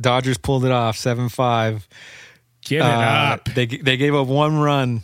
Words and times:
Dodgers 0.00 0.38
pulled 0.38 0.64
it 0.64 0.72
off, 0.72 0.96
seven 0.96 1.28
five. 1.28 1.86
Give 2.64 2.80
it 2.80 2.84
Uh, 2.86 2.88
up. 3.34 3.44
They 3.46 3.66
they 3.66 3.96
gave 3.96 4.14
up 4.14 4.26
one 4.26 4.58
run 4.58 5.02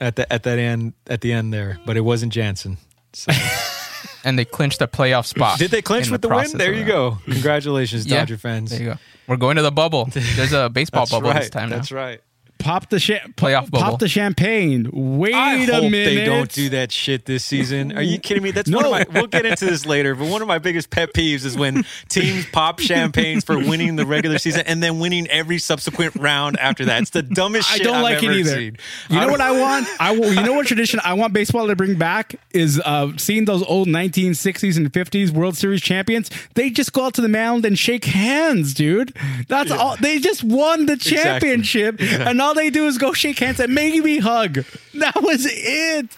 at 0.00 0.16
the 0.16 0.30
at 0.32 0.42
that 0.44 0.58
end 0.58 0.92
at 1.06 1.20
the 1.20 1.32
end 1.32 1.52
there, 1.52 1.78
but 1.86 1.96
it 1.96 2.02
wasn't 2.02 2.32
Jansen. 2.32 2.78
So, 3.12 3.32
and 4.24 4.38
they 4.38 4.44
clinched 4.44 4.78
the 4.78 4.86
playoff 4.88 5.26
spot. 5.26 5.58
did 5.58 5.70
they 5.70 5.82
clinch 5.82 6.10
with 6.10 6.22
the, 6.22 6.28
process 6.28 6.52
win? 6.52 6.58
There 6.58 6.72
you 6.72 6.84
go. 6.84 7.18
Congratulations, 7.24 8.06
Yeah, 8.06 8.20
Dodger 8.20 8.36
fans. 8.36 8.70
There 8.70 8.80
you 8.80 8.86
go. 8.86 8.96
We're 9.26 9.36
going 9.36 9.56
to 9.56 9.62
the 9.62 9.72
bubble. 9.72 10.08
There's 10.12 10.52
a 10.52 10.68
baseball 10.68 11.06
bubble 11.06 11.30
right. 11.30 11.40
this 11.40 11.50
time 11.50 11.70
now. 11.70 11.76
That's 11.76 11.90
right. 11.92 12.20
Pop 12.60 12.88
the 12.90 13.00
cha- 13.00 13.26
Playoff 13.36 13.70
bubble. 13.70 13.80
Pop 13.90 13.98
the 14.00 14.08
champagne. 14.08 14.88
Wait 14.92 15.34
I 15.34 15.54
a 15.56 15.66
hope 15.72 15.90
minute. 15.90 16.04
they 16.14 16.24
don't 16.24 16.50
do 16.52 16.68
that 16.70 16.92
shit 16.92 17.24
this 17.24 17.44
season. 17.44 17.96
Are 17.96 18.02
you 18.02 18.18
kidding 18.18 18.42
me? 18.42 18.50
That's 18.52 18.70
one 18.70 18.82
No. 18.84 18.94
of 18.94 19.08
my. 19.12 19.20
We'll 19.20 19.26
get 19.28 19.46
into 19.46 19.64
this 19.64 19.86
later, 19.86 20.14
but 20.14 20.28
one 20.28 20.42
of 20.42 20.48
my 20.48 20.58
biggest 20.58 20.90
pet 20.90 21.12
peeves 21.12 21.44
is 21.44 21.56
when 21.56 21.84
teams 22.08 22.46
pop 22.52 22.78
champagnes 22.78 23.44
for 23.44 23.58
winning 23.58 23.96
the 23.96 24.06
regular 24.06 24.38
season 24.38 24.62
and 24.66 24.82
then 24.82 24.98
winning 24.98 25.26
every 25.28 25.58
subsequent 25.58 26.14
round 26.16 26.58
after 26.58 26.84
that. 26.86 27.02
It's 27.02 27.10
the 27.10 27.22
dumbest 27.22 27.68
shit 27.68 27.80
I 27.80 27.84
don't 27.84 27.96
I've 27.96 28.02
like 28.02 28.22
it 28.22 28.30
either. 28.30 28.54
seen. 28.54 28.76
You 29.08 29.20
know 29.20 29.28
what 29.28 29.40
I 29.40 29.50
want? 29.58 29.86
I 29.98 30.12
will, 30.12 30.32
you 30.32 30.42
know 30.42 30.52
what 30.52 30.66
tradition 30.66 31.00
I 31.04 31.14
want 31.14 31.32
baseball 31.32 31.66
to 31.66 31.76
bring 31.76 31.96
back 31.96 32.34
is 32.52 32.80
uh, 32.84 33.12
seeing 33.16 33.46
those 33.46 33.62
old 33.64 33.88
1960s 33.88 34.76
and 34.76 34.92
50s 34.92 35.30
World 35.30 35.56
Series 35.56 35.80
champions. 35.80 36.30
They 36.54 36.70
just 36.70 36.92
go 36.92 37.06
out 37.06 37.14
to 37.14 37.20
the 37.22 37.28
mound 37.28 37.64
and 37.64 37.78
shake 37.78 38.04
hands, 38.04 38.74
dude. 38.74 39.16
That's 39.48 39.70
all. 39.70 39.96
They 39.96 40.18
just 40.18 40.44
won 40.44 40.86
the 40.86 40.96
championship, 40.96 42.00
and 42.00 42.40
all 42.40 42.49
they 42.54 42.70
do 42.70 42.86
is 42.86 42.98
go 42.98 43.12
shake 43.12 43.38
hands 43.38 43.60
and 43.60 43.74
maybe 43.74 44.18
hug. 44.18 44.64
That 44.94 45.22
was 45.22 45.46
it. 45.48 46.10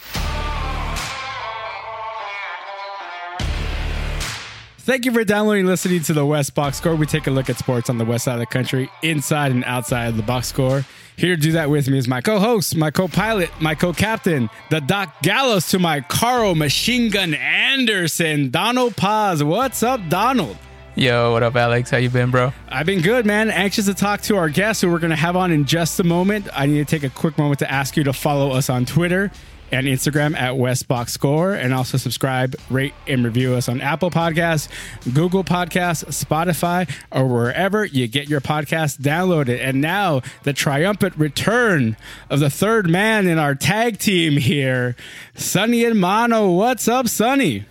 Thank 4.85 5.05
you 5.05 5.13
for 5.13 5.23
downloading 5.23 5.61
and 5.61 5.69
listening 5.69 6.03
to 6.03 6.13
the 6.13 6.27
West 6.27 6.57
Box 6.57 6.79
Score. 6.79 6.97
We 6.97 7.07
take 7.07 7.29
a 7.29 7.31
look 7.31 7.49
at 7.49 7.57
sports 7.57 7.89
on 7.89 7.99
the 7.99 8.05
west 8.05 8.25
side 8.25 8.35
of 8.35 8.41
the 8.41 8.47
country, 8.47 8.91
inside 9.03 9.53
and 9.53 9.63
outside 9.65 10.07
of 10.07 10.17
the 10.17 10.25
box 10.25 10.49
score. 10.49 10.85
Here 11.17 11.37
to 11.37 11.41
do 11.41 11.53
that 11.53 11.71
with 11.71 11.89
me 11.89 11.99
is 11.99 12.09
my 12.09 12.21
co-host, 12.21 12.75
my 12.75 12.91
co-pilot, 12.91 13.51
my 13.61 13.77
co-captain, 13.77 14.51
the 14.71 14.81
Doc 14.81 15.23
Gallows 15.23 15.69
to 15.69 15.79
my 15.79 16.01
Karl 16.01 16.57
Machine 16.57 17.11
Gun 17.11 17.33
Anderson, 17.33 18.51
Donald 18.51 18.97
Paz. 18.97 19.45
What's 19.45 19.85
up, 19.85 20.01
Donald? 20.09 20.57
Yo, 20.95 21.33
what 21.33 21.43
up, 21.43 21.57
Alex? 21.57 21.91
How 21.91 21.97
you 21.97 22.11
been, 22.11 22.31
bro? 22.31 22.53
I've 22.69 22.85
been 22.85 23.01
good, 23.01 23.25
man. 23.25 23.51
Anxious 23.51 23.87
to 23.87 23.95
talk 23.95 24.21
to 24.23 24.37
our 24.37 24.51
guest 24.51 24.83
who 24.83 24.91
we're 24.91 24.99
going 24.99 25.11
to 25.11 25.17
have 25.17 25.37
on 25.37 25.51
in 25.51 25.65
just 25.65 25.99
a 25.99 26.05
moment. 26.05 26.49
I 26.53 26.67
need 26.67 26.87
to 26.87 26.99
take 26.99 27.03
a 27.03 27.15
quick 27.15 27.39
moment 27.39 27.61
to 27.61 27.71
ask 27.71 27.97
you 27.97 28.05
to 28.05 28.13
follow 28.13 28.51
us 28.51 28.69
on 28.69 28.85
Twitter 28.85 29.31
and 29.71 29.87
Instagram 29.87 30.37
at 30.37 30.53
Westbox 30.53 31.09
Score, 31.09 31.55
and 31.55 31.73
also 31.73 31.97
subscribe, 31.97 32.55
rate, 32.69 32.93
and 33.09 33.25
review 33.25 33.55
us 33.55 33.71
on 33.71 33.81
Apple 33.81 34.11
Podcasts, 34.11 34.69
Google 35.15 35.45
Podcasts, 35.45 36.05
Spotify, 36.09 36.95
or 37.11 37.27
wherever 37.27 37.87
you 37.87 38.07
get 38.07 38.29
your 38.29 38.43
podcast 38.43 38.99
downloaded. 38.99 39.59
And 39.61 39.81
now 39.81 40.21
the 40.43 40.53
triumphant 40.53 41.17
return 41.17 41.97
of 42.29 42.41
the 42.41 42.51
third 42.51 42.91
man 42.91 43.27
in 43.27 43.39
our 43.39 43.55
tag 43.55 43.99
team 43.99 44.37
here, 44.37 44.95
Sonny 45.37 45.87
and 45.87 45.99
Mano. 45.99 46.51
What's 46.51 46.87
up, 46.87 47.09
Sonny? 47.09 47.65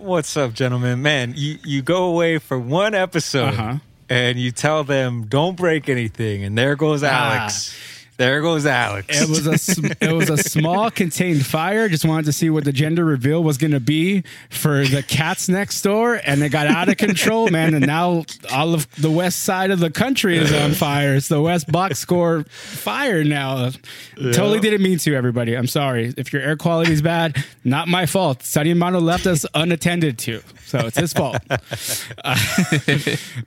What's 0.00 0.34
up, 0.36 0.54
gentlemen? 0.54 1.02
Man, 1.02 1.34
you, 1.36 1.58
you 1.62 1.82
go 1.82 2.04
away 2.04 2.38
for 2.38 2.58
one 2.58 2.94
episode 2.94 3.52
Uh-huh. 3.54 3.74
and 4.08 4.38
you 4.38 4.50
tell 4.50 4.82
them 4.82 5.24
don't 5.26 5.56
break 5.56 5.90
anything, 5.90 6.42
and 6.42 6.56
there 6.56 6.74
goes 6.74 7.02
Alex. 7.02 7.74
There 8.20 8.42
goes 8.42 8.66
Alex. 8.66 9.18
It 9.18 9.30
was 9.30 9.46
a 9.46 9.56
sm- 9.56 9.92
it 9.98 10.12
was 10.12 10.28
a 10.28 10.36
small 10.36 10.90
contained 10.90 11.46
fire. 11.46 11.88
Just 11.88 12.04
wanted 12.04 12.26
to 12.26 12.34
see 12.34 12.50
what 12.50 12.64
the 12.64 12.72
gender 12.72 13.02
reveal 13.02 13.42
was 13.42 13.56
going 13.56 13.70
to 13.70 13.80
be 13.80 14.24
for 14.50 14.84
the 14.84 15.02
cats 15.02 15.48
next 15.48 15.80
door, 15.80 16.20
and 16.26 16.42
it 16.42 16.50
got 16.50 16.66
out 16.66 16.90
of 16.90 16.98
control, 16.98 17.48
man. 17.48 17.72
And 17.72 17.86
now 17.86 18.26
all 18.52 18.74
of 18.74 18.94
the 18.96 19.10
west 19.10 19.44
side 19.44 19.70
of 19.70 19.78
the 19.78 19.88
country 19.88 20.36
is 20.36 20.52
on 20.52 20.72
fire. 20.72 21.14
It's 21.14 21.28
the 21.28 21.40
West 21.40 21.72
Box 21.72 21.98
Score 21.98 22.44
fire 22.44 23.24
now. 23.24 23.70
Totally 24.16 24.60
didn't 24.60 24.82
mean 24.82 24.98
to, 24.98 25.14
everybody. 25.14 25.56
I'm 25.56 25.66
sorry 25.66 26.12
if 26.18 26.30
your 26.30 26.42
air 26.42 26.58
quality 26.58 26.92
is 26.92 27.00
bad. 27.00 27.42
Not 27.64 27.88
my 27.88 28.04
fault. 28.04 28.42
Sonny 28.42 28.74
Mano 28.74 29.00
left 29.00 29.26
us 29.26 29.46
unattended 29.54 30.18
to, 30.18 30.42
so 30.66 30.80
it's 30.80 30.98
his 30.98 31.14
fault. 31.14 31.38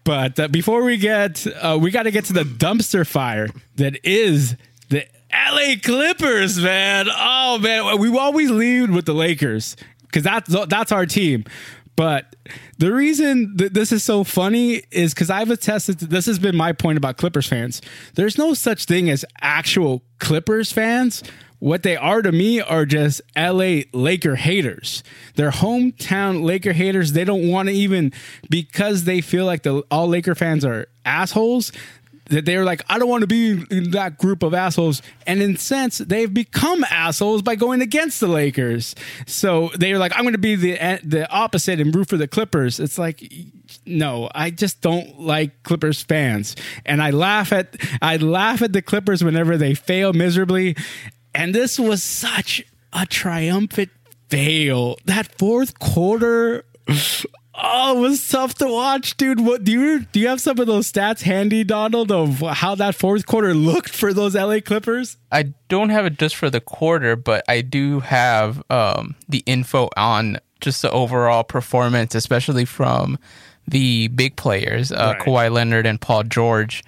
But 0.04 0.40
uh, 0.40 0.48
before 0.48 0.84
we 0.84 0.98
get, 0.98 1.46
uh, 1.48 1.78
we 1.80 1.92
got 1.92 2.04
to 2.04 2.12
get 2.12 2.26
to 2.26 2.34
the 2.34 2.44
dumpster 2.44 3.06
fire 3.08 3.48
that 3.76 4.00
is 4.04 4.56
the 4.90 5.06
LA 5.32 5.76
Clippers, 5.82 6.60
man. 6.60 7.08
Oh 7.10 7.58
man, 7.60 7.98
we 8.00 8.16
always 8.18 8.52
lead 8.52 8.92
with 8.92 9.06
the 9.06 9.14
Lakers 9.14 9.76
because 10.04 10.24
that's 10.24 10.56
that's 10.68 10.92
our 10.92 11.06
team. 11.06 11.46
But 11.96 12.36
the 12.78 12.92
reason 12.92 13.56
that 13.58 13.74
this 13.74 13.92
is 13.92 14.04
so 14.04 14.24
funny 14.24 14.84
is 14.92 15.14
because 15.14 15.30
I've 15.30 15.52
attested 15.52 16.00
to 16.00 16.06
this 16.08 16.26
has 16.26 16.40
been 16.40 16.56
my 16.56 16.74
point 16.74 16.98
about 16.98 17.18
Clippers 17.18 17.48
fans. 17.48 17.82
There's 18.16 18.38
no 18.38 18.54
such 18.54 18.86
thing 18.86 19.10
as 19.10 19.24
actual 19.42 20.04
Clippers 20.20 20.72
fans. 20.72 21.24
What 21.60 21.84
they 21.84 21.96
are 21.96 22.22
to 22.22 22.32
me 22.32 22.60
are 22.60 22.86
just 22.86 23.22
LA 23.38 23.84
Laker 23.94 24.36
haters. 24.36 25.02
They're 25.36 25.52
hometown 25.52 26.44
Laker 26.44 26.74
haters. 26.74 27.14
They 27.14 27.24
don't 27.24 27.50
want 27.50 27.70
to 27.70 27.74
even 27.74 28.12
because 28.50 29.06
they 29.06 29.22
feel 29.22 29.46
like 29.46 29.64
the 29.64 29.84
all 29.90 30.10
Laker 30.10 30.36
fans 30.36 30.66
are 30.66 30.88
assholes. 31.06 31.72
That 32.34 32.46
they 32.46 32.58
were 32.58 32.64
like, 32.64 32.84
I 32.90 33.00
don't 33.00 33.10
want 33.10 33.22
to 33.22 33.28
be 33.28 33.64
in 33.70 33.92
that 33.92 34.18
group 34.18 34.44
of 34.44 34.54
assholes. 34.54 35.02
And 35.26 35.42
in 35.42 35.58
sense, 35.58 36.00
they've 36.00 36.34
become 36.34 36.84
assholes 36.86 37.42
by 37.42 37.56
going 37.56 37.82
against 37.82 38.20
the 38.20 38.28
Lakers. 38.28 38.96
So 39.26 39.70
they 39.78 39.94
were 39.94 40.00
like, 40.00 40.14
I'm 40.16 40.24
going 40.24 40.34
to 40.34 40.40
be 40.40 40.56
the 40.56 40.80
eh, 40.80 41.00
the 41.04 41.30
opposite 41.32 41.80
and 41.80 41.96
root 41.96 42.10
for 42.10 42.18
the 42.18 42.28
Clippers. 42.28 42.80
It's 42.80 42.98
like, 42.98 43.24
no, 43.86 44.30
I 44.34 44.50
just 44.50 44.82
don't 44.82 45.20
like 45.20 45.64
Clippers 45.64 46.02
fans. 46.02 46.56
And 46.86 47.02
I 47.02 47.12
laugh 47.12 47.52
at 47.52 47.76
I 48.02 48.18
laugh 48.18 48.62
at 48.62 48.74
the 48.74 48.82
Clippers 48.82 49.24
whenever 49.24 49.58
they 49.58 49.74
fail 49.74 50.14
miserably. 50.14 50.76
And 51.36 51.54
this 51.54 51.80
was 51.80 52.04
such 52.04 52.64
a 52.92 53.06
triumphant 53.06 53.90
fail. 54.30 54.98
That 55.06 55.38
fourth 55.38 55.80
quarter 55.80 56.66
Oh, 57.56 57.98
it 57.98 58.02
was 58.02 58.28
tough 58.28 58.56
to 58.56 58.68
watch, 58.68 59.16
dude. 59.16 59.40
What 59.40 59.64
do 59.64 59.72
you 59.72 60.00
do? 60.12 60.20
You 60.22 60.28
have 60.30 60.42
some 60.42 60.58
of 60.60 60.66
those 60.66 60.92
stats 60.92 61.22
handy, 61.22 61.64
Donald, 61.64 62.12
of 62.12 62.40
how 62.40 62.74
that 62.76 62.96
fourth 62.96 63.28
quarter 63.28 63.54
looked 63.54 63.92
for 63.92 64.12
those 64.12 64.34
LA 64.36 64.60
Clippers? 64.60 65.18
I 65.32 65.54
don't 65.70 65.90
have 65.90 66.06
it 66.08 66.18
just 66.18 66.36
for 66.36 66.50
the 66.50 66.60
quarter, 66.60 67.16
but 67.16 67.44
I 67.48 67.62
do 67.62 68.00
have 68.00 68.64
um, 68.72 69.16
the 69.30 69.44
info 69.46 69.90
on 69.96 70.40
just 70.62 70.82
the 70.82 70.90
overall 70.92 71.44
performance, 71.44 72.16
especially 72.16 72.66
from 72.66 73.20
the 73.68 74.08
big 74.08 74.36
players, 74.36 74.92
uh, 74.92 75.14
Right. 75.18 75.22
Kawhi 75.22 75.52
Leonard 75.52 75.86
and 75.86 76.02
Paul 76.02 76.24
George. 76.24 76.84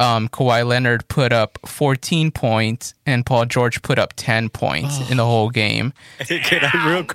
Um, 0.00 0.28
Kawhi 0.28 0.66
Leonard 0.66 1.06
put 1.08 1.32
up 1.32 1.58
14 1.66 2.30
points, 2.32 2.94
and 3.06 3.24
Paul 3.24 3.46
George 3.46 3.82
put 3.82 3.98
up 3.98 4.14
10 4.16 4.48
points 4.48 5.10
in 5.10 5.16
the 5.16 5.24
whole 5.24 5.50
game. 5.50 5.92
can 6.18 6.64
I 6.72 6.90
real 6.90 7.06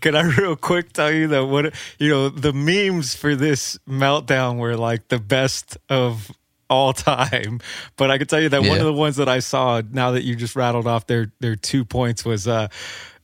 can 0.00 0.14
I 0.16 0.22
real 0.22 0.56
quick 0.56 0.92
tell 0.92 1.12
you 1.12 1.28
that 1.28 1.46
what 1.46 1.74
you 1.98 2.08
know 2.10 2.28
the 2.28 2.52
memes 2.52 3.14
for 3.14 3.34
this 3.34 3.78
meltdown 3.88 4.58
were 4.58 4.76
like 4.76 5.08
the 5.08 5.18
best 5.18 5.76
of 5.88 6.30
all 6.70 6.92
time. 6.92 7.60
But 7.96 8.10
I 8.10 8.18
can 8.18 8.26
tell 8.26 8.40
you 8.40 8.48
that 8.48 8.62
one 8.62 8.78
of 8.78 8.84
the 8.84 8.92
ones 8.92 9.16
that 9.16 9.28
I 9.28 9.38
saw 9.40 9.82
now 9.90 10.12
that 10.12 10.24
you 10.24 10.34
just 10.36 10.56
rattled 10.56 10.86
off 10.86 11.06
their 11.06 11.32
their 11.40 11.56
two 11.56 11.84
points 11.84 12.24
was 12.24 12.48
uh 12.48 12.68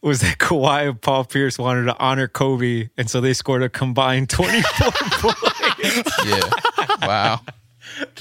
was 0.03 0.21
that 0.21 0.39
Kawhi 0.39 0.89
and 0.91 1.01
Paul 1.01 1.25
Pierce 1.25 1.59
wanted 1.59 1.85
to 1.85 1.99
honor 1.99 2.29
Kobe, 2.29 2.89
and 2.97 3.11
so 3.11 3.21
they 3.21 3.33
scored 3.33 3.63
a 3.63 3.69
combined 3.69 4.29
twenty 4.31 4.63
four 4.63 4.91
points. 5.33 6.27
Yeah. 6.27 6.51
wow. 7.07 7.41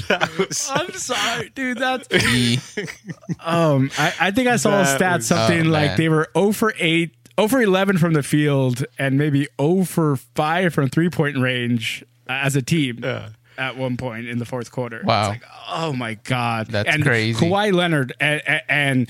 That 0.08 0.36
was 0.38 0.68
I'm 0.74 0.92
sorry, 0.94 1.50
dude. 1.54 1.78
That's 1.78 2.08
um. 3.40 3.92
I, 3.98 4.14
I 4.20 4.32
think 4.32 4.48
I 4.48 4.56
saw 4.56 4.70
a 4.82 4.84
That 4.84 4.96
stat 4.96 5.16
was- 5.18 5.28
something 5.28 5.68
Oh, 5.68 5.70
like 5.70 5.90
man. 5.92 5.98
they 5.98 6.10
were 6.10 6.28
0 6.36 6.52
for 6.54 6.74
8, 6.78 7.12
0 7.40 7.48
for 7.48 7.62
11 7.62 7.98
from 7.98 8.14
the 8.14 8.24
field, 8.24 8.84
and 8.98 9.18
maybe 9.18 9.48
0 9.60 9.86
for 9.86 10.16
5 10.18 10.74
from 10.74 10.90
three 10.90 11.10
point 11.10 11.38
range 11.38 12.04
uh, 12.28 12.34
as 12.44 12.56
a 12.56 12.62
team. 12.62 13.00
Yeah. 13.02 13.30
At 13.58 13.76
one 13.76 13.98
point 13.98 14.28
in 14.28 14.38
the 14.40 14.46
fourth 14.46 14.72
quarter, 14.72 15.02
Wow. 15.04 15.32
It's 15.34 15.42
like, 15.42 15.52
oh 15.70 15.92
my 15.92 16.14
god, 16.14 16.68
That's 16.68 16.88
and 16.88 17.04
crazy. 17.04 17.46
Kawhi 17.46 17.74
Leonard 17.74 18.14
and 18.20 18.42
and, 18.70 19.10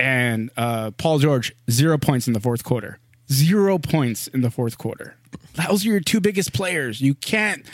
and 0.00 0.50
uh, 0.56 0.90
Paul 0.98 1.20
George 1.20 1.54
zero 1.70 1.96
points 1.96 2.26
in 2.26 2.32
the 2.32 2.40
fourth 2.40 2.64
quarter, 2.64 2.98
zero 3.30 3.78
points 3.78 4.26
in 4.26 4.40
the 4.40 4.50
fourth 4.50 4.78
quarter. 4.78 5.14
Those 5.68 5.86
are 5.86 5.90
your 5.90 6.00
two 6.00 6.20
biggest 6.20 6.52
players. 6.52 7.00
You 7.00 7.14
can't. 7.14 7.64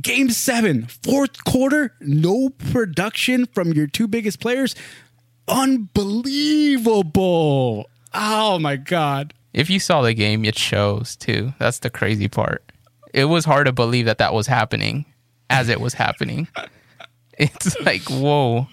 Game 0.00 0.30
seven, 0.30 0.86
fourth 0.86 1.42
quarter, 1.44 1.94
no 2.00 2.50
production 2.50 3.46
from 3.46 3.72
your 3.72 3.88
two 3.88 4.06
biggest 4.06 4.38
players. 4.38 4.76
Unbelievable. 5.48 7.88
Oh 8.14 8.58
my 8.58 8.76
God. 8.76 9.34
If 9.56 9.68
you 9.70 9.80
saw 9.80 10.02
the 10.02 10.14
game, 10.14 10.44
it 10.44 10.56
shows 10.56 11.16
too. 11.16 11.52
That's 11.58 11.80
the 11.80 11.90
crazy 11.90 12.28
part. 12.28 12.62
It 13.12 13.24
was 13.24 13.44
hard 13.44 13.66
to 13.66 13.72
believe 13.72 14.04
that 14.06 14.18
that 14.18 14.34
was 14.34 14.46
happening 14.46 15.06
as 15.50 15.68
it 15.68 15.80
was 15.80 15.94
happening. 15.94 16.46
It's 17.38 17.78
like, 17.80 18.02
whoa. 18.08 18.66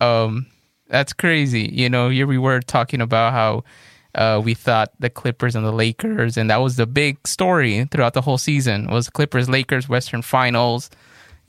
Um, 0.00 0.46
that's 0.88 1.12
crazy. 1.12 1.68
You 1.72 1.88
know, 1.90 2.10
here 2.10 2.28
we 2.28 2.38
were 2.38 2.60
talking 2.60 3.00
about 3.00 3.32
how 3.32 3.64
uh, 4.14 4.40
we 4.40 4.54
thought 4.54 4.92
the 5.00 5.10
Clippers 5.10 5.56
and 5.56 5.66
the 5.66 5.72
Lakers, 5.72 6.36
and 6.36 6.48
that 6.48 6.58
was 6.58 6.76
the 6.76 6.86
big 6.86 7.26
story 7.26 7.84
throughout 7.90 8.14
the 8.14 8.20
whole 8.20 8.38
season 8.38 8.86
was 8.86 9.10
Clippers 9.10 9.48
Lakers 9.48 9.88
Western 9.88 10.22
Finals. 10.22 10.90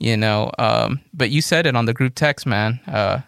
you 0.00 0.16
know. 0.16 0.50
Um, 0.58 1.00
but 1.14 1.30
you 1.30 1.40
said 1.40 1.66
it 1.66 1.76
on 1.76 1.86
the 1.86 1.94
group 1.94 2.14
text, 2.16 2.46
man. 2.46 2.80
Uh, 2.88 3.20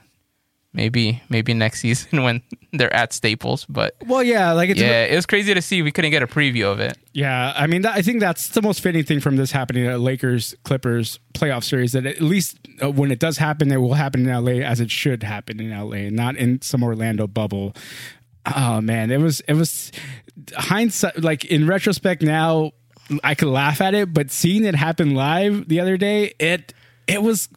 maybe 0.72 1.22
maybe 1.28 1.54
next 1.54 1.80
season 1.80 2.22
when 2.24 2.42
they're 2.72 2.92
at 2.94 3.12
Staples. 3.12 3.64
But 3.68 3.94
Well, 4.06 4.22
yeah, 4.22 4.52
like 4.52 4.70
it's 4.70 4.80
yeah, 4.80 5.04
it 5.04 5.14
was 5.14 5.26
crazy 5.26 5.54
to 5.54 5.62
see. 5.62 5.82
We 5.82 5.92
couldn't 5.92 6.10
get 6.10 6.22
a 6.22 6.26
preview 6.26 6.70
of 6.70 6.80
it. 6.80 6.96
Yeah, 7.12 7.52
I 7.54 7.66
mean, 7.66 7.82
that, 7.82 7.94
I 7.94 8.02
think 8.02 8.20
that's 8.20 8.48
the 8.48 8.62
most 8.62 8.80
fitting 8.80 9.04
thing 9.04 9.20
from 9.20 9.36
this 9.36 9.52
happening 9.52 9.86
at 9.86 10.00
Lakers 10.00 10.54
Clippers 10.64 11.18
playoff 11.34 11.64
series. 11.64 11.92
That 11.92 12.06
at 12.06 12.20
least 12.20 12.58
uh, 12.82 12.90
when 12.90 13.10
it 13.10 13.18
does 13.18 13.38
happen, 13.38 13.70
it 13.70 13.76
will 13.76 13.94
happen 13.94 14.28
in 14.28 14.44
LA 14.44 14.64
as 14.64 14.80
it 14.80 14.90
should 14.90 15.22
happen 15.22 15.60
in 15.60 15.70
LA, 15.70 16.10
not 16.10 16.36
in 16.36 16.60
some 16.62 16.82
Orlando 16.82 17.26
bubble. 17.26 17.74
Oh 18.54 18.80
man, 18.80 19.10
it 19.10 19.20
was 19.20 19.40
it 19.42 19.54
was 19.54 19.92
hindsight. 20.54 21.22
Like 21.22 21.44
in 21.44 21.66
retrospect, 21.66 22.22
now 22.22 22.72
I 23.22 23.34
could 23.34 23.48
laugh 23.48 23.80
at 23.80 23.94
it, 23.94 24.12
but 24.12 24.30
seeing 24.30 24.64
it 24.64 24.74
happen 24.74 25.14
live 25.14 25.68
the 25.68 25.80
other 25.80 25.96
day, 25.96 26.34
it 26.38 26.72
it 27.06 27.22
was 27.22 27.48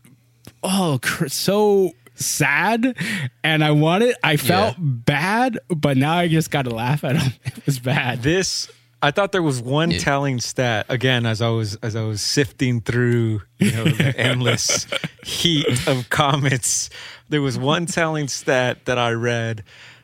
oh 0.63 0.99
cr- 1.01 1.27
so 1.27 1.93
sad 2.15 2.95
and 3.43 3.63
i 3.63 3.71
wanted 3.71 4.15
i 4.23 4.37
felt 4.37 4.75
bad 4.79 5.59
but 5.69 5.97
now 5.97 6.13
i 6.17 6.27
just 6.27 6.49
gotta 6.51 6.69
laugh 6.69 7.03
at 7.03 7.15
him 7.17 7.33
it 7.45 7.65
was 7.65 7.79
bad 7.79 8.21
This 8.23 8.69
I 9.01 9.11
thought 9.11 9.31
there 9.33 9.43
was 9.43 9.61
one 9.61 9.91
Yeah. 9.91 9.99
telling 9.99 10.39
stat 10.39 10.87
again 10.89 11.27
as 11.27 11.39
I 11.39 11.49
was 11.49 11.75
as 11.83 11.95
I 11.95 12.01
was 12.03 12.21
sifting 12.21 12.81
through 12.81 13.41
you 13.59 13.71
know 13.71 13.83
the 13.83 14.17
endless 14.17 14.87
heat 15.23 15.67
of 15.87 16.09
comments. 16.09 16.89
There 17.29 17.41
was 17.41 17.55
one 17.55 17.85
telling 17.85 18.27
stat 18.29 18.85
that 18.85 18.97
I 18.97 19.11
read 19.11 19.63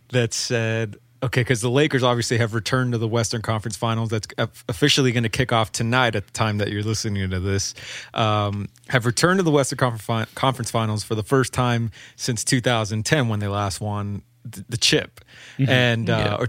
that 0.09 0.33
said, 0.35 0.97
okay, 1.23 1.41
because 1.41 1.61
the 1.61 1.69
Lakers 1.69 2.03
obviously 2.03 2.37
have 2.37 2.53
returned 2.53 2.91
to 2.93 2.97
the 2.97 3.07
Western 3.07 3.41
Conference 3.41 3.75
Finals. 3.77 4.09
That's 4.09 4.27
officially 4.67 5.11
going 5.11 5.23
to 5.23 5.29
kick 5.29 5.51
off 5.51 5.71
tonight 5.71 6.15
at 6.15 6.25
the 6.25 6.33
time 6.33 6.57
that 6.59 6.69
you're 6.69 6.83
listening 6.83 7.29
to 7.29 7.39
this. 7.39 7.73
Um, 8.13 8.69
have 8.89 9.05
returned 9.05 9.39
to 9.39 9.43
the 9.43 9.51
Western 9.51 9.77
Conference, 9.77 10.71
Finals 10.71 11.03
for 11.03 11.15
the 11.15 11.23
first 11.23 11.53
time 11.53 11.91
since 12.15 12.43
2010 12.43 13.27
when 13.27 13.39
they 13.39 13.47
last 13.47 13.81
won 13.81 14.23
the 14.43 14.77
chip, 14.77 15.21
and 15.59 16.09
uh, 16.09 16.13
Yeah. 16.17 16.35
or, 16.35 16.47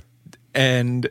and 0.54 1.08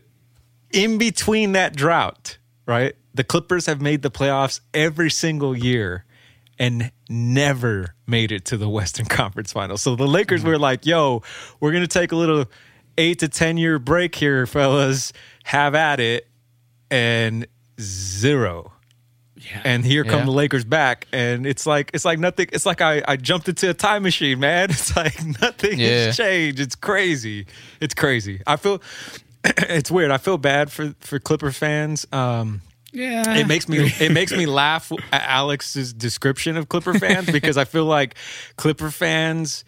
in 0.72 0.98
between 0.98 1.52
that 1.52 1.76
drought, 1.76 2.38
right? 2.66 2.96
The 3.14 3.24
Clippers 3.24 3.66
have 3.68 3.82
made 3.82 4.02
the 4.02 4.10
playoffs 4.12 4.62
every 4.74 5.12
single 5.12 5.56
year 5.56 6.06
and 6.58 6.92
never 7.10 7.94
made 8.08 8.32
it 8.32 8.46
to 8.46 8.58
the 8.58 8.70
Western 8.70 9.06
Conference 9.20 9.52
Finals. 9.52 9.82
So 9.82 9.96
the 9.96 10.08
Lakers 10.08 10.44
were 10.44 10.58
like, 10.58 10.86
yo, 10.86 11.22
we're 11.60 11.72
going 11.72 11.84
to 11.84 11.88
take 11.88 12.12
a 12.12 12.16
little 12.16 12.46
eight 12.98 13.20
to 13.20 13.28
10 13.28 13.58
year 13.58 13.80
break 13.80 14.16
here, 14.16 14.46
fellas. 14.48 15.14
Have 15.46 15.76
at 15.76 16.00
it. 16.00 16.28
And 16.90 17.48
zero. 17.80 18.74
yeah 19.38 19.62
And 19.64 19.84
here 19.86 20.04
come 20.04 20.20
Yeah. 20.20 20.26
the 20.26 20.32
Lakers 20.32 20.66
back, 20.66 21.08
and 21.14 21.46
it's 21.48 21.66
like 21.66 21.92
it's 21.94 22.06
like 22.06 22.20
nothing. 22.20 22.48
It's 22.52 22.66
like 22.66 22.82
I, 22.82 23.02
I 23.08 23.16
jumped 23.16 23.48
into 23.50 23.70
a 23.70 23.74
time 23.74 24.04
machine, 24.04 24.40
man. 24.40 24.70
It's 24.72 24.96
like 24.96 25.24
nothing 25.42 25.80
Yeah. 25.80 26.06
has 26.08 26.18
changed. 26.18 26.60
It's 26.60 26.76
crazy. 26.76 27.48
It's 27.80 27.94
crazy. 27.94 28.42
I 28.46 28.58
feel 28.58 28.82
it's 29.46 29.90
weird. 29.90 30.12
I 30.12 30.18
feel 30.18 30.38
bad 30.38 30.72
for 30.72 30.94
for 31.00 31.18
Clipper 31.20 31.52
fans. 31.52 32.06
Um, 32.12 32.62
yeah 32.94 33.38
it 33.38 33.48
makes 33.48 33.70
me 33.70 33.78
it 34.02 34.12
makes 34.12 34.34
me 34.34 34.46
laugh 34.46 34.92
at 35.14 35.24
Alex's 35.24 35.94
description 35.94 36.58
of 36.58 36.68
Clipper 36.68 36.94
fans 37.00 37.32
because 37.32 37.56
I 37.58 37.64
feel 37.64 37.86
like 37.86 38.16
Clipper 38.58 38.92
fans. 38.92 39.64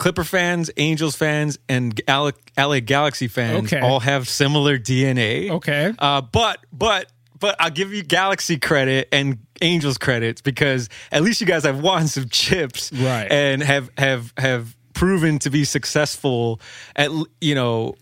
Clipper 0.00 0.24
fans, 0.24 0.70
Angels 0.78 1.14
fans, 1.14 1.58
and 1.68 2.00
LA, 2.08 2.32
LA 2.58 2.80
Galaxy 2.80 3.28
fans 3.28 3.66
Okay. 3.72 3.80
all 3.80 4.00
have 4.00 4.28
similar 4.28 4.78
DNA. 4.78 5.50
Okay. 5.50 5.92
Uh, 5.98 6.20
but 6.22 6.58
but 6.72 7.06
but 7.38 7.54
I'll 7.60 7.70
give 7.70 7.92
you 7.92 8.02
Galaxy 8.02 8.58
credit 8.58 9.08
and 9.12 9.38
Angels 9.62 9.96
credits 9.98 10.40
because 10.40 10.88
at 11.12 11.22
least 11.22 11.40
you 11.40 11.46
guys 11.46 11.64
have 11.64 11.80
won 11.80 12.08
some 12.08 12.28
chips, 12.28 12.90
Right. 12.92 13.30
And 13.30 13.62
have 13.62 13.90
have 13.98 14.32
have 14.36 14.74
proven 14.94 15.38
to 15.40 15.50
be 15.50 15.64
successful 15.64 16.60
at 16.96 17.10
you 17.40 17.54
know. 17.54 17.94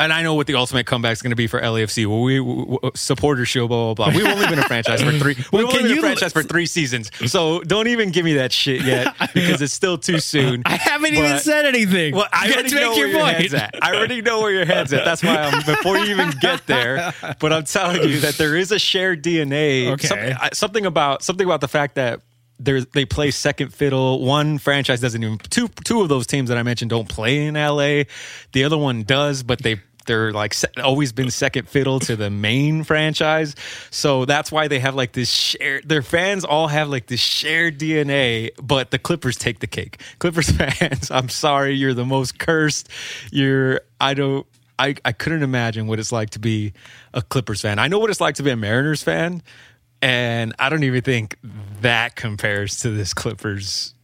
And 0.00 0.12
I 0.12 0.22
know 0.22 0.34
what 0.34 0.46
the 0.46 0.54
ultimate 0.54 0.86
comeback 0.86 1.12
is 1.14 1.22
going 1.22 1.30
to 1.30 1.36
be 1.36 1.48
for 1.48 1.60
LAFC. 1.60 2.06
Well, 2.06 2.22
we, 2.22 2.38
we, 2.38 2.54
we 2.64 2.78
supporter 2.94 3.44
show, 3.44 3.66
blah 3.66 3.94
blah 3.94 4.06
blah. 4.10 4.16
We've 4.16 4.26
only 4.26 4.46
been 4.46 4.60
a 4.60 4.62
franchise 4.62 5.02
for 5.02 5.10
three. 5.10 5.34
We've 5.34 5.52
Well, 5.52 5.66
only 5.76 5.88
been 5.88 5.98
a 5.98 6.00
franchise 6.00 6.32
for 6.32 6.44
three 6.44 6.66
seasons. 6.66 7.10
So 7.26 7.60
don't 7.62 7.88
even 7.88 8.10
give 8.12 8.24
me 8.24 8.34
that 8.34 8.52
shit 8.52 8.82
yet 8.82 9.12
because 9.34 9.60
it's 9.60 9.72
still 9.72 9.98
too 9.98 10.20
soon. 10.20 10.62
I 10.66 10.76
haven't 10.76 11.14
even 11.14 11.40
said 11.40 11.66
anything. 11.66 12.14
well, 12.14 12.28
I 12.32 12.46
You 12.46 12.54
already 12.54 12.74
know 12.76 12.90
where 12.90 12.98
your 12.98 13.08
your 13.08 13.20
point. 13.20 13.36
head's 13.38 13.54
at. 13.54 13.74
I 13.82 13.94
already 13.96 14.22
know 14.22 14.40
where 14.40 14.52
your 14.52 14.64
head's 14.66 14.92
at. 14.92 15.04
That's 15.04 15.22
why 15.24 15.36
I'm 15.36 15.64
before 15.66 15.98
you 15.98 16.10
even 16.12 16.30
get 16.40 16.64
there. 16.66 17.12
But 17.40 17.52
I'm 17.52 17.64
telling 17.64 18.08
you 18.08 18.20
that 18.20 18.34
there 18.34 18.56
is 18.56 18.70
a 18.70 18.78
shared 18.78 19.24
DNA. 19.24 19.88
Okay. 19.94 20.06
Something, 20.06 20.36
something 20.52 20.86
about 20.86 21.22
something 21.24 21.44
about 21.44 21.60
the 21.60 21.68
fact 21.68 21.96
that 21.96 22.20
there's 22.60 22.86
they 22.86 23.04
play 23.04 23.30
second 23.32 23.72
fiddle. 23.74 24.20
One 24.24 24.58
franchise 24.58 25.00
doesn't 25.00 25.22
even 25.22 25.38
two 25.38 25.68
two 25.84 26.02
of 26.02 26.08
those 26.08 26.26
teams 26.26 26.48
that 26.50 26.58
I 26.58 26.62
mentioned 26.62 26.90
don't 26.90 27.08
play 27.08 27.46
in 27.46 27.54
LA. 27.54 28.04
The 28.52 28.64
other 28.64 28.78
one 28.78 29.02
does, 29.04 29.42
but 29.42 29.60
they 29.62 29.80
they're 30.08 30.32
like 30.32 30.54
always 30.82 31.12
been 31.12 31.30
second 31.30 31.68
fiddle 31.68 32.00
to 32.00 32.16
the 32.16 32.30
main 32.30 32.82
franchise. 32.82 33.54
So 33.90 34.24
that's 34.24 34.50
why 34.50 34.66
they 34.66 34.80
have 34.80 34.96
like 34.96 35.12
this 35.12 35.30
shared 35.30 35.88
their 35.88 36.02
fans 36.02 36.44
all 36.44 36.66
have 36.66 36.88
like 36.88 37.06
this 37.06 37.20
shared 37.20 37.78
DNA, 37.78 38.50
but 38.60 38.90
the 38.90 38.98
Clippers 38.98 39.36
take 39.36 39.60
the 39.60 39.68
cake. 39.68 40.00
Clippers 40.18 40.50
fans, 40.50 41.10
I'm 41.12 41.28
sorry, 41.28 41.74
you're 41.74 41.94
the 41.94 42.04
most 42.04 42.40
cursed. 42.40 42.88
You're 43.30 43.82
I 44.00 44.14
don't 44.14 44.44
I, 44.78 44.94
I 45.04 45.12
couldn't 45.12 45.42
imagine 45.42 45.86
what 45.86 45.98
it's 45.98 46.12
like 46.12 46.30
to 46.30 46.38
be 46.38 46.72
a 47.12 47.22
Clippers 47.22 47.60
fan. 47.60 47.78
I 47.78 47.88
know 47.88 47.98
what 47.98 48.10
it's 48.10 48.20
like 48.20 48.36
to 48.36 48.42
be 48.42 48.50
a 48.50 48.56
Mariners 48.56 49.02
fan, 49.02 49.42
and 50.00 50.54
I 50.58 50.68
don't 50.68 50.84
even 50.84 51.02
think 51.02 51.36
that 51.80 52.16
compares 52.16 52.78
to 52.80 52.90
this 52.90 53.12
Clippers, 53.12 53.94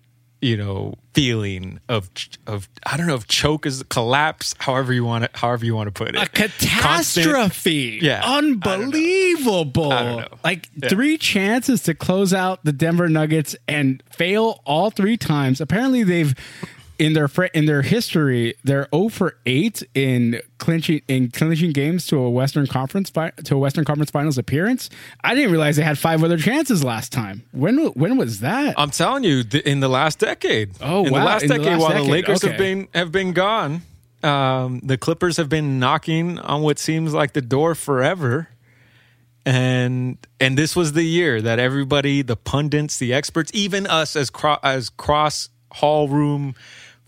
you 0.45 0.57
know, 0.59 0.95
feeling 1.15 1.81
of 1.89 2.11
of 2.47 2.69
I 2.85 2.97
don't 2.97 3.07
know 3.07 3.15
if 3.15 3.27
choke 3.27 3.65
is 3.67 3.83
collapse, 3.85 4.55
however 4.59 4.93
you 4.93 5.05
want 5.05 5.25
it, 5.25 5.31
however 5.35 5.65
you 5.65 5.75
want 5.75 5.87
to 5.89 5.93
put 5.93 6.09
it. 6.09 6.17
a 6.17 6.27
Constant- 6.29 6.51
catastrophe. 7.27 7.99
Yeah. 8.03 8.21
I 8.25 8.41
don't 8.41 8.61
know. 8.65 8.73
Unbelievable. 8.73 9.93
I 9.93 10.03
don't 10.03 10.21
know. 10.21 10.39
Like 10.45 10.69
Yeah. 10.77 10.89
three 10.91 11.17
chances 11.19 11.83
to 11.85 11.95
close 11.95 12.35
out 12.35 12.65
the 12.65 12.73
Denver 12.73 13.09
Nuggets 13.09 13.57
and 13.67 14.03
fail 14.13 14.61
all 14.67 14.91
three 14.91 15.17
times. 15.17 15.61
Apparently 15.61 16.03
they've 16.03 16.35
in 16.99 17.13
their 17.13 17.29
fr- 17.29 17.45
in 17.45 17.67
their 17.67 17.83
history, 17.83 18.55
they're 18.63 18.89
0 18.95 19.09
for 19.09 19.37
8 19.47 19.83
in 19.95 20.41
clinching 20.59 21.03
in 21.09 21.31
clinching 21.31 21.73
games 21.73 22.07
to 22.07 22.19
a 22.19 22.31
Western 22.31 22.67
Conference 22.67 23.11
fi- 23.11 23.33
to 23.45 23.57
a 23.57 23.59
Western 23.59 23.85
Conference 23.85 24.11
Finals 24.11 24.39
appearance. 24.39 24.91
I 25.23 25.35
didn't 25.35 25.51
realize 25.51 25.77
they 25.77 25.83
had 25.83 25.99
five 25.99 26.23
other 26.23 26.39
chances 26.39 26.85
last 26.85 27.13
time. 27.13 27.43
When 27.53 27.79
when 27.89 28.17
was 28.17 28.41
that? 28.41 28.75
I'm 28.79 28.91
telling 28.91 29.25
you, 29.25 29.43
th- 29.43 29.65
in 29.65 29.81
the 29.81 29.89
last 29.89 30.19
decade. 30.19 30.71
Oh, 30.81 31.05
in 31.05 31.13
wow. 31.13 31.19
the 31.19 31.25
last 31.25 31.43
In 31.43 31.49
the 31.49 31.59
decade, 31.59 31.73
last 31.73 31.81
while 31.81 31.91
decade, 31.91 32.07
the 32.07 32.13
Lakers 32.13 32.43
have 32.43 32.57
been 32.59 32.89
have 32.95 33.13
been 33.13 33.33
gone, 33.33 33.83
um, 34.23 34.81
the 34.83 34.97
Clippers 34.97 35.37
have 35.37 35.49
been 35.49 35.79
knocking 35.79 36.39
on 36.39 36.63
what 36.63 36.79
seems 36.79 37.13
like 37.13 37.33
the 37.33 37.43
door 37.43 37.75
forever. 37.75 38.49
And 39.47 40.17
and 40.41 40.57
this 40.57 40.75
was 40.75 40.95
the 40.95 41.03
year 41.03 41.43
that 41.43 41.59
everybody, 41.59 42.23
the 42.23 42.37
pundits, 42.37 42.99
the 42.99 43.13
experts, 43.13 43.51
even 43.53 43.87
us 43.87 44.17
as 44.17 44.31
cro- 44.31 44.59
as 44.63 44.89
cross 44.89 45.51
hall 45.71 46.09
room 46.09 46.55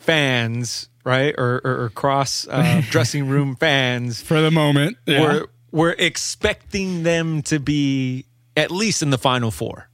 fans, 0.07 0.89
right, 1.05 1.35
or 1.37 1.61
or, 1.65 1.85
or 1.85 1.89
cross 1.91 2.47
uh, 2.49 2.83
dressing 2.91 3.29
room 3.29 3.57
fans, 3.57 4.23
for 4.23 4.41
the 4.41 4.51
moment. 4.51 4.97
Yeah. 5.07 5.21
were 5.21 5.49
were 5.73 5.95
expecting 5.99 7.03
them 7.03 7.43
to 7.43 7.59
be 7.61 8.25
at 8.57 8.71
least 8.71 9.03
in 9.03 9.11
the 9.11 9.19
final 9.19 9.51
four. 9.51 9.89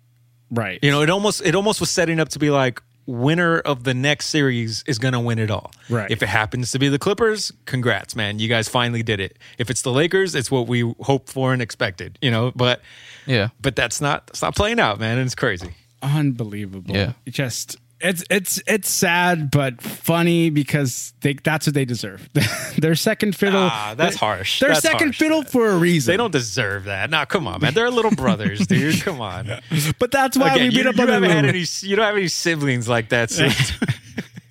right. 0.51 0.79
You 0.83 0.91
know, 0.93 1.03
it 1.03 1.11
almost 1.11 1.43
it 1.45 1.55
almost 1.57 1.81
was 1.81 1.91
setting 1.91 2.21
up 2.21 2.29
to 2.31 2.39
be 2.39 2.51
like 2.51 2.81
winner 3.05 3.59
of 3.59 3.83
the 3.83 3.93
next 3.95 4.27
series 4.27 4.85
is 4.87 5.01
going 5.01 5.13
to 5.13 5.19
win 5.19 5.41
it 5.41 5.51
all. 5.51 5.73
Right. 5.91 6.09
If 6.09 6.23
it 6.23 6.29
happens 6.29 6.71
to 6.71 6.79
be 6.79 6.89
the 6.89 7.01
Clippers, 7.01 7.51
congrats, 7.65 8.15
man. 8.15 8.39
You 8.39 8.47
guys 8.47 8.69
finally 8.69 9.03
did 9.03 9.19
it. 9.19 9.37
If 9.59 9.71
it's 9.71 9.83
the 9.83 9.91
Lakers, 9.91 10.37
it's 10.37 10.53
what 10.53 10.69
we 10.69 10.95
hoped 11.01 11.29
for 11.29 11.53
and 11.53 11.61
expected, 11.61 12.17
you 12.23 12.31
know, 12.31 12.53
but 12.55 12.81
Yeah. 13.27 13.49
but 13.61 13.75
that's 13.75 14.01
not 14.01 14.25
it's 14.29 14.41
not 14.43 14.55
playing 14.55 14.79
out, 14.79 15.01
man, 15.01 15.19
and 15.19 15.27
it's 15.27 15.35
crazy. 15.35 15.75
unbelievable. 16.01 16.95
Yeah. 16.95 17.13
Just 17.29 17.77
it's 18.03 18.25
it's 18.31 18.61
it's 18.67 18.91
sad 18.91 19.51
but 19.51 19.81
funny 19.81 20.51
because 20.51 21.13
they 21.21 21.35
that's 21.35 21.67
what 21.67 21.75
they 21.75 21.85
deserve. 21.85 22.29
Their 22.79 22.95
second 22.95 23.37
fiddle. 23.37 23.61
Ah, 23.71 23.95
that's 23.97 24.17
harsh. 24.17 24.61
Their 24.61 24.71
That's 24.71 24.81
second 24.83 25.09
harsh. 25.09 25.19
fiddle 25.19 25.45
for 25.45 25.69
a 25.71 25.77
reason. 25.77 26.13
They 26.13 26.17
don't 26.17 26.33
deserve 26.33 26.85
that. 26.85 27.11
Nah, 27.11 27.25
come 27.25 27.47
on, 27.47 27.61
man. 27.61 27.75
They're 27.75 27.91
little 27.91 28.11
brothers, 28.17 28.67
dude. 28.67 29.01
Come 29.03 29.21
on. 29.21 29.61
But 29.99 30.11
that's 30.11 30.37
why 30.37 30.55
Again, 30.55 30.69
we 30.71 30.77
you, 30.77 30.83
beat 30.83 30.87
up 30.87 30.97
you 30.97 31.03
on 31.03 31.09
haven't 31.09 31.31
had 31.31 31.45
any 31.47 31.65
you 31.83 31.97
don't 31.97 32.05
have 32.05 32.17
any 32.17 32.29
siblings 32.29 32.89
like 32.89 33.09
that. 33.11 33.31
So 33.43 33.49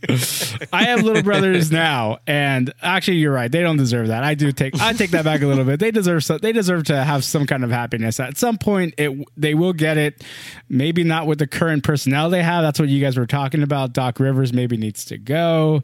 I 0.74 0.86
have 0.86 1.04
little 1.04 1.22
brothers 1.22 1.72
now, 1.72 2.20
and 2.26 2.74
actually, 2.82 3.18
you're 3.18 3.34
right. 3.34 3.52
They 3.52 3.62
don't 3.62 3.78
deserve 3.78 4.08
that. 4.08 4.24
I 4.24 4.34
do 4.34 4.52
take 4.52 4.80
I 4.82 4.94
take 4.94 5.12
that 5.12 5.24
back 5.24 5.42
a 5.42 5.48
little 5.48 5.64
bit. 5.64 5.80
They 5.80 5.92
deserve 5.92 6.24
so, 6.24 6.38
they 6.38 6.52
deserve 6.52 6.86
to 6.86 7.04
have 7.04 7.24
some 7.24 7.46
kind 7.46 7.64
of 7.64 7.70
happiness. 7.70 8.20
At 8.20 8.38
some 8.38 8.58
point, 8.58 8.96
it 8.98 9.12
they 9.38 9.54
will 9.54 9.74
get 9.74 9.98
it. 9.98 10.24
Maybe 10.70 11.04
not 11.04 11.28
with 11.28 11.40
the 11.40 11.48
current 11.48 11.84
personnel 11.84 12.30
they 12.30 12.42
have. 12.42 12.64
That's 12.64 12.80
what 12.80 12.90
you 12.90 13.00
guys 13.00 13.18
were 13.18 13.28
talking 13.28 13.62
about. 13.62 13.94
Doc 13.94 14.20
Rivers 14.20 14.54
maybe 14.54 14.76
needs 14.76 15.06
to 15.06 15.18
go. 15.18 15.84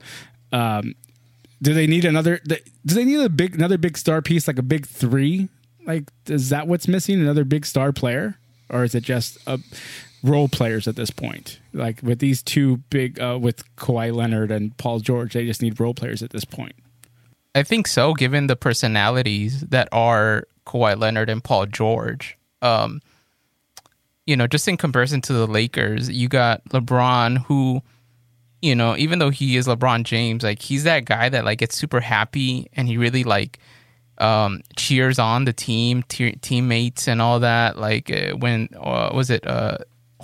Um, 0.51 0.95
do 1.61 1.73
they 1.73 1.87
need 1.87 2.05
another? 2.05 2.39
Do 2.45 2.55
they 2.85 3.05
need 3.05 3.19
a 3.19 3.29
big 3.29 3.55
another 3.55 3.77
big 3.77 3.97
star 3.97 4.21
piece 4.21 4.47
like 4.47 4.57
a 4.57 4.63
big 4.63 4.87
three? 4.87 5.49
Like, 5.85 6.11
is 6.27 6.49
that 6.49 6.67
what's 6.67 6.87
missing? 6.87 7.21
Another 7.21 7.45
big 7.45 7.65
star 7.65 7.91
player, 7.93 8.37
or 8.69 8.83
is 8.83 8.95
it 8.95 9.03
just 9.03 9.37
a 9.47 9.59
role 10.23 10.47
players 10.47 10.87
at 10.87 10.95
this 10.95 11.09
point. 11.09 11.59
Like 11.73 12.01
with 12.01 12.19
these 12.19 12.41
two 12.43 12.77
big, 12.89 13.19
uh, 13.19 13.37
with 13.41 13.63
Kawhi 13.75 14.13
Leonard 14.13 14.51
and 14.51 14.75
Paul 14.77 14.99
George, 14.99 15.33
they 15.33 15.45
just 15.45 15.61
need 15.61 15.79
role 15.79 15.93
players 15.93 16.21
at 16.23 16.31
this 16.31 16.45
point. 16.45 16.75
I 17.55 17.63
think 17.63 17.87
so, 17.87 18.13
given 18.13 18.47
the 18.47 18.55
personalities 18.55 19.61
that 19.61 19.89
are 19.91 20.43
Kawhi 20.67 20.99
Leonard 20.99 21.29
and 21.29 21.43
Paul 21.43 21.65
George. 21.65 22.37
Um, 22.61 23.01
you 24.27 24.35
know, 24.35 24.45
just 24.45 24.67
in 24.67 24.77
comparison 24.77 25.21
to 25.21 25.33
the 25.33 25.47
Lakers, 25.47 26.09
you 26.09 26.27
got 26.27 26.63
LeBron, 26.65 27.45
who, 27.45 27.81
you 28.61 28.75
know, 28.75 28.95
even 28.97 29.19
though 29.19 29.29
he 29.29 29.55
is 29.55 29.67
LeBron 29.67 30.03
James, 30.03 30.43
like 30.43 30.61
he's 30.61 30.83
that 30.83 31.05
guy 31.05 31.29
that 31.29 31.45
like 31.45 31.59
gets 31.59 31.75
super 31.75 32.01
happy 32.01 32.67
and 32.73 32.87
he 32.87 32.97
really 32.97 33.23
like 33.23 33.59
um, 34.17 34.61
cheers 34.75 35.17
on 35.17 35.45
the 35.45 35.53
team, 35.53 36.03
te- 36.03 36.35
teammates, 36.35 37.07
and 37.07 37.21
all 37.21 37.39
that. 37.39 37.77
Like 37.77 38.11
uh, 38.11 38.33
when 38.33 38.69
uh, 38.77 39.11
was 39.13 39.29
it? 39.29 39.47
Uh, 39.47 39.77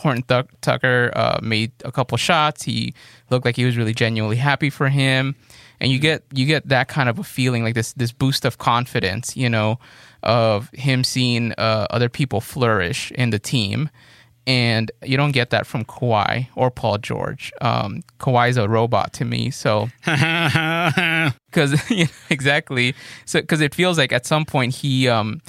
Horton 0.03 0.23
Th- 0.23 0.45
Tucker 0.61 1.11
uh, 1.15 1.39
made 1.41 1.71
a 1.83 1.91
couple 1.91 2.17
shots. 2.17 2.63
He 2.63 2.93
looked 3.29 3.45
like 3.45 3.55
he 3.55 3.65
was 3.65 3.77
really 3.77 3.93
genuinely 3.93 4.37
happy 4.37 4.69
for 4.69 4.89
him, 4.89 5.35
and 5.79 5.91
you 5.91 5.97
get 5.97 6.23
you 6.33 6.45
get 6.45 6.67
that 6.67 6.87
kind 6.89 7.09
of 7.09 7.17
a 7.17 7.23
feeling, 7.23 7.63
like 7.63 7.73
this 7.73 7.93
this 7.93 8.11
boost 8.11 8.45
of 8.45 8.57
confidence, 8.57 9.35
you 9.35 9.49
know, 9.49 9.79
of 10.21 10.69
him 10.73 11.03
seeing 11.03 11.53
uh, 11.53 11.87
other 11.89 12.09
people 12.09 12.41
flourish 12.41 13.11
in 13.11 13.31
the 13.31 13.39
team. 13.39 13.89
And 14.45 14.91
you 15.01 15.15
don't 15.15 15.31
get 15.31 15.51
that 15.51 15.65
from 15.65 15.85
Kawhi 15.85 16.49
or 16.55 16.69
Paul 16.69 16.97
George. 16.97 17.53
Um, 17.61 18.01
Kawhi's 18.19 18.57
a 18.57 18.67
robot 18.67 19.13
to 19.13 19.23
me, 19.23 19.51
so 19.51 19.87
because 20.03 21.89
you 21.89 22.03
know, 22.05 22.11
exactly 22.29 22.93
so 23.25 23.39
because 23.39 23.61
it 23.61 23.73
feels 23.73 23.97
like 23.97 24.11
at 24.11 24.25
some 24.25 24.43
point 24.43 24.75
he 24.75 25.07
um 25.07 25.39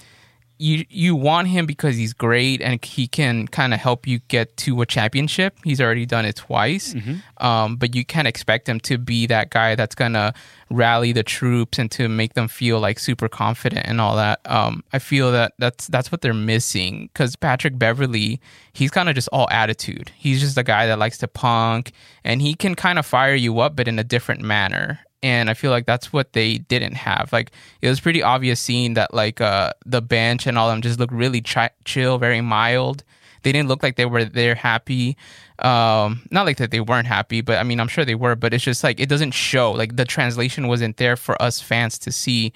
you 0.58 0.84
you 0.88 1.16
want 1.16 1.48
him 1.48 1.66
because 1.66 1.96
he's 1.96 2.12
great 2.12 2.62
and 2.62 2.82
he 2.84 3.06
can 3.08 3.48
kind 3.48 3.74
of 3.74 3.80
help 3.80 4.06
you 4.06 4.20
get 4.28 4.56
to 4.58 4.80
a 4.82 4.86
championship. 4.86 5.58
He's 5.64 5.80
already 5.80 6.06
done 6.06 6.24
it 6.24 6.36
twice, 6.36 6.94
um, 7.38 7.76
but 7.76 7.94
you 7.94 8.04
can't 8.04 8.28
expect 8.28 8.68
him 8.68 8.80
to 8.80 8.98
be 8.98 9.26
that 9.26 9.50
guy 9.50 9.74
that's 9.74 9.94
gonna 9.94 10.32
rally 10.70 11.12
the 11.12 11.22
troops 11.22 11.78
and 11.78 11.90
to 11.92 12.08
make 12.08 12.34
them 12.34 12.48
feel 12.48 12.80
like 12.80 12.98
super 12.98 13.28
confident 13.28 13.86
and 13.86 14.00
all 14.00 14.16
that. 14.16 14.40
Um, 14.44 14.84
I 14.92 14.98
feel 15.00 15.32
that 15.32 15.54
that's 15.58 15.88
that's 15.88 16.12
what 16.12 16.20
they're 16.20 16.34
missing 16.34 17.08
because 17.12 17.36
Patrick 17.36 17.78
Beverley, 17.78 18.40
he's 18.72 18.90
kind 18.90 19.08
of 19.08 19.14
just 19.14 19.28
all 19.32 19.48
attitude. 19.50 20.12
He's 20.16 20.40
just 20.40 20.56
a 20.56 20.62
guy 20.62 20.86
that 20.86 20.98
likes 20.98 21.18
to 21.18 21.28
punk 21.28 21.92
and 22.22 22.40
he 22.40 22.54
can 22.54 22.74
kind 22.74 22.98
of 22.98 23.06
fire 23.06 23.34
you 23.34 23.58
up, 23.60 23.76
but 23.76 23.88
in 23.88 23.98
a 23.98 24.04
different 24.04 24.40
manner 24.40 25.00
and 25.24 25.48
I 25.48 25.54
feel 25.54 25.70
like 25.70 25.86
that's 25.86 26.12
what 26.12 26.34
they 26.34 26.58
didn't 26.58 26.96
have. 26.96 27.32
Like 27.32 27.50
it 27.80 27.88
was 27.88 27.98
pretty 27.98 28.22
obvious 28.22 28.60
seeing 28.60 28.92
that 28.94 29.14
like 29.14 29.40
uh, 29.40 29.72
the 29.86 30.02
bench 30.02 30.46
and 30.46 30.58
all 30.58 30.68
of 30.68 30.74
them 30.74 30.82
just 30.82 31.00
looked 31.00 31.14
really 31.14 31.40
chi- 31.40 31.70
chill, 31.86 32.18
very 32.18 32.42
mild. 32.42 33.02
They 33.42 33.50
didn't 33.50 33.68
look 33.68 33.82
like 33.82 33.96
they 33.96 34.04
were 34.04 34.26
there 34.26 34.54
happy. 34.54 35.16
Um, 35.60 36.22
not 36.30 36.44
like 36.44 36.58
that 36.58 36.70
they 36.72 36.80
weren't 36.80 37.06
happy, 37.06 37.40
but 37.40 37.56
I 37.58 37.62
mean 37.62 37.80
I'm 37.80 37.88
sure 37.88 38.04
they 38.04 38.14
were. 38.14 38.36
But 38.36 38.52
it's 38.52 38.64
just 38.64 38.84
like 38.84 39.00
it 39.00 39.08
doesn't 39.08 39.30
show. 39.30 39.72
Like 39.72 39.96
the 39.96 40.04
translation 40.04 40.68
wasn't 40.68 40.98
there 40.98 41.16
for 41.16 41.40
us 41.40 41.58
fans 41.58 41.98
to 42.00 42.12
see. 42.12 42.52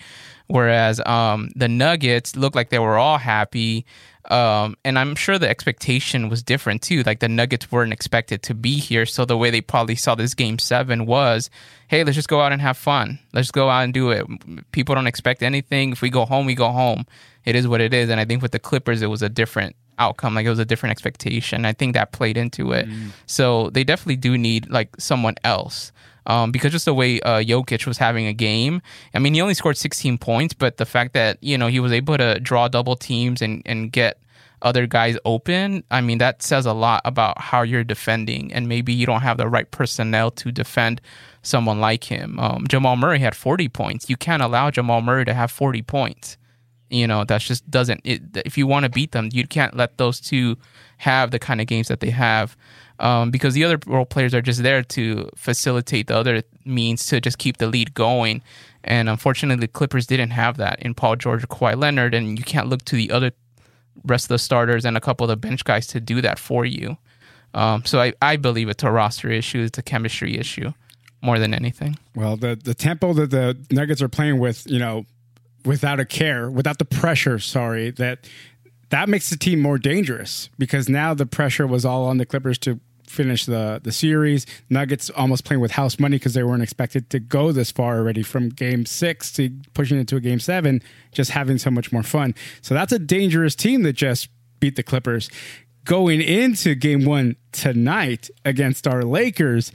Whereas 0.48 1.00
um, 1.06 1.50
the 1.54 1.68
Nuggets 1.68 2.34
looked 2.34 2.56
like 2.56 2.70
they 2.70 2.78
were 2.78 2.96
all 2.96 3.18
happy. 3.18 3.84
Um, 4.30 4.76
and 4.84 4.98
I'm 4.98 5.14
sure 5.14 5.38
the 5.38 5.48
expectation 5.48 6.28
was 6.28 6.42
different 6.42 6.82
too. 6.82 7.02
Like 7.02 7.20
the 7.20 7.28
Nuggets 7.28 7.70
weren't 7.70 7.92
expected 7.92 8.42
to 8.44 8.54
be 8.54 8.78
here. 8.78 9.06
So 9.06 9.24
the 9.24 9.36
way 9.36 9.50
they 9.50 9.60
probably 9.60 9.94
saw 9.94 10.14
this 10.14 10.34
game 10.34 10.58
seven 10.58 11.06
was, 11.06 11.50
hey, 11.88 12.02
let's 12.02 12.16
just 12.16 12.28
go 12.28 12.40
out 12.40 12.52
and 12.52 12.60
have 12.60 12.76
fun. 12.76 13.18
Let's 13.32 13.50
go 13.50 13.68
out 13.70 13.84
and 13.84 13.94
do 13.94 14.10
it. 14.10 14.26
People 14.72 14.94
don't 14.94 15.06
expect 15.06 15.42
anything. 15.42 15.92
If 15.92 16.02
we 16.02 16.10
go 16.10 16.24
home, 16.24 16.46
we 16.46 16.54
go 16.54 16.70
home. 16.70 17.06
It 17.44 17.54
is 17.54 17.68
what 17.68 17.80
it 17.80 17.94
is. 17.94 18.10
And 18.10 18.20
I 18.20 18.24
think 18.24 18.42
with 18.42 18.52
the 18.52 18.58
Clippers, 18.58 19.00
it 19.00 19.06
was 19.06 19.22
a 19.22 19.28
different 19.28 19.76
outcome. 19.98 20.34
Like 20.34 20.46
it 20.46 20.50
was 20.50 20.58
a 20.58 20.64
different 20.64 20.92
expectation. 20.92 21.64
I 21.64 21.72
think 21.72 21.94
that 21.94 22.12
played 22.12 22.36
into 22.36 22.72
it. 22.72 22.86
So 23.26 23.70
they 23.70 23.84
definitely 23.84 24.16
do 24.16 24.36
need 24.38 24.68
like 24.70 24.90
someone 24.98 25.34
else. 25.44 25.92
Um, 26.28 26.52
because 26.52 26.72
just 26.72 26.84
the 26.84 26.94
way 26.94 27.20
uh, 27.22 27.40
Jokic 27.40 27.86
was 27.86 27.96
having 27.98 28.26
a 28.26 28.34
game, 28.34 28.82
I 29.14 29.18
mean, 29.18 29.34
he 29.34 29.40
only 29.40 29.54
scored 29.54 29.78
16 29.78 30.18
points, 30.18 30.54
but 30.54 30.76
the 30.76 30.86
fact 30.86 31.14
that 31.14 31.38
you 31.40 31.58
know 31.58 31.66
he 31.66 31.80
was 31.80 31.90
able 31.90 32.16
to 32.18 32.38
draw 32.38 32.68
double 32.68 32.96
teams 32.96 33.42
and 33.42 33.62
and 33.64 33.90
get 33.90 34.20
other 34.62 34.86
guys 34.86 35.16
open, 35.24 35.84
I 35.90 36.00
mean, 36.00 36.18
that 36.18 36.42
says 36.42 36.66
a 36.66 36.72
lot 36.72 37.00
about 37.04 37.40
how 37.40 37.62
you're 37.62 37.84
defending, 37.84 38.52
and 38.52 38.68
maybe 38.68 38.92
you 38.92 39.06
don't 39.06 39.22
have 39.22 39.38
the 39.38 39.48
right 39.48 39.70
personnel 39.70 40.30
to 40.32 40.52
defend 40.52 41.00
someone 41.42 41.80
like 41.80 42.04
him. 42.04 42.38
Um, 42.38 42.66
Jamal 42.68 42.96
Murray 42.96 43.20
had 43.20 43.34
40 43.34 43.68
points. 43.68 44.10
You 44.10 44.16
can't 44.16 44.42
allow 44.42 44.70
Jamal 44.70 45.00
Murray 45.00 45.24
to 45.24 45.34
have 45.34 45.50
40 45.50 45.82
points. 45.82 46.36
You 46.90 47.06
know, 47.06 47.24
that 47.24 47.40
just 47.40 47.70
doesn't. 47.70 48.00
It, 48.04 48.22
if 48.44 48.58
you 48.58 48.66
want 48.66 48.84
to 48.84 48.90
beat 48.90 49.12
them, 49.12 49.28
you 49.32 49.46
can't 49.46 49.76
let 49.76 49.98
those 49.98 50.20
two 50.20 50.56
have 50.98 51.30
the 51.30 51.38
kind 51.38 51.60
of 51.60 51.66
games 51.66 51.88
that 51.88 52.00
they 52.00 52.10
have 52.10 52.56
um, 53.00 53.30
because 53.30 53.54
the 53.54 53.64
other 53.64 53.78
role 53.86 54.04
players 54.04 54.34
are 54.34 54.42
just 54.42 54.62
there 54.62 54.82
to 54.82 55.28
facilitate 55.36 56.08
the 56.08 56.16
other 56.16 56.42
means 56.64 57.06
to 57.06 57.20
just 57.20 57.38
keep 57.38 57.58
the 57.58 57.66
lead 57.66 57.94
going. 57.94 58.42
And 58.84 59.08
unfortunately, 59.08 59.60
the 59.60 59.68
Clippers 59.68 60.06
didn't 60.06 60.30
have 60.30 60.56
that 60.56 60.80
in 60.80 60.94
Paul 60.94 61.16
George 61.16 61.44
or 61.44 61.46
Kawhi 61.46 61.76
Leonard, 61.76 62.14
and 62.14 62.38
you 62.38 62.44
can't 62.44 62.68
look 62.68 62.84
to 62.86 62.96
the 62.96 63.10
other 63.10 63.32
rest 64.04 64.26
of 64.26 64.28
the 64.28 64.38
starters 64.38 64.84
and 64.84 64.96
a 64.96 65.00
couple 65.00 65.24
of 65.24 65.28
the 65.28 65.36
bench 65.36 65.64
guys 65.64 65.86
to 65.88 66.00
do 66.00 66.20
that 66.20 66.38
for 66.38 66.64
you. 66.64 66.96
Um, 67.54 67.84
so 67.84 68.00
I, 68.00 68.12
I 68.20 68.36
believe 68.36 68.68
it's 68.68 68.84
a 68.84 68.90
roster 68.90 69.30
issue, 69.30 69.62
it's 69.62 69.78
a 69.78 69.82
chemistry 69.82 70.36
issue 70.36 70.72
more 71.22 71.38
than 71.38 71.54
anything. 71.54 71.98
Well, 72.14 72.36
the 72.36 72.56
the 72.56 72.74
tempo 72.74 73.12
that 73.14 73.30
the 73.30 73.56
Nuggets 73.70 74.02
are 74.02 74.08
playing 74.08 74.38
with, 74.38 74.68
you 74.70 74.78
know, 74.78 75.06
without 75.64 75.98
a 75.98 76.04
care, 76.04 76.50
without 76.50 76.78
the 76.78 76.84
pressure, 76.84 77.38
sorry, 77.38 77.90
that 77.92 78.28
that 78.90 79.08
makes 79.08 79.30
the 79.30 79.36
team 79.36 79.60
more 79.60 79.78
dangerous 79.78 80.48
because 80.58 80.88
now 80.88 81.14
the 81.14 81.26
pressure 81.26 81.66
was 81.66 81.84
all 81.84 82.06
on 82.06 82.18
the 82.18 82.26
Clippers 82.26 82.58
to 82.58 82.80
finish 83.08 83.46
the 83.46 83.80
the 83.82 83.92
series. 83.92 84.46
Nuggets 84.70 85.10
almost 85.10 85.44
playing 85.44 85.60
with 85.60 85.72
house 85.72 85.98
money 85.98 86.16
because 86.16 86.34
they 86.34 86.42
weren't 86.42 86.62
expected 86.62 87.10
to 87.10 87.18
go 87.18 87.52
this 87.52 87.70
far 87.70 87.98
already 87.98 88.22
from 88.22 88.48
game 88.48 88.86
6 88.86 89.32
to 89.32 89.50
pushing 89.74 89.98
it 89.98 90.08
to 90.08 90.16
a 90.16 90.20
game 90.20 90.40
7, 90.40 90.82
just 91.12 91.30
having 91.30 91.58
so 91.58 91.70
much 91.70 91.92
more 91.92 92.02
fun. 92.02 92.34
So 92.60 92.74
that's 92.74 92.92
a 92.92 92.98
dangerous 92.98 93.54
team 93.54 93.82
that 93.82 93.94
just 93.94 94.28
beat 94.60 94.76
the 94.76 94.82
Clippers. 94.82 95.30
Going 95.84 96.20
into 96.20 96.74
game 96.74 97.04
1 97.04 97.36
tonight 97.52 98.28
against 98.44 98.86
our 98.86 99.02
Lakers, 99.02 99.72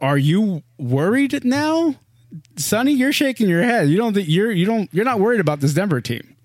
are 0.00 0.16
you 0.16 0.62
worried 0.78 1.44
now? 1.44 1.96
Sonny, 2.56 2.92
you're 2.92 3.12
shaking 3.12 3.48
your 3.48 3.62
head. 3.62 3.88
You 3.88 3.96
don't 3.96 4.14
think 4.14 4.28
you're 4.28 4.50
you 4.50 4.64
don't 4.64 4.88
you're 4.92 5.04
not 5.04 5.20
worried 5.20 5.40
about 5.40 5.60
this 5.60 5.74
Denver 5.74 6.00
team. 6.00 6.36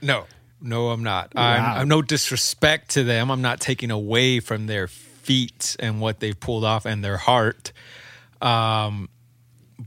No, 0.00 0.26
no, 0.60 0.90
I'm 0.90 1.02
not. 1.02 1.34
Wow. 1.34 1.42
I'm, 1.42 1.80
I'm 1.80 1.88
no 1.88 2.02
disrespect 2.02 2.90
to 2.90 3.04
them. 3.04 3.30
I'm 3.30 3.42
not 3.42 3.60
taking 3.60 3.90
away 3.90 4.40
from 4.40 4.66
their 4.66 4.88
feat 5.22 5.76
and 5.80 6.00
what 6.00 6.20
they've 6.20 6.38
pulled 6.38 6.64
off 6.64 6.84
and 6.86 7.02
their 7.04 7.16
heart. 7.16 7.72
Um, 8.40 9.08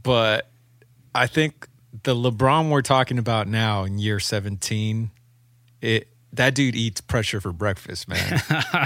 but 0.04 0.50
I 1.14 1.28
think 1.28 1.68
the 2.04 2.16
LeBron 2.16 2.70
we're 2.70 2.82
talking 2.82 3.18
about 3.18 3.48
now 3.48 3.84
in 3.84 3.98
year 4.00 4.20
17, 4.20 5.12
it 5.82 6.08
that 6.34 6.54
dude 6.54 6.76
eats 6.76 7.00
pressure 7.00 7.40
for 7.40 7.54
breakfast, 7.54 8.10
man. 8.10 8.42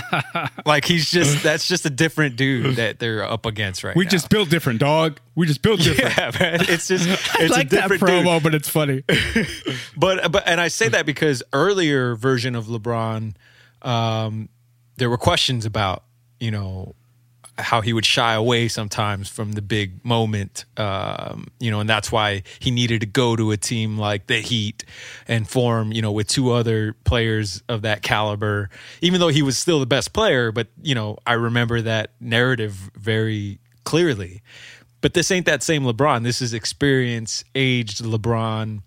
like 0.67 0.85
he's 0.85 1.09
just 1.09 1.41
that's 1.41 1.67
just 1.67 1.83
a 1.83 1.89
different 1.89 2.35
dude 2.35 2.75
that 2.75 2.99
they're 2.99 3.23
up 3.23 3.47
against 3.47 3.83
right 3.83 3.95
We 3.95 4.03
now. 4.05 4.11
just 4.11 4.29
built 4.29 4.51
different, 4.51 4.79
dog. 4.79 5.19
We 5.33 5.47
just 5.47 5.63
built 5.63 5.79
different. 5.79 6.15
yeah, 6.15 6.31
man. 6.39 6.59
It's 6.69 6.87
just 6.87 7.07
it's 7.39 7.51
like 7.51 7.65
a 7.65 7.69
different 7.69 8.01
dude. 8.05 8.23
promo, 8.25 8.43
but 8.43 8.53
it's 8.53 8.69
funny. 8.69 9.03
But 9.97 10.31
but 10.31 10.43
and 10.47 10.61
I 10.61 10.67
say 10.67 10.89
that 10.89 11.05
because 11.07 11.41
earlier 11.51 12.15
version 12.15 12.55
of 12.55 12.67
LeBron, 12.67 13.33
um, 13.81 14.49
there 14.97 15.09
were 15.09 15.17
questions 15.17 15.65
about 15.65 16.03
you 16.39 16.51
know 16.51 16.96
how 17.62 17.81
he 17.81 17.93
would 17.93 18.05
shy 18.05 18.34
away 18.34 18.67
sometimes 18.67 19.27
from 19.29 19.53
the 19.53 19.62
big 19.62 20.03
moment, 20.03 20.65
um, 20.77 21.48
you 21.60 21.69
know, 21.69 21.79
and 21.79 21.89
that's 21.89 22.12
why 22.12 22.43
he 22.60 22.72
needed 22.72 23.01
to 23.01 23.08
go 23.08 23.36
to 23.36 23.51
a 23.51 23.58
team 23.58 23.98
like 23.98 24.27
the 24.27 24.39
Heat 24.39 24.86
and 25.27 25.48
form, 25.48 25.91
you 25.91 26.01
know, 26.01 26.12
with 26.12 26.27
two 26.27 26.51
other 26.51 26.93
players 27.03 27.62
of 27.67 27.81
that 27.84 28.01
caliber. 28.01 28.69
Even 29.01 29.19
though 29.19 29.27
he 29.27 29.41
was 29.41 29.58
still 29.58 29.79
the 29.79 29.86
best 29.86 30.13
player, 30.13 30.51
but 30.51 30.67
you 30.81 30.96
know, 30.96 31.17
I 31.25 31.34
remember 31.34 31.81
that 31.81 32.12
narrative 32.19 32.91
very 32.96 33.60
clearly. 33.84 34.41
But 35.01 35.13
this 35.13 35.31
ain't 35.31 35.46
that 35.46 35.63
same 35.63 35.84
LeBron. 35.84 36.24
This 36.24 36.41
is 36.41 36.53
experience, 36.53 37.43
aged 37.55 38.03
LeBron 38.03 38.81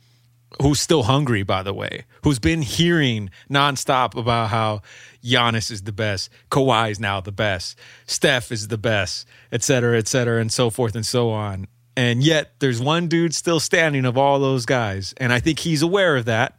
who's 0.60 0.80
still 0.80 1.04
hungry, 1.04 1.42
by 1.42 1.62
the 1.62 1.72
way, 1.72 2.04
who's 2.24 2.38
been 2.38 2.62
hearing 2.62 3.30
nonstop 3.50 4.16
about 4.16 4.48
how 4.48 4.82
Giannis 5.22 5.70
is 5.70 5.82
the 5.82 5.92
best, 5.92 6.30
Kawhi 6.50 6.90
is 6.90 7.00
now 7.00 7.20
the 7.20 7.32
best, 7.32 7.78
Steph 8.06 8.52
is 8.52 8.68
the 8.68 8.78
best, 8.78 9.26
et 9.50 9.62
cetera, 9.62 9.96
et 9.96 10.08
cetera, 10.08 10.40
and 10.40 10.52
so 10.52 10.68
forth 10.68 10.94
and 10.94 11.06
so 11.06 11.30
on. 11.30 11.66
And 11.96 12.22
yet 12.22 12.52
there's 12.58 12.80
one 12.80 13.08
dude 13.08 13.34
still 13.34 13.60
standing 13.60 14.04
of 14.04 14.16
all 14.16 14.38
those 14.40 14.66
guys. 14.66 15.14
And 15.18 15.32
I 15.32 15.40
think 15.40 15.58
he's 15.58 15.82
aware 15.82 16.16
of 16.16 16.24
that. 16.24 16.58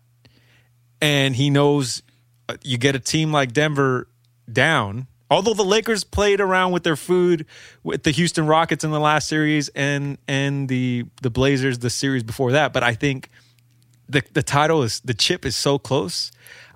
And 1.01 1.35
he 1.35 1.49
knows 1.49 2.03
uh, 2.47 2.57
you 2.63 2.77
get 2.77 2.95
a 2.95 2.99
team 2.99 3.31
like 3.31 3.51
Denver 3.51 4.07
down. 4.51 5.07
Although 5.29 5.55
the 5.55 5.63
Lakers 5.63 6.03
played 6.03 6.39
around 6.39 6.71
with 6.71 6.83
their 6.83 6.95
food 6.95 7.47
with 7.83 8.03
the 8.03 8.11
Houston 8.11 8.45
Rockets 8.45 8.83
in 8.83 8.91
the 8.91 8.99
last 8.99 9.27
series 9.27 9.69
and 9.69 10.19
and 10.27 10.69
the 10.69 11.05
the 11.23 11.31
Blazers 11.31 11.79
the 11.79 11.89
series 11.89 12.21
before 12.21 12.51
that, 12.51 12.71
but 12.71 12.83
I 12.83 12.93
think 12.93 13.29
the 14.07 14.23
the 14.33 14.43
title 14.43 14.83
is 14.83 14.99
the 15.01 15.13
chip 15.13 15.45
is 15.45 15.55
so 15.55 15.79
close. 15.79 16.31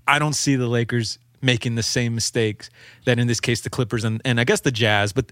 I 0.07 0.19
don't 0.19 0.34
see 0.34 0.55
the 0.55 0.67
Lakers 0.67 1.19
making 1.41 1.75
the 1.75 1.84
same 1.84 2.15
mistakes 2.15 2.69
that 3.05 3.19
in 3.19 3.27
this 3.27 3.39
case 3.39 3.62
the 3.62 3.69
Clippers 3.69 4.03
and, 4.03 4.22
and 4.25 4.39
I 4.39 4.43
guess 4.43 4.62
the 4.62 4.72
Jazz, 4.72 5.13
but 5.13 5.31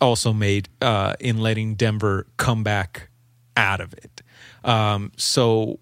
also 0.00 0.32
made 0.32 0.68
uh, 0.80 1.14
in 1.18 1.38
letting 1.38 1.74
Denver 1.74 2.26
come 2.36 2.62
back 2.62 3.08
out 3.56 3.80
of 3.80 3.92
it. 3.94 4.22
Um, 4.64 5.12
so 5.16 5.80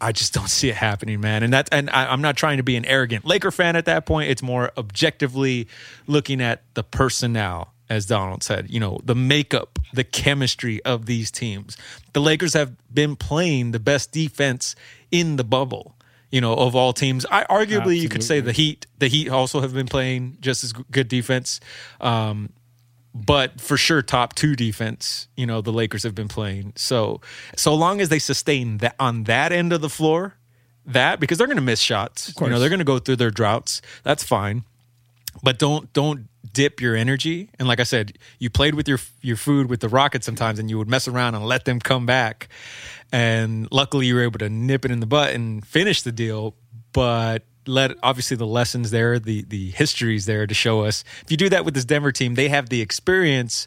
I 0.00 0.10
just 0.12 0.34
don't 0.34 0.48
see 0.48 0.68
it 0.68 0.74
happening, 0.74 1.20
man. 1.20 1.42
And 1.42 1.52
that, 1.52 1.68
and 1.70 1.88
I, 1.90 2.06
I'm 2.06 2.22
not 2.22 2.36
trying 2.36 2.56
to 2.56 2.62
be 2.62 2.76
an 2.76 2.84
arrogant 2.86 3.24
Laker 3.24 3.52
fan 3.52 3.76
at 3.76 3.84
that 3.84 4.04
point. 4.04 4.30
It's 4.30 4.42
more 4.42 4.72
objectively 4.76 5.68
looking 6.06 6.40
at 6.40 6.62
the 6.74 6.82
personnel, 6.82 7.71
as 7.92 8.06
Donald 8.06 8.42
said. 8.42 8.70
You 8.70 8.80
know, 8.80 9.00
the 9.04 9.14
makeup, 9.14 9.78
the 9.92 10.02
chemistry 10.02 10.82
of 10.82 11.04
these 11.04 11.30
teams. 11.30 11.76
The 12.14 12.20
Lakers 12.20 12.54
have 12.54 12.72
been 12.92 13.16
playing 13.16 13.72
the 13.72 13.78
best 13.78 14.12
defense 14.12 14.74
in 15.10 15.36
the 15.36 15.44
bubble. 15.44 15.94
You 16.30 16.40
know, 16.40 16.54
of 16.54 16.74
all 16.74 16.94
teams, 16.94 17.26
I 17.30 17.44
arguably 17.44 18.00
you 18.00 18.08
could 18.08 18.24
say 18.24 18.40
the 18.40 18.52
Heat. 18.52 18.86
The 18.98 19.08
Heat 19.08 19.28
also 19.28 19.60
have 19.60 19.74
been 19.74 19.86
playing 19.86 20.38
just 20.40 20.64
as 20.64 20.72
good 20.72 21.08
defense. 21.08 21.60
Um, 22.00 22.54
but 23.14 23.60
for 23.60 23.76
sure 23.76 24.00
top 24.00 24.34
two 24.34 24.56
defense 24.56 25.28
you 25.36 25.44
know 25.44 25.60
the 25.60 25.70
lakers 25.70 26.02
have 26.02 26.14
been 26.14 26.28
playing 26.28 26.72
so 26.76 27.20
so 27.54 27.74
long 27.74 28.00
as 28.00 28.08
they 28.08 28.18
sustain 28.18 28.78
that 28.78 28.94
on 28.98 29.24
that 29.24 29.52
end 29.52 29.70
of 29.70 29.82
the 29.82 29.90
floor 29.90 30.32
that 30.86 31.20
because 31.20 31.36
they're 31.36 31.46
going 31.46 31.58
to 31.58 31.62
miss 31.62 31.78
shots 31.78 32.32
you 32.40 32.48
know 32.48 32.58
they're 32.58 32.70
going 32.70 32.78
to 32.78 32.86
go 32.86 32.98
through 32.98 33.16
their 33.16 33.30
droughts 33.30 33.82
that's 34.02 34.24
fine 34.24 34.64
but 35.42 35.58
don't 35.58 35.92
don't 35.92 36.26
dip 36.52 36.80
your 36.80 36.96
energy 36.96 37.48
and 37.58 37.68
like 37.68 37.78
i 37.78 37.84
said 37.84 38.18
you 38.38 38.50
played 38.50 38.74
with 38.74 38.88
your 38.88 38.98
your 39.20 39.36
food 39.36 39.70
with 39.70 39.80
the 39.80 39.88
rockets 39.88 40.26
sometimes 40.26 40.58
and 40.58 40.68
you 40.68 40.76
would 40.76 40.88
mess 40.88 41.06
around 41.06 41.34
and 41.34 41.46
let 41.46 41.64
them 41.64 41.78
come 41.78 42.04
back 42.04 42.48
and 43.12 43.68
luckily 43.70 44.06
you 44.06 44.14
were 44.14 44.22
able 44.22 44.38
to 44.38 44.48
nip 44.48 44.84
it 44.84 44.90
in 44.90 45.00
the 45.00 45.06
butt 45.06 45.32
and 45.34 45.66
finish 45.66 46.02
the 46.02 46.12
deal 46.12 46.54
but 46.92 47.44
let 47.66 47.92
obviously 48.02 48.36
the 48.36 48.46
lessons 48.46 48.90
there, 48.90 49.18
the 49.18 49.42
the 49.42 49.70
histories 49.70 50.26
there 50.26 50.46
to 50.46 50.54
show 50.54 50.82
us. 50.82 51.04
If 51.22 51.30
you 51.30 51.36
do 51.36 51.48
that 51.50 51.64
with 51.64 51.74
this 51.74 51.84
Denver 51.84 52.12
team, 52.12 52.34
they 52.34 52.48
have 52.48 52.68
the 52.68 52.80
experience 52.80 53.66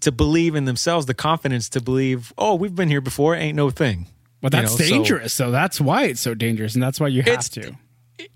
to 0.00 0.12
believe 0.12 0.54
in 0.54 0.64
themselves, 0.64 1.06
the 1.06 1.14
confidence 1.14 1.68
to 1.70 1.80
believe, 1.80 2.32
oh, 2.38 2.54
we've 2.54 2.74
been 2.74 2.88
here 2.88 3.00
before, 3.00 3.34
ain't 3.34 3.56
no 3.56 3.70
thing. 3.70 4.06
Well, 4.42 4.50
that's 4.50 4.78
You 4.78 4.84
know, 4.84 4.90
dangerous. 4.90 5.32
So, 5.32 5.50
that's 5.50 5.80
why 5.80 6.04
it's 6.04 6.20
so 6.20 6.34
dangerous, 6.34 6.74
and 6.74 6.82
that's 6.82 7.00
why 7.00 7.08
you 7.08 7.22
have 7.22 7.48
to. 7.50 7.76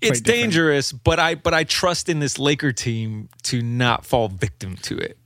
It's 0.00 0.20
dangerous, 0.20 0.92
but 0.92 1.18
I 1.18 1.34
but 1.34 1.54
I 1.54 1.64
trust 1.64 2.08
in 2.08 2.18
this 2.18 2.38
Laker 2.38 2.72
team 2.72 3.28
to 3.44 3.62
not 3.62 4.04
fall 4.04 4.28
victim 4.28 4.76
to 4.82 4.98
it. 4.98 5.16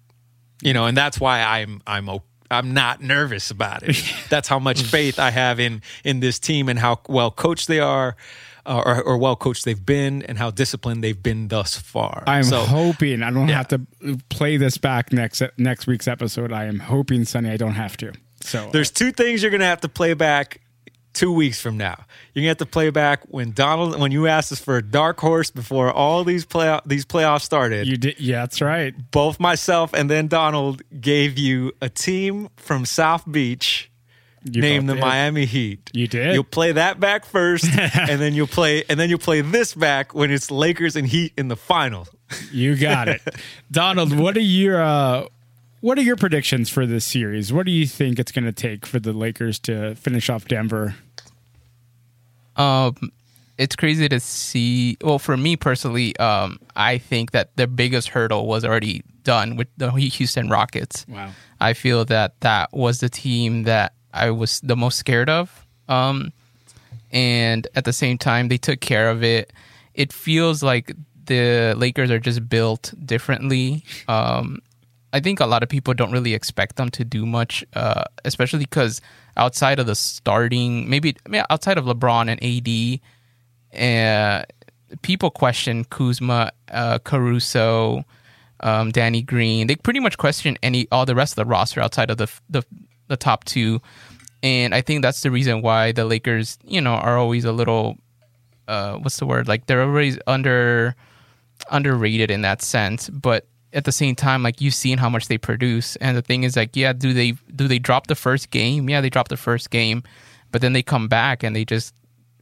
You 0.62 0.73
know, 0.73 0.87
and 0.87 0.96
that's 0.96 1.18
why 1.20 1.42
I'm 1.42 1.82
I'm 1.87 2.08
I'm 2.50 2.73
not 2.73 3.02
nervous 3.02 3.50
about 3.50 3.82
it. 3.82 3.96
That's 4.28 4.46
how 4.49 4.58
much 4.58 4.82
faith 4.82 5.18
I 5.18 5.30
have 5.30 5.58
in 5.58 5.82
in 6.04 6.20
this 6.20 6.38
team 6.38 6.68
and 6.68 6.78
how 6.78 7.00
well 7.08 7.30
coached 7.30 7.66
they 7.68 7.80
are, 7.80 8.16
uh, 8.64 8.82
or, 8.84 9.02
or 9.02 9.18
well 9.18 9.34
coached 9.34 9.64
they've 9.64 9.84
been, 9.84 10.23
and 10.23 10.38
how 10.38 10.50
disciplined 10.50 11.02
they've 11.02 11.20
been 11.20 11.49
thus 11.49 11.76
far. 11.76 12.23
I'm 12.26 12.44
so, 12.44 12.61
hoping 12.62 13.23
I 13.23 13.30
don't 13.30 13.49
Yeah. 13.49 13.56
have 13.56 13.68
to 13.68 13.80
play 14.28 14.56
this 14.56 14.78
back 14.78 15.12
next 15.12 15.42
next 15.58 15.87
week's 15.87 16.06
episode. 16.06 16.52
I 16.52 16.64
am 16.64 16.78
hoping, 16.78 17.25
Sonny, 17.25 17.50
I 17.50 17.56
don't 17.56 17.73
have 17.75 17.96
to. 17.99 18.12
So 18.40 18.70
There's 18.73 18.90
two 18.90 19.11
things 19.11 19.42
you're 19.42 19.50
gonna 19.50 19.64
have 19.64 19.80
to 19.80 19.88
play 19.88 20.14
back 20.14 20.61
two 21.14 21.33
weeks 21.33 21.61
from 21.61 21.76
now. 21.78 22.04
You're 22.35 22.42
gonna 22.42 22.49
have 22.49 22.59
to 22.59 22.66
play 22.66 22.90
back 22.90 23.23
when 23.28 23.52
Donald 23.52 23.99
when 23.99 24.12
you 24.12 24.26
asked 24.26 24.52
us 24.52 24.61
for 24.61 24.76
a 24.76 24.83
dark 24.83 25.18
horse 25.21 25.50
before 25.50 25.90
all 25.90 26.25
these 26.25 26.44
play 26.44 26.78
these 26.85 27.06
playoffs 27.06 27.42
started. 27.42 27.87
you 27.87 27.97
did. 27.97 28.21
Yeah, 28.21 28.40
that's 28.40 28.61
right. 28.61 28.94
Both 29.11 29.40
myself 29.40 29.92
and 29.94 30.11
then 30.11 30.28
Donald 30.28 30.83
gave 31.00 31.38
you 31.38 31.73
a 31.80 31.88
team 31.88 32.49
from 32.56 32.85
South 32.85 33.25
Beach 33.30 33.90
You 34.44 34.61
named 34.61 34.88
the 34.88 34.94
did. 34.94 35.00
Miami 35.00 35.47
Heat. 35.47 35.90
You 35.94 36.06
did? 36.09 36.35
You'll 36.35 36.44
play 36.44 36.73
that 36.73 37.00
back 37.00 37.25
first, 37.25 37.64
and 37.78 38.21
then 38.21 38.35
you'll 38.35 38.47
play 38.47 38.85
and 38.88 38.99
then 39.00 39.09
you'll 39.09 39.18
play 39.18 39.40
this 39.40 39.73
back 39.75 40.14
when 40.14 40.30
it's 40.30 40.50
Lakers 40.50 40.97
and 40.97 41.06
Heat 41.06 41.33
in 41.38 41.49
the 41.49 41.56
final. 41.56 42.06
You 42.52 42.76
got 42.76 43.09
it, 43.09 43.23
Donald. 43.71 44.12
What 44.18 44.37
are 44.37 44.40
your 44.40 44.83
uh, 44.83 45.26
what 45.80 45.99
are 45.99 46.02
your 46.02 46.16
predictions 46.16 46.71
for 46.71 46.87
this 46.87 47.04
series? 47.04 47.52
What 47.52 47.66
do 47.66 47.71
you 47.73 47.87
think 47.87 48.18
it's 48.18 48.33
going 48.33 48.47
to 48.47 48.52
take 48.52 48.87
for 48.87 48.98
the 48.98 49.12
Lakers 49.12 49.59
to 49.61 49.94
finish 49.94 50.31
off 50.31 50.46
Denver? 50.48 50.94
Um, 52.56 53.12
it's 53.56 53.76
crazy 53.76 54.08
to 54.08 54.20
see. 54.20 54.96
Well, 55.02 55.18
for 55.18 55.36
me 55.36 55.56
personally, 55.56 56.16
um, 56.18 56.58
I 56.74 56.98
think 56.98 57.30
that 57.32 57.56
the 57.56 57.66
biggest 57.66 58.08
hurdle 58.08 58.46
was 58.46 58.64
already 58.64 59.02
done 59.22 59.56
with 59.56 59.68
the 59.76 59.90
Houston 59.90 60.48
Rockets. 60.48 61.06
Wow. 61.08 61.30
I 61.60 61.72
feel 61.72 62.04
that 62.06 62.40
that 62.40 62.72
was 62.72 63.00
the 63.00 63.08
team 63.08 63.62
that 63.64 63.94
I 64.12 64.30
was 64.30 64.60
the 64.60 64.76
most 64.76 64.98
scared 64.98 65.30
of. 65.30 65.66
Um, 65.88 66.32
and 67.12 67.66
at 67.74 67.84
the 67.84 67.92
same 67.92 68.18
time, 68.18 68.48
they 68.48 68.58
took 68.58 68.80
care 68.80 69.08
of 69.08 69.22
it. 69.22 69.52
It 69.94 70.12
feels 70.12 70.62
like 70.62 70.92
the 71.26 71.74
Lakers 71.76 72.10
are 72.10 72.18
just 72.18 72.48
built 72.48 72.92
differently. 73.04 73.84
Um, 74.08 74.60
I 75.12 75.20
think 75.20 75.38
a 75.38 75.46
lot 75.46 75.62
of 75.62 75.68
people 75.68 75.94
don't 75.94 76.10
really 76.10 76.34
expect 76.34 76.74
them 76.76 76.90
to 76.90 77.04
do 77.04 77.24
much, 77.24 77.64
uh, 77.74 78.02
especially 78.24 78.58
because 78.60 79.00
outside 79.37 79.79
of 79.79 79.87
the 79.87 79.94
starting, 79.94 80.88
maybe 80.88 81.16
outside 81.51 81.79
of 81.79 81.85
LeBron 81.85 82.29
and 82.29 83.01
AD, 83.73 83.81
uh, 83.81 84.44
people 85.03 85.31
question 85.31 85.85
Kuzma, 85.85 86.53
uh, 86.73 86.99
Caruso, 87.01 88.05
um, 88.61 88.90
Danny 88.90 89.23
Green. 89.23 89.66
They 89.66 89.77
pretty 89.77 90.01
much 90.01 90.18
question 90.18 90.57
any 90.62 90.87
all 90.92 91.07
the 91.07 91.14
rest 91.14 91.33
of 91.33 91.37
the 91.37 91.44
roster 91.44 91.81
outside 91.81 92.11
of 92.11 92.18
the 92.18 92.31
the, 92.49 92.62
the 93.09 93.16
top 93.16 93.44
two, 93.44 93.81
and 94.42 94.75
I 94.75 94.81
think 94.81 95.03
that's 95.03 95.23
the 95.23 95.31
reason 95.31 95.62
why 95.62 95.92
the 95.92 96.05
Lakers, 96.05 96.59
you 96.64 96.81
know, 96.81 96.94
are 96.94 97.16
always 97.18 97.44
a 97.44 97.53
little, 97.53 97.97
uh, 98.68 98.97
what's 98.97 99.18
the 99.18 99.27
word? 99.27 99.49
Like 99.49 99.66
they're 99.66 99.83
always 99.83 100.18
under 100.27 100.94
underrated 101.70 102.31
in 102.31 102.42
that 102.42 102.62
sense, 102.62 103.09
but 103.09 103.47
at 103.74 103.84
the 103.84 103.92
same 103.92 104.14
time, 104.14 104.42
like 104.42 104.60
you've 104.60 104.74
seen 104.74 104.98
how 104.98 105.08
much 105.08 105.28
they 105.28 105.37
produce, 105.37 105.96
and 105.96 106.16
the 106.16 106.22
thing 106.22 106.44
is, 106.44 106.56
like, 106.56 106.76
yeah, 106.76 106.92
do 106.92 107.12
they 107.12 107.32
do 107.54 107.68
they 107.68 107.78
drop 107.78 108.06
the 108.06 108.14
first 108.14 108.50
game? 108.50 108.88
Yeah, 108.88 109.00
they 109.00 109.10
drop 109.10 109.28
the 109.28 109.37
first 109.37 109.70
game, 109.70 110.02
but 110.52 110.62
then 110.62 110.72
they 110.72 110.82
come 110.82 111.08
back 111.08 111.42
and 111.42 111.54
they 111.54 111.64
just 111.64 111.94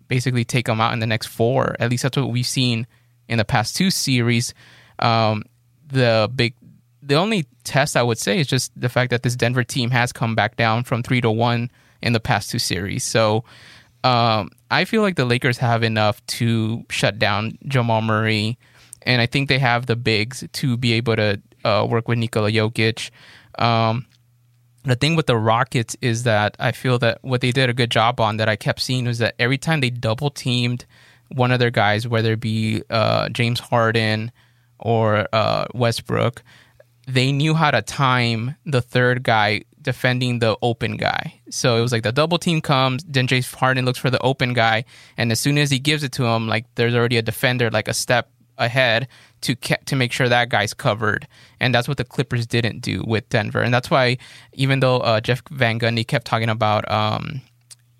basically 0.08 0.44
take 0.44 0.66
them 0.66 0.80
out 0.80 0.92
in 0.92 0.98
the 0.98 1.06
next 1.06 1.28
four. 1.28 1.74
At 1.80 1.90
least 1.90 2.02
that's 2.02 2.16
what 2.18 2.30
we've 2.30 2.46
seen 2.46 2.86
in 3.28 3.38
the 3.38 3.44
past 3.44 3.74
two 3.74 3.90
series. 3.90 4.52
Um, 4.98 5.44
the 5.88 6.30
big, 6.34 6.54
the 7.02 7.14
only 7.14 7.46
test 7.64 7.96
I 7.96 8.02
would 8.02 8.18
say 8.18 8.38
is 8.38 8.46
just 8.46 8.78
the 8.78 8.90
fact 8.90 9.10
that 9.10 9.22
this 9.22 9.36
Denver 9.36 9.64
team 9.64 9.90
has 9.90 10.12
come 10.12 10.34
back 10.34 10.56
down 10.56 10.84
from 10.84 11.02
three 11.02 11.22
to 11.22 11.30
one 11.30 11.70
in 12.02 12.12
the 12.12 12.20
past 12.20 12.50
two 12.50 12.58
series. 12.58 13.04
So 13.04 13.44
um, 14.04 14.50
I 14.70 14.84
feel 14.84 15.02
like 15.02 15.16
the 15.16 15.24
Lakers 15.24 15.58
have 15.58 15.82
enough 15.82 16.24
to 16.26 16.84
shut 16.90 17.18
down 17.18 17.56
Jamal 17.66 18.02
Murray, 18.02 18.58
and 19.06 19.20
I 19.20 19.26
think 19.26 19.48
they 19.48 19.58
have 19.58 19.86
the 19.86 19.96
bigs 19.96 20.44
to 20.52 20.76
be 20.76 20.92
able 20.94 21.16
to 21.16 21.40
uh, 21.64 21.86
work 21.88 22.08
with 22.08 22.18
Nikola 22.18 22.50
Jokic. 22.50 23.10
Um, 23.58 24.06
the 24.84 24.96
thing 24.96 25.14
with 25.14 25.26
the 25.26 25.36
Rockets 25.36 25.96
is 26.00 26.24
that 26.24 26.56
I 26.58 26.72
feel 26.72 26.98
that 26.98 27.18
what 27.22 27.40
they 27.40 27.52
did 27.52 27.70
a 27.70 27.74
good 27.74 27.90
job 27.90 28.20
on 28.20 28.38
that 28.38 28.48
I 28.48 28.56
kept 28.56 28.80
seeing 28.80 29.04
was 29.04 29.18
that 29.18 29.34
every 29.38 29.58
time 29.58 29.80
they 29.80 29.90
double 29.90 30.30
teamed 30.30 30.84
one 31.28 31.52
of 31.52 31.60
their 31.60 31.70
guys, 31.70 32.06
whether 32.06 32.32
it 32.32 32.40
be 32.40 32.82
uh, 32.90 33.28
James 33.28 33.60
Harden 33.60 34.32
or 34.78 35.28
uh, 35.32 35.66
Westbrook, 35.74 36.42
they 37.06 37.32
knew 37.32 37.54
how 37.54 37.70
to 37.70 37.82
time 37.82 38.56
the 38.66 38.82
third 38.82 39.22
guy 39.22 39.62
defending 39.80 40.38
the 40.38 40.56
open 40.62 40.96
guy. 40.96 41.40
So 41.50 41.76
it 41.76 41.80
was 41.80 41.92
like 41.92 42.02
the 42.02 42.12
double 42.12 42.38
team 42.38 42.60
comes, 42.60 43.04
then 43.04 43.26
James 43.26 43.52
Harden 43.52 43.84
looks 43.84 43.98
for 43.98 44.10
the 44.10 44.20
open 44.22 44.52
guy, 44.52 44.84
and 45.16 45.32
as 45.32 45.40
soon 45.40 45.58
as 45.58 45.70
he 45.70 45.78
gives 45.78 46.02
it 46.02 46.12
to 46.12 46.24
him, 46.24 46.48
like 46.48 46.66
there's 46.76 46.94
already 46.94 47.18
a 47.18 47.22
defender 47.22 47.70
like 47.70 47.88
a 47.88 47.94
step 47.94 48.30
ahead 48.58 49.08
to 49.42 49.54
to 49.54 49.96
make 49.96 50.12
sure 50.12 50.28
that 50.28 50.48
guy's 50.48 50.74
covered, 50.74 51.26
and 51.60 51.74
that's 51.74 51.88
what 51.88 51.96
the 51.96 52.04
Clippers 52.04 52.46
didn't 52.46 52.80
do 52.80 53.02
with 53.06 53.28
Denver, 53.28 53.60
and 53.60 53.72
that's 53.72 53.90
why 53.90 54.18
even 54.52 54.80
though 54.80 54.98
uh, 54.98 55.20
Jeff 55.20 55.42
Van 55.50 55.78
Gundy 55.78 56.06
kept 56.06 56.26
talking 56.26 56.48
about 56.48 56.90
um, 56.90 57.42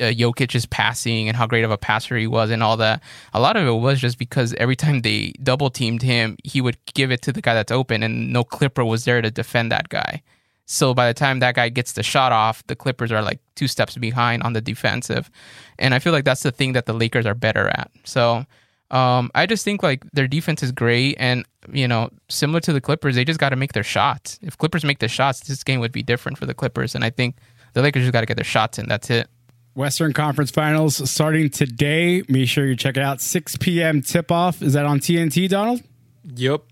uh, 0.02 0.06
Jokic's 0.06 0.66
passing 0.66 1.28
and 1.28 1.36
how 1.36 1.46
great 1.46 1.64
of 1.64 1.70
a 1.70 1.78
passer 1.78 2.16
he 2.16 2.26
was 2.26 2.50
and 2.50 2.62
all 2.62 2.76
that. 2.78 3.02
A 3.32 3.40
lot 3.40 3.56
of 3.56 3.66
it 3.66 3.70
was 3.70 4.00
just 4.00 4.18
because 4.18 4.52
every 4.54 4.76
time 4.76 5.02
they 5.02 5.32
double 5.42 5.70
teamed 5.70 6.02
him, 6.02 6.36
he 6.42 6.60
would 6.60 6.76
give 6.94 7.12
it 7.12 7.22
to 7.22 7.32
the 7.32 7.42
guy 7.42 7.54
that's 7.54 7.72
open, 7.72 8.02
and 8.02 8.32
no 8.32 8.44
Clipper 8.44 8.84
was 8.84 9.04
there 9.04 9.22
to 9.22 9.30
defend 9.30 9.70
that 9.70 9.88
guy. 9.88 10.22
So 10.66 10.94
by 10.94 11.06
the 11.06 11.14
time 11.14 11.40
that 11.40 11.54
guy 11.54 11.68
gets 11.68 11.92
the 11.92 12.02
shot 12.02 12.32
off, 12.32 12.66
the 12.66 12.76
Clippers 12.76 13.12
are 13.12 13.22
like 13.22 13.40
two 13.54 13.68
steps 13.68 13.96
behind 13.96 14.42
on 14.42 14.52
the 14.52 14.60
defensive, 14.60 15.30
and 15.78 15.94
I 15.94 15.98
feel 15.98 16.12
like 16.12 16.24
that's 16.24 16.42
the 16.42 16.52
thing 16.52 16.72
that 16.72 16.86
the 16.86 16.94
Lakers 16.94 17.26
are 17.26 17.34
better 17.34 17.68
at. 17.68 17.90
So. 18.04 18.46
Um, 18.92 19.30
I 19.34 19.46
just 19.46 19.64
think 19.64 19.82
like 19.82 20.04
their 20.12 20.28
defense 20.28 20.62
is 20.62 20.70
great, 20.70 21.16
and 21.18 21.46
you 21.72 21.88
know, 21.88 22.10
similar 22.28 22.60
to 22.60 22.72
the 22.72 22.80
Clippers, 22.80 23.14
they 23.14 23.24
just 23.24 23.40
got 23.40 23.48
to 23.48 23.56
make 23.56 23.72
their 23.72 23.82
shots. 23.82 24.38
If 24.42 24.58
Clippers 24.58 24.84
make 24.84 24.98
the 24.98 25.08
shots, 25.08 25.40
this 25.40 25.64
game 25.64 25.80
would 25.80 25.92
be 25.92 26.02
different 26.02 26.36
for 26.38 26.44
the 26.44 26.54
Clippers, 26.54 26.94
and 26.94 27.02
I 27.02 27.10
think 27.10 27.36
the 27.72 27.80
Lakers 27.82 28.02
just 28.02 28.12
got 28.12 28.20
to 28.20 28.26
get 28.26 28.36
their 28.36 28.44
shots 28.44 28.78
in. 28.78 28.86
That's 28.88 29.08
it. 29.08 29.28
Western 29.74 30.12
Conference 30.12 30.50
Finals 30.50 31.10
starting 31.10 31.48
today. 31.48 32.22
Make 32.28 32.48
sure 32.48 32.66
you 32.66 32.76
check 32.76 32.98
it 32.98 33.02
out. 33.02 33.22
6 33.22 33.56
p.m. 33.56 34.02
tip 34.02 34.30
off. 34.30 34.60
Is 34.60 34.74
that 34.74 34.84
on 34.84 35.00
TNT, 35.00 35.48
Donald? 35.48 35.82
Yep. 36.24 36.62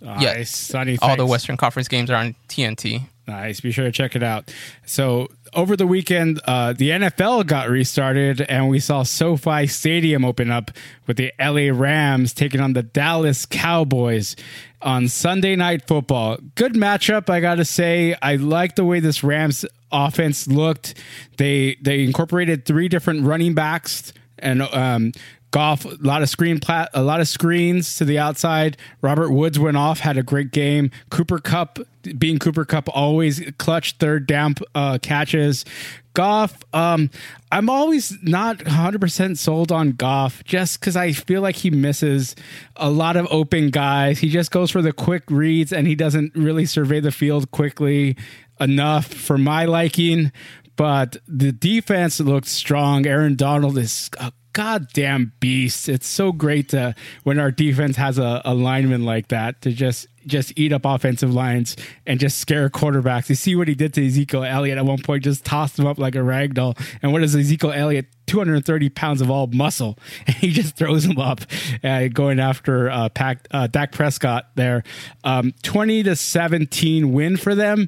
Yeah. 0.00 0.14
Nice, 0.14 0.56
Sonny. 0.56 0.98
All 1.02 1.16
the. 1.16 1.26
Western 1.26 1.58
Conference 1.58 1.88
games 1.88 2.10
are 2.10 2.16
on 2.16 2.34
TNT. 2.48 3.02
Nice. 3.26 3.60
Be 3.60 3.70
sure 3.70 3.84
to 3.84 3.92
check 3.92 4.16
it 4.16 4.22
out. 4.22 4.52
So 4.86 5.28
over 5.52 5.76
the 5.76 5.86
weekend, 5.86 6.40
uh, 6.46 6.72
the 6.72 6.90
NFL 6.90 7.46
got 7.46 7.68
restarted, 7.68 8.40
and 8.40 8.68
we 8.68 8.80
saw 8.80 9.02
SoFi 9.02 9.66
Stadium 9.66 10.24
open 10.24 10.50
up 10.50 10.70
with 11.06 11.16
the 11.16 11.32
LA 11.38 11.72
Rams 11.72 12.32
taking 12.32 12.60
on 12.60 12.72
the 12.72 12.82
Dallas 12.82 13.46
Cowboys 13.46 14.36
on 14.82 15.08
Sunday 15.08 15.54
Night 15.54 15.86
Football. 15.86 16.38
Good 16.54 16.74
matchup, 16.74 17.30
I 17.30 17.40
gotta 17.40 17.64
say. 17.64 18.16
I 18.20 18.36
like 18.36 18.74
the 18.74 18.84
way 18.84 19.00
this 19.00 19.22
Rams 19.22 19.64
offense 19.92 20.48
looked. 20.48 20.94
They 21.36 21.76
they 21.80 22.02
incorporated 22.04 22.64
three 22.64 22.88
different 22.88 23.24
running 23.24 23.54
backs 23.54 24.12
and 24.42 24.62
um, 24.62 25.12
Goff 25.50 25.84
a 25.84 25.96
lot 26.00 26.22
of 26.22 26.28
screen 26.28 26.60
plat 26.60 26.90
a 26.94 27.02
lot 27.02 27.20
of 27.20 27.26
screens 27.26 27.96
to 27.96 28.04
the 28.04 28.18
outside 28.18 28.76
robert 29.02 29.30
woods 29.30 29.58
went 29.58 29.76
off 29.76 29.98
had 30.00 30.16
a 30.16 30.22
great 30.22 30.52
game 30.52 30.90
Cooper 31.10 31.38
Kupp 31.38 31.80
being 32.16 32.38
Cooper 32.38 32.64
Kupp 32.64 32.88
always 32.94 33.42
clutch 33.58 33.96
third 33.96 34.26
down 34.26 34.54
uh, 34.74 34.98
catches 35.02 35.64
Goff, 36.12 36.58
um, 36.72 37.08
I'm 37.52 37.70
always 37.70 38.20
not 38.22 38.58
100% 38.58 39.38
sold 39.38 39.70
on 39.70 39.92
Goff 39.92 40.42
just 40.44 40.80
because 40.80 40.96
I 40.96 41.12
feel 41.12 41.40
like 41.40 41.56
he 41.56 41.70
misses 41.70 42.34
a 42.76 42.90
lot 42.90 43.16
of 43.16 43.28
open 43.30 43.70
guys. 43.70 44.18
He 44.18 44.28
just 44.28 44.50
goes 44.50 44.72
for 44.72 44.82
the 44.82 44.92
quick 44.92 45.22
reads 45.30 45.72
and 45.72 45.86
he 45.86 45.94
doesn't 45.94 46.34
really 46.34 46.66
survey 46.66 46.98
the 46.98 47.12
field 47.12 47.50
quickly 47.52 48.16
enough 48.60 49.06
for 49.06 49.38
my 49.38 49.66
liking. 49.66 50.32
But 50.80 51.18
the 51.28 51.52
defense 51.52 52.20
looked 52.20 52.48
strong. 52.48 53.06
Aaron 53.06 53.36
Donald 53.36 53.76
is 53.76 54.08
a 54.18 54.32
goddamn 54.54 55.34
beast. 55.38 55.90
It's 55.90 56.06
so 56.06 56.32
great 56.32 56.70
to 56.70 56.94
when 57.22 57.38
our 57.38 57.50
defense 57.50 57.96
has 57.96 58.16
a, 58.16 58.40
a 58.46 58.54
lineman 58.54 59.04
like 59.04 59.28
that 59.28 59.60
to 59.60 59.72
just 59.72 60.06
just 60.26 60.54
eat 60.56 60.72
up 60.72 60.86
offensive 60.86 61.34
lines 61.34 61.76
and 62.06 62.18
just 62.18 62.38
scare 62.38 62.70
quarterbacks. 62.70 63.28
You 63.28 63.34
see 63.34 63.56
what 63.56 63.68
he 63.68 63.74
did 63.74 63.92
to 63.92 64.06
Ezekiel 64.06 64.42
Elliott 64.42 64.78
at 64.78 64.86
one 64.86 65.02
point, 65.02 65.22
just 65.22 65.44
tossed 65.44 65.78
him 65.78 65.86
up 65.86 65.98
like 65.98 66.14
a 66.14 66.22
rag 66.22 66.54
doll. 66.54 66.74
And 67.02 67.12
what 67.12 67.22
is 67.22 67.36
Ezekiel 67.36 67.72
Elliott? 67.72 68.06
230 68.26 68.88
pounds 68.88 69.20
of 69.20 69.30
all 69.30 69.48
muscle, 69.48 69.98
and 70.26 70.34
he 70.36 70.50
just 70.50 70.76
throws 70.76 71.04
him 71.04 71.18
up, 71.18 71.42
uh, 71.84 72.08
going 72.08 72.40
after 72.40 72.88
uh, 72.88 73.10
Pac, 73.10 73.46
uh, 73.50 73.66
Dak 73.66 73.92
Prescott 73.92 74.46
there. 74.54 74.82
Um, 75.24 75.52
20 75.62 76.04
to 76.04 76.16
17 76.16 77.12
win 77.12 77.36
for 77.36 77.54
them. 77.54 77.86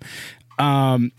Um, 0.59 1.13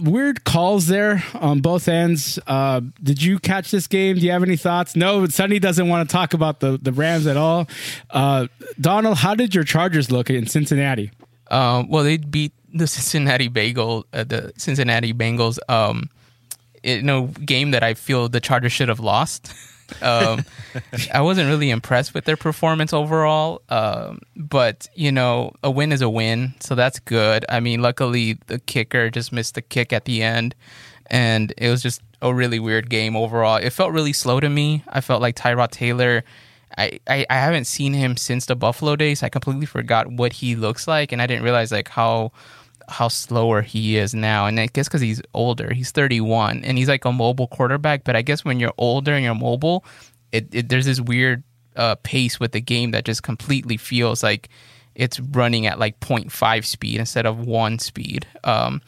weird 0.00 0.44
calls 0.44 0.86
there 0.86 1.22
on 1.34 1.60
both 1.60 1.88
ends. 1.88 2.38
Uh, 2.46 2.80
did 3.02 3.22
you 3.22 3.38
catch 3.38 3.70
this 3.70 3.86
game? 3.86 4.16
Do 4.16 4.22
you 4.22 4.30
have 4.30 4.42
any 4.42 4.56
thoughts? 4.56 4.96
No, 4.96 5.26
Sonny 5.26 5.58
doesn't 5.58 5.88
want 5.88 6.08
to 6.08 6.12
talk 6.12 6.34
about 6.34 6.60
the, 6.60 6.78
the 6.80 6.92
Rams 6.92 7.26
at 7.26 7.36
all. 7.36 7.68
Uh, 8.10 8.46
Donald, 8.80 9.18
how 9.18 9.34
did 9.34 9.54
your 9.54 9.64
Chargers 9.64 10.10
look 10.10 10.30
in 10.30 10.46
Cincinnati? 10.46 11.10
Um, 11.50 11.88
well, 11.88 12.04
they 12.04 12.18
beat 12.18 12.52
the 12.72 12.86
Cincinnati 12.86 13.48
Bagel, 13.48 14.06
uh, 14.12 14.24
the 14.24 14.52
Cincinnati 14.56 15.12
Bengals. 15.12 15.58
Um, 15.68 16.10
in 16.82 17.08
a 17.08 17.26
game 17.26 17.70
that 17.70 17.82
I 17.82 17.94
feel 17.94 18.28
the 18.28 18.40
Chargers 18.40 18.72
should 18.72 18.88
have 18.88 19.00
lost. 19.00 19.52
um, 20.02 20.44
I 21.12 21.20
wasn't 21.20 21.48
really 21.48 21.70
impressed 21.70 22.14
with 22.14 22.24
their 22.24 22.36
performance 22.36 22.92
overall. 22.92 23.62
Um, 23.68 24.20
but 24.36 24.88
you 24.94 25.12
know, 25.12 25.52
a 25.62 25.70
win 25.70 25.92
is 25.92 26.02
a 26.02 26.08
win, 26.08 26.54
so 26.60 26.74
that's 26.74 26.98
good. 27.00 27.44
I 27.48 27.60
mean, 27.60 27.82
luckily 27.82 28.38
the 28.46 28.58
kicker 28.58 29.10
just 29.10 29.32
missed 29.32 29.54
the 29.54 29.62
kick 29.62 29.92
at 29.92 30.04
the 30.04 30.22
end, 30.22 30.54
and 31.06 31.52
it 31.58 31.70
was 31.70 31.82
just 31.82 32.02
a 32.22 32.32
really 32.32 32.58
weird 32.58 32.88
game 32.88 33.16
overall. 33.16 33.56
It 33.56 33.70
felt 33.70 33.92
really 33.92 34.12
slow 34.12 34.40
to 34.40 34.48
me. 34.48 34.82
I 34.88 35.00
felt 35.00 35.22
like 35.22 35.36
Tyrod 35.36 35.70
Taylor. 35.70 36.24
I, 36.76 36.98
I, 37.06 37.24
I 37.30 37.34
haven't 37.34 37.66
seen 37.66 37.92
him 37.92 38.16
since 38.16 38.46
the 38.46 38.56
Buffalo 38.56 38.96
days. 38.96 39.22
I 39.22 39.28
completely 39.28 39.66
forgot 39.66 40.10
what 40.10 40.32
he 40.32 40.56
looks 40.56 40.88
like, 40.88 41.12
and 41.12 41.22
I 41.22 41.26
didn't 41.26 41.44
realize 41.44 41.70
like 41.70 41.88
how 41.88 42.32
how 42.88 43.08
slower 43.08 43.62
he 43.62 43.96
is 43.96 44.14
now. 44.14 44.46
And 44.46 44.58
I 44.58 44.66
guess 44.66 44.88
because 44.88 45.00
he's 45.00 45.22
older, 45.32 45.72
he's 45.72 45.90
31, 45.90 46.64
and 46.64 46.78
he's 46.78 46.88
like 46.88 47.04
a 47.04 47.12
mobile 47.12 47.46
quarterback. 47.48 48.04
But 48.04 48.16
I 48.16 48.22
guess 48.22 48.44
when 48.44 48.60
you're 48.60 48.74
older 48.78 49.12
and 49.12 49.24
you're 49.24 49.34
mobile, 49.34 49.84
it, 50.32 50.48
it 50.52 50.68
there's 50.68 50.86
this 50.86 51.00
weird 51.00 51.42
uh, 51.76 51.96
pace 52.02 52.38
with 52.38 52.52
the 52.52 52.60
game 52.60 52.92
that 52.92 53.04
just 53.04 53.22
completely 53.22 53.76
feels 53.76 54.22
like 54.22 54.48
it's 54.94 55.18
running 55.20 55.66
at 55.66 55.78
like 55.78 55.98
0.5 56.00 56.64
speed 56.64 57.00
instead 57.00 57.26
of 57.26 57.46
one 57.46 57.78
speed. 57.78 58.26
Um, 58.44 58.80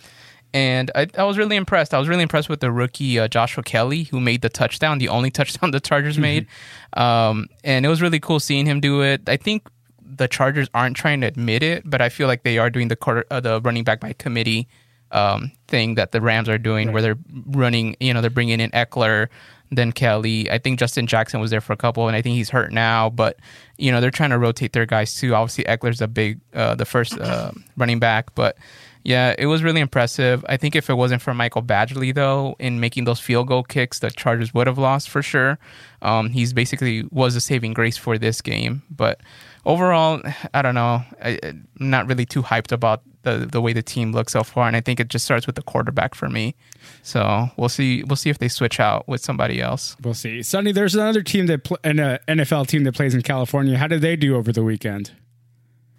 and 0.55 0.91
I, 0.95 1.07
I 1.19 1.25
was 1.25 1.37
really 1.37 1.57
impressed. 1.57 1.93
I 1.93 1.99
was 1.99 2.09
really 2.09 2.23
impressed 2.23 2.49
with 2.49 2.61
the 2.61 2.73
rookie 2.73 3.19
uh, 3.19 3.29
Joshua 3.29 3.63
Kelley, 3.63 4.05
who 4.05 4.21
made 4.21 4.41
the 4.41 4.49
touchdown, 4.49 4.99
the 4.99 5.09
only 5.09 5.31
touchdown 5.33 5.71
the 5.71 5.81
Chargers 5.81 6.19
made. 6.19 6.47
Um, 6.95 7.49
and 7.65 7.85
it 7.85 7.89
was 7.89 8.01
really 8.01 8.21
cool 8.21 8.41
seeing 8.41 8.67
him 8.67 8.81
do 8.81 9.03
it. 9.03 9.29
I 9.29 9.37
think 9.37 9.69
the 10.09 10.29
Chargers 10.29 10.69
aren't 10.75 10.97
trying 10.97 11.21
to 11.23 11.27
admit 11.27 11.63
it, 11.63 11.83
but 11.85 12.01
I 12.01 12.09
feel 12.09 12.29
like 12.29 12.43
they 12.43 12.59
are 12.59 12.71
doing 12.71 12.89
the 12.89 12.97
quarter, 12.97 13.25
uh, 13.31 13.41
the 13.41 13.61
running 13.61 13.85
back 13.85 14.01
by 14.01 14.13
committee 14.15 14.69
um, 15.13 15.53
thing 15.69 15.95
that 15.95 16.13
the 16.13 16.21
Rams 16.21 16.49
are 16.49 16.59
doing, 16.59 16.93
where 16.93 17.03
they're 17.03 17.19
running. 17.47 17.97
You 18.01 18.15
know, 18.15 18.21
they're 18.21 18.31
bringing 18.31 18.61
in 18.61 18.71
Ekeler, 18.71 19.29
then 19.71 19.93
Kelley. 19.93 20.51
I 20.51 20.59
think 20.59 20.79
Justin 20.79 21.07
Jackson 21.07 21.41
was 21.41 21.51
there 21.51 21.61
for 21.61 21.73
a 21.73 21.77
couple, 21.77 22.09
and 22.09 22.17
I 22.17 22.23
think 22.23 22.37
he's 22.37 22.51
hurt 22.51 22.73
now. 22.73 23.11
But 23.11 23.39
you 23.79 23.91
know, 23.91 24.01
they're 24.01 24.11
trying 24.11 24.31
to 24.31 24.39
rotate 24.39 24.73
their 24.73 24.87
guys 24.87 25.15
too. 25.15 25.35
Obviously, 25.35 25.65
Ekeler's 25.65 26.01
a 26.01 26.09
big, 26.09 26.41
uh, 26.55 26.75
the 26.75 26.85
first 26.85 27.19
uh, 27.19 27.53
running 27.77 27.99
back, 27.99 28.35
but. 28.35 28.57
Yeah, 29.05 29.37
it 29.39 29.47
was 29.47 29.63
really 29.63 29.81
impressive. 29.81 30.45
I 30.49 30.57
think 30.57 30.75
if 30.75 30.91
it 30.91 30.95
wasn't 30.95 31.23
for 31.23 31.33
Michael 31.33 31.63
Badgley, 31.63 32.13
though, 32.13 32.57
in 32.59 32.81
making 32.81 33.05
those 33.05 33.21
field 33.21 33.47
goal 33.47 33.63
kicks, 33.63 34.01
the 34.01 34.11
Chargers 34.11 34.53
would 34.53 34.67
have 34.67 34.79
lost 34.79 35.09
for 35.09 35.23
sure. 35.23 35.61
Um, 36.03 36.31
he's 36.31 36.53
basically 36.53 37.05
was 37.13 37.37
a 37.37 37.41
saving 37.41 37.73
grace 37.73 37.97
for 37.97 38.19
this 38.19 38.41
game. 38.41 38.83
But 38.91 39.21
overall, 39.67 40.23
I 40.55 40.63
don't 40.63 40.75
know. 40.75 41.03
I, 41.23 41.39
I'm 41.43 41.67
not 41.79 42.07
really 42.07 42.25
too 42.25 42.43
hyped 42.43 42.73
about 42.73 43.03
the 43.23 43.47
the 43.51 43.61
way 43.61 43.73
the 43.75 43.83
team 43.83 44.13
looks 44.13 44.33
so 44.33 44.43
far, 44.43 44.67
and 44.69 44.77
I 44.77 44.81
think 44.81 45.01
it 45.01 45.09
just 45.09 45.25
starts 45.25 45.47
with 45.47 45.57
the 45.57 45.63
quarterback 45.63 46.15
for 46.15 46.29
me. 46.31 46.55
So 47.03 47.51
we'll 47.59 47.69
see. 47.69 48.03
We'll 48.05 48.17
see 48.17 48.31
if 48.31 48.39
they 48.39 48.49
switch 48.49 48.81
out 48.81 49.07
with 49.07 49.21
somebody 49.23 49.61
else. 49.61 49.97
We'll 50.03 50.15
see. 50.15 50.43
Sonny, 50.43 50.73
there's 50.73 50.95
another 50.95 51.23
team 51.23 51.47
that 51.49 51.65
pl- 51.65 51.79
an 51.85 51.99
uh, 52.01 52.19
NFL 52.29 52.69
team 52.69 52.85
that 52.85 52.95
plays 52.95 53.15
in 53.15 53.23
California. 53.23 53.77
How 53.77 53.89
did 53.89 54.01
they 54.01 54.17
do 54.17 54.37
over 54.37 54.53
the 54.53 54.63
weekend? 54.63 55.11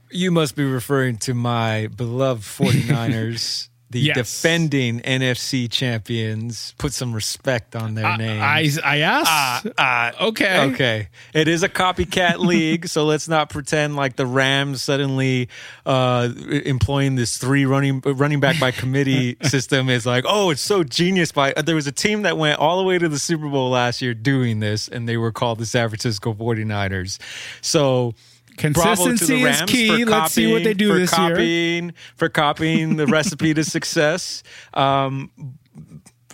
You 0.10 0.32
must 0.32 0.56
be 0.56 0.64
referring 0.64 1.18
to 1.20 1.34
my 1.34 1.88
beloved 1.88 2.44
49ers, 2.46 3.68
the 3.90 4.00
Yes. 4.02 4.16
defending 4.18 5.00
NFC 5.02 5.72
champions. 5.72 6.74
Put 6.78 6.92
some 6.94 7.14
respect 7.14 7.76
on 7.76 7.96
their 7.96 8.18
name. 8.18 8.42
I 8.42 8.70
I 8.84 8.98
asked. 8.98 9.68
Ah, 9.78 10.12
okay. 10.28 10.60
Okay. 10.74 11.08
It 11.34 11.48
is 11.48 11.64
a 11.64 11.70
copycat 11.70 12.40
league, 12.52 12.88
so 12.88 13.06
let's 13.06 13.30
not 13.30 13.50
pretend 13.50 13.96
like 13.96 14.18
the 14.18 14.26
Rams 14.26 14.82
suddenly 14.84 15.48
uh, 15.86 16.30
employing 16.66 17.16
this 17.16 17.38
three 17.38 17.66
running 17.66 18.02
running 18.06 18.40
back 18.42 18.60
by 18.60 18.72
committee 18.72 19.38
system 19.44 19.90
is 19.90 20.06
like, 20.06 20.26
oh, 20.28 20.50
it's 20.50 20.62
so 20.62 20.84
genius. 20.84 21.32
By 21.32 21.54
there 21.54 21.76
was 21.76 21.88
a 21.88 21.92
team 21.94 22.24
that 22.24 22.38
went 22.38 22.60
all 22.60 22.78
the 22.80 22.84
way 22.84 22.98
to 22.98 23.08
the 23.08 23.20
Super 23.20 23.48
Bowl 23.48 23.70
last 23.70 24.02
year 24.02 24.14
doing 24.14 24.60
this, 24.60 24.88
and 24.90 25.08
they 25.08 25.16
were 25.18 25.32
called 25.32 25.60
the 25.60 25.66
San 25.66 25.88
Francisco 25.90 26.34
49ers. 26.34 27.20
So. 27.62 28.16
Bravo 28.58 29.06
to 29.06 29.12
the 29.12 29.18
Consistency 29.18 29.44
is 29.44 29.62
key. 29.64 30.04
for 30.06 30.10
Let's 30.12 30.34
see 30.34 30.52
what 30.52 30.64
they 30.64 30.74
do 30.74 30.92
for 30.92 30.98
this 31.00 31.18
year. 31.18 31.30
copying, 31.30 31.94
For 32.16 32.30
copying 32.30 32.96
the 32.98 33.08
recipe 33.08 33.54
to 33.54 33.64
success. 33.64 34.44
Um, 34.74 35.32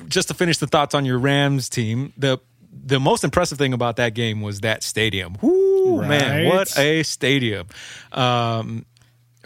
just 0.08 0.28
to 0.30 0.34
finish 0.34 0.58
the 0.58 0.68
thoughts 0.68 0.96
on 0.96 1.06
your 1.06 1.20
Rams 1.20 1.70
team, 1.70 2.14
the 2.18 2.40
the 2.86 3.00
most 3.00 3.24
impressive 3.24 3.58
thing 3.58 3.72
about 3.74 3.96
that 3.98 4.14
game 4.14 4.42
was 4.42 4.62
that 4.62 4.84
stadium. 4.84 5.38
Whoo, 5.42 6.02
man, 6.02 6.50
what 6.50 6.78
a 6.78 7.04
stadium! 7.04 7.68
Um, 8.12 8.86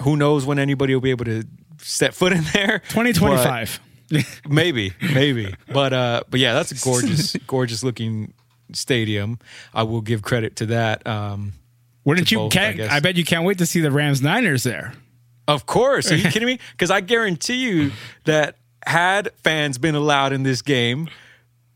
who 0.02 0.16
knows 0.16 0.46
when 0.46 0.58
anybody 0.60 0.94
will 0.96 1.02
be 1.02 1.12
able 1.12 1.26
to 1.26 1.44
set 1.80 2.14
foot 2.16 2.32
in 2.34 2.44
there? 2.54 2.80
2025. 2.90 3.82
Maybe, 4.48 4.94
maybe. 5.14 5.54
But 5.74 5.92
uh, 5.92 6.22
but 6.30 6.40
yeah, 6.40 6.54
that's 6.54 6.72
a 6.72 6.76
gorgeous, 6.84 7.36
gorgeous 7.48 7.84
looking 7.84 8.34
stadium. 8.72 9.38
I 9.74 9.84
will 9.84 10.00
give 10.00 10.22
credit 10.22 10.56
to 10.58 10.68
that. 10.68 11.06
Um, 11.06 11.52
Wouldn't 12.08 12.32
you? 12.32 12.38
both, 12.38 12.54
I 12.54 12.56
can't, 12.56 12.78
guess. 12.78 12.92
I, 12.92 13.02
bet 13.02 13.18
you 13.18 13.26
can't 13.26 13.44
wait 13.44 13.58
to 13.58 13.66
see 13.66 13.82
the 13.82 13.92
Rams 13.92 14.22
Niners 14.22 14.64
there. 14.64 14.94
Of 15.46 15.66
course. 15.66 16.10
Are 16.10 16.16
you 16.16 16.24
kidding 16.32 16.46
me? 16.46 16.58
Because 16.72 16.90
I 16.90 17.02
guarantee 17.02 17.56
you 17.56 17.92
that 18.24 18.56
had 18.86 19.32
fans 19.44 19.78
been 19.78 19.94
allowed 19.94 20.32
in 20.32 20.44
this 20.44 20.62
game, 20.62 21.10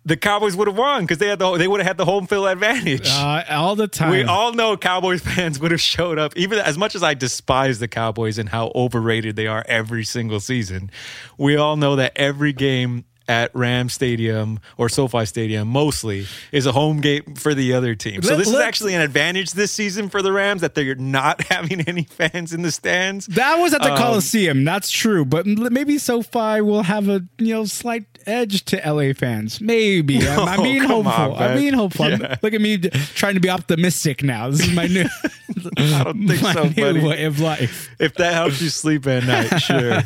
the 0.06 0.16
Cowboys 0.16 0.56
would 0.56 0.70
have 0.70 0.78
won 0.78 1.04
because 1.04 1.18
they 1.18 1.28
had 1.28 1.40
the 1.40 1.58
they 1.58 1.68
would 1.68 1.82
have 1.82 1.88
had 1.88 1.98
the 1.98 2.06
home 2.06 2.28
field 2.28 2.48
advantage. 2.48 3.10
Uh, 3.10 3.44
all 3.50 3.76
the 3.76 3.90
time. 3.90 4.10
we 4.12 4.24
all 4.24 4.54
know 4.54 4.78
Cowboys 4.78 5.22
fans 5.36 5.60
would 5.60 5.72
have 5.72 5.82
showed 5.82 6.18
up, 6.18 6.36
even 6.38 6.60
as 6.60 6.78
much 6.78 6.96
as 6.96 7.04
I 7.04 7.14
despise 7.14 7.80
the 7.80 7.90
Cowboys 7.90 8.38
and 8.38 8.48
how 8.48 8.72
overrated 8.74 9.36
they 9.36 9.48
are 9.48 9.66
every 9.68 10.06
single 10.06 10.40
season. 10.40 10.92
We 11.38 11.58
all 11.58 11.76
know 11.76 11.98
that 11.98 12.14
every 12.16 12.54
game 12.54 13.04
at 13.28 13.54
Ram 13.56 13.88
Stadium 13.90 14.60
or 14.78 14.90
SoFi 14.90 15.26
Stadium 15.26 15.68
mostly 15.68 16.26
is 16.52 16.66
a 16.66 16.72
home 16.72 17.00
game 17.02 17.36
for 17.36 17.54
the 17.54 17.74
other 17.74 17.96
team. 17.96 18.22
So 18.22 18.36
this 18.36 18.48
is 18.50 18.56
actually 18.60 18.94
an 18.96 19.02
advantage 19.02 19.52
this 19.52 19.72
season 19.72 20.10
for 20.10 20.22
the 20.22 20.32
Rams 20.34 20.62
that 20.62 20.76
they're 20.76 20.96
not 20.96 21.42
having 21.50 21.82
any 21.82 22.04
fans 22.04 22.54
in 22.54 22.62
the 22.62 22.72
stands. 22.72 23.28
That 23.28 23.56
was 23.60 23.74
Um, 23.74 23.82
at 23.82 23.90
the 23.90 23.96
Coliseum. 23.96 24.64
That's 24.66 24.90
true, 24.92 25.24
but 25.26 25.46
maybe 25.46 25.98
SoFi 25.98 26.62
will 26.62 26.84
have 26.84 27.08
a 27.10 27.24
you 27.38 27.54
know 27.54 27.66
slight 27.66 28.06
edge 28.26 28.66
to 28.66 28.78
LA 28.86 29.14
fans. 29.14 29.62
Maybe. 29.62 30.18
I'm, 30.28 30.40
I'm 30.48 30.64
being 30.64 30.84
hopeful. 30.84 31.12
on, 31.12 31.42
I'm 31.42 31.58
being 31.58 31.74
hopeful. 31.74 32.10
Yeah. 32.10 32.36
look 32.42 32.54
at 32.54 32.62
me 32.62 32.78
trying 33.16 33.36
to 33.36 33.40
be 33.40 33.50
optimistic 33.50 34.24
now. 34.24 34.50
This 34.50 34.62
is 34.68 34.74
my 34.74 34.88
new, 34.88 35.06
I 35.78 36.04
don't 36.04 36.28
think 36.28 36.42
my 36.42 36.54
so, 36.54 36.70
buddy. 36.70 37.00
way 37.06 37.24
of 37.26 37.40
life. 37.40 37.90
if 38.00 38.16
that 38.16 38.34
helps 38.34 38.62
you 38.62 38.70
sleep 38.70 39.08
at 39.08 39.24
night, 39.24 39.60
sure. 39.60 40.02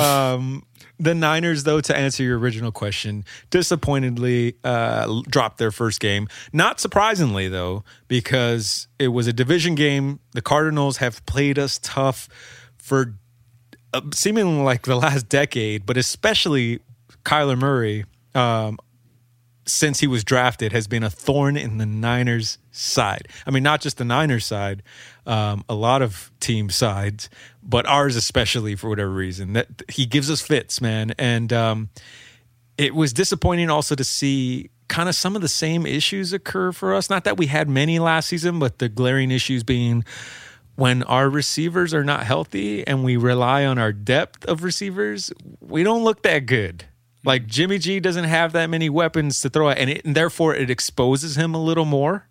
Um, 0.00 0.64
the 0.98 1.14
Niners, 1.14 1.64
though, 1.64 1.80
to 1.80 1.96
answer 1.96 2.22
your 2.22 2.38
original 2.38 2.72
question, 2.72 3.24
disappointedly 3.50 4.56
uh, 4.64 5.22
dropped 5.28 5.58
their 5.58 5.70
first 5.70 6.00
game. 6.00 6.28
Not 6.52 6.80
surprisingly, 6.80 7.48
though, 7.48 7.84
because 8.08 8.88
it 8.98 9.08
was 9.08 9.26
a 9.26 9.32
division 9.32 9.74
game. 9.74 10.20
The 10.32 10.42
Cardinals 10.42 10.98
have 10.98 11.24
played 11.26 11.58
us 11.58 11.78
tough 11.82 12.28
for 12.78 13.14
uh, 13.94 14.00
seemingly 14.12 14.62
like 14.62 14.82
the 14.82 14.96
last 14.96 15.28
decade, 15.28 15.86
but 15.86 15.96
especially 15.96 16.80
Kyler 17.24 17.58
Murray. 17.58 18.04
Um, 18.34 18.78
since 19.68 20.00
he 20.00 20.06
was 20.06 20.24
drafted 20.24 20.72
has 20.72 20.86
been 20.86 21.02
a 21.02 21.10
thorn 21.10 21.56
in 21.56 21.78
the 21.78 21.86
Niners' 21.86 22.58
side. 22.72 23.28
I 23.46 23.50
mean, 23.50 23.62
not 23.62 23.80
just 23.80 23.98
the 23.98 24.04
Niners' 24.04 24.46
side, 24.46 24.82
um, 25.26 25.64
a 25.68 25.74
lot 25.74 26.02
of 26.02 26.30
team 26.40 26.70
sides, 26.70 27.28
but 27.62 27.86
ours 27.86 28.16
especially 28.16 28.74
for 28.74 28.88
whatever 28.88 29.10
reason. 29.10 29.52
That 29.52 29.82
he 29.88 30.06
gives 30.06 30.30
us 30.30 30.40
fits, 30.40 30.80
man, 30.80 31.14
and 31.18 31.52
um, 31.52 31.90
it 32.76 32.94
was 32.94 33.12
disappointing 33.12 33.70
also 33.70 33.94
to 33.94 34.04
see 34.04 34.70
kind 34.88 35.08
of 35.08 35.14
some 35.14 35.36
of 35.36 35.42
the 35.42 35.48
same 35.48 35.84
issues 35.84 36.32
occur 36.32 36.72
for 36.72 36.94
us. 36.94 37.10
Not 37.10 37.24
that 37.24 37.36
we 37.36 37.46
had 37.46 37.68
many 37.68 37.98
last 37.98 38.28
season, 38.28 38.58
but 38.58 38.78
the 38.78 38.88
glaring 38.88 39.30
issues 39.30 39.62
being 39.62 40.04
when 40.76 41.02
our 41.02 41.28
receivers 41.28 41.92
are 41.92 42.04
not 42.04 42.22
healthy 42.22 42.86
and 42.86 43.04
we 43.04 43.16
rely 43.16 43.64
on 43.64 43.78
our 43.78 43.92
depth 43.92 44.44
of 44.46 44.62
receivers, 44.62 45.32
we 45.60 45.82
don't 45.82 46.04
look 46.04 46.22
that 46.22 46.46
good. 46.46 46.84
Like 47.24 47.46
Jimmy 47.46 47.78
G 47.78 48.00
doesn't 48.00 48.24
have 48.24 48.52
that 48.52 48.70
many 48.70 48.88
weapons 48.88 49.40
to 49.40 49.50
throw 49.50 49.68
at, 49.70 49.78
and, 49.78 49.90
it, 49.90 50.04
and 50.04 50.14
therefore 50.14 50.54
it 50.54 50.70
exposes 50.70 51.36
him 51.36 51.54
a 51.54 51.62
little 51.62 51.84
more. 51.84 52.26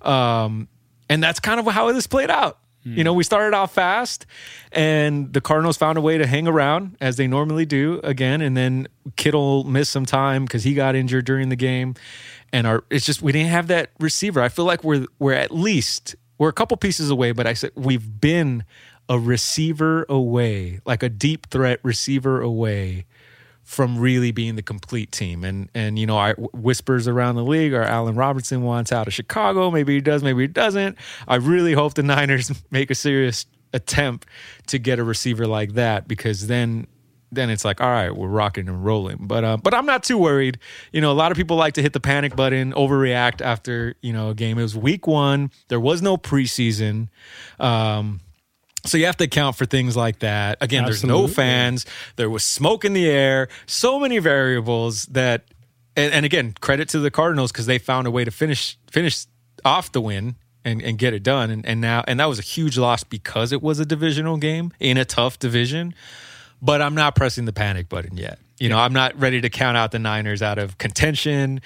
Um, 0.00 0.68
and 1.08 1.22
that's 1.22 1.40
kind 1.40 1.60
of 1.60 1.66
how 1.66 1.92
this 1.92 2.06
played 2.06 2.30
out. 2.30 2.58
You 2.84 3.04
know, 3.04 3.12
we 3.12 3.22
started 3.22 3.54
off 3.54 3.72
fast, 3.72 4.26
and 4.72 5.32
the 5.32 5.40
Cardinals 5.40 5.76
found 5.76 5.98
a 5.98 6.00
way 6.00 6.18
to 6.18 6.26
hang 6.26 6.48
around 6.48 6.96
as 7.00 7.16
they 7.16 7.28
normally 7.28 7.64
do 7.64 8.00
again. 8.02 8.40
And 8.40 8.56
then 8.56 8.88
Kittle 9.14 9.62
missed 9.62 9.92
some 9.92 10.04
time 10.04 10.46
because 10.46 10.64
he 10.64 10.74
got 10.74 10.96
injured 10.96 11.24
during 11.24 11.48
the 11.48 11.56
game, 11.56 11.94
and 12.52 12.66
our 12.66 12.82
it's 12.90 13.06
just 13.06 13.22
we 13.22 13.30
didn't 13.30 13.50
have 13.50 13.68
that 13.68 13.90
receiver. 14.00 14.42
I 14.42 14.48
feel 14.48 14.64
like 14.64 14.82
we're 14.82 15.06
we're 15.20 15.34
at 15.34 15.52
least 15.52 16.16
we're 16.38 16.48
a 16.48 16.52
couple 16.52 16.76
pieces 16.76 17.08
away, 17.08 17.30
but 17.30 17.46
I 17.46 17.52
said 17.52 17.70
we've 17.76 18.20
been 18.20 18.64
a 19.08 19.16
receiver 19.16 20.04
away, 20.08 20.80
like 20.84 21.04
a 21.04 21.08
deep 21.08 21.50
threat 21.50 21.78
receiver 21.84 22.40
away 22.40 23.06
from 23.64 23.98
really 23.98 24.32
being 24.32 24.56
the 24.56 24.62
complete 24.62 25.12
team. 25.12 25.44
And 25.44 25.68
and 25.74 25.98
you 25.98 26.06
know, 26.06 26.18
I 26.18 26.34
whispers 26.34 27.08
around 27.08 27.36
the 27.36 27.44
league 27.44 27.72
are 27.72 27.82
Allen 27.82 28.16
Robertson 28.16 28.62
wants 28.62 28.92
out 28.92 29.06
of 29.06 29.14
Chicago. 29.14 29.70
Maybe 29.70 29.94
he 29.94 30.00
does, 30.00 30.22
maybe 30.22 30.42
he 30.42 30.48
doesn't. 30.48 30.98
I 31.28 31.36
really 31.36 31.72
hope 31.72 31.94
the 31.94 32.02
Niners 32.02 32.50
make 32.70 32.90
a 32.90 32.94
serious 32.94 33.46
attempt 33.72 34.26
to 34.66 34.78
get 34.78 34.98
a 34.98 35.04
receiver 35.04 35.46
like 35.46 35.72
that 35.74 36.06
because 36.06 36.46
then 36.46 36.86
then 37.30 37.48
it's 37.48 37.64
like 37.64 37.80
all 37.80 37.88
right 37.88 38.14
we're 38.14 38.28
rocking 38.28 38.68
and 38.68 38.84
rolling 38.84 39.16
but 39.20 39.42
uh, 39.42 39.56
but 39.56 39.72
i'm 39.72 39.86
not 39.86 40.02
too 40.02 40.18
worried 40.18 40.58
you 40.92 41.00
know 41.00 41.10
a 41.10 41.14
lot 41.14 41.32
of 41.32 41.38
people 41.38 41.56
like 41.56 41.72
to 41.72 41.80
hit 41.80 41.94
the 41.94 42.00
panic 42.00 42.36
button 42.36 42.72
overreact 42.74 43.40
after 43.40 43.94
you 44.02 44.12
know 44.12 44.28
a 44.28 44.34
game 44.34 44.58
it 44.58 44.62
was 44.62 44.76
week 44.76 45.06
one 45.06 45.50
there 45.68 45.80
was 45.80 46.02
no 46.02 46.18
preseason 46.18 47.08
um 47.58 48.20
so 48.84 48.98
you 48.98 49.06
have 49.06 49.16
to 49.18 49.24
account 49.24 49.56
for 49.56 49.64
things 49.64 49.96
like 49.96 50.20
that. 50.20 50.58
Again, 50.60 50.84
there's 50.84 51.04
no 51.04 51.28
fans. 51.28 51.86
There 52.16 52.28
was 52.28 52.44
smoke 52.44 52.84
in 52.84 52.92
the 52.92 53.08
air. 53.08 53.48
So 53.66 53.98
many 53.98 54.18
variables 54.18 55.04
that, 55.06 55.44
and, 55.96 56.12
and 56.12 56.24
again, 56.24 56.54
credit 56.60 56.88
to 56.90 56.98
the 56.98 57.10
Cardinals 57.10 57.52
because 57.52 57.66
they 57.66 57.78
found 57.78 58.06
a 58.06 58.10
way 58.10 58.24
to 58.24 58.30
finish 58.30 58.78
finish 58.90 59.26
off 59.64 59.92
the 59.92 60.00
win 60.00 60.36
and, 60.64 60.82
and 60.82 60.98
get 60.98 61.14
it 61.14 61.22
done. 61.22 61.50
And, 61.50 61.64
and 61.64 61.80
now 61.80 62.02
and 62.08 62.18
that 62.18 62.26
was 62.26 62.38
a 62.38 62.42
huge 62.42 62.76
loss 62.76 63.04
because 63.04 63.52
it 63.52 63.62
was 63.62 63.78
a 63.78 63.86
divisional 63.86 64.36
game 64.36 64.72
in 64.80 64.96
a 64.96 65.04
tough 65.04 65.38
division. 65.38 65.94
But 66.60 66.80
I'm 66.80 66.94
not 66.94 67.14
pressing 67.14 67.44
the 67.44 67.52
panic 67.52 67.88
button 67.88 68.16
yet. 68.16 68.38
You 68.58 68.68
know, 68.68 68.78
I'm 68.78 68.92
not 68.92 69.18
ready 69.18 69.40
to 69.40 69.50
count 69.50 69.76
out 69.76 69.90
the 69.90 69.98
Niners 69.98 70.42
out 70.42 70.58
of 70.58 70.78
contention. 70.78 71.60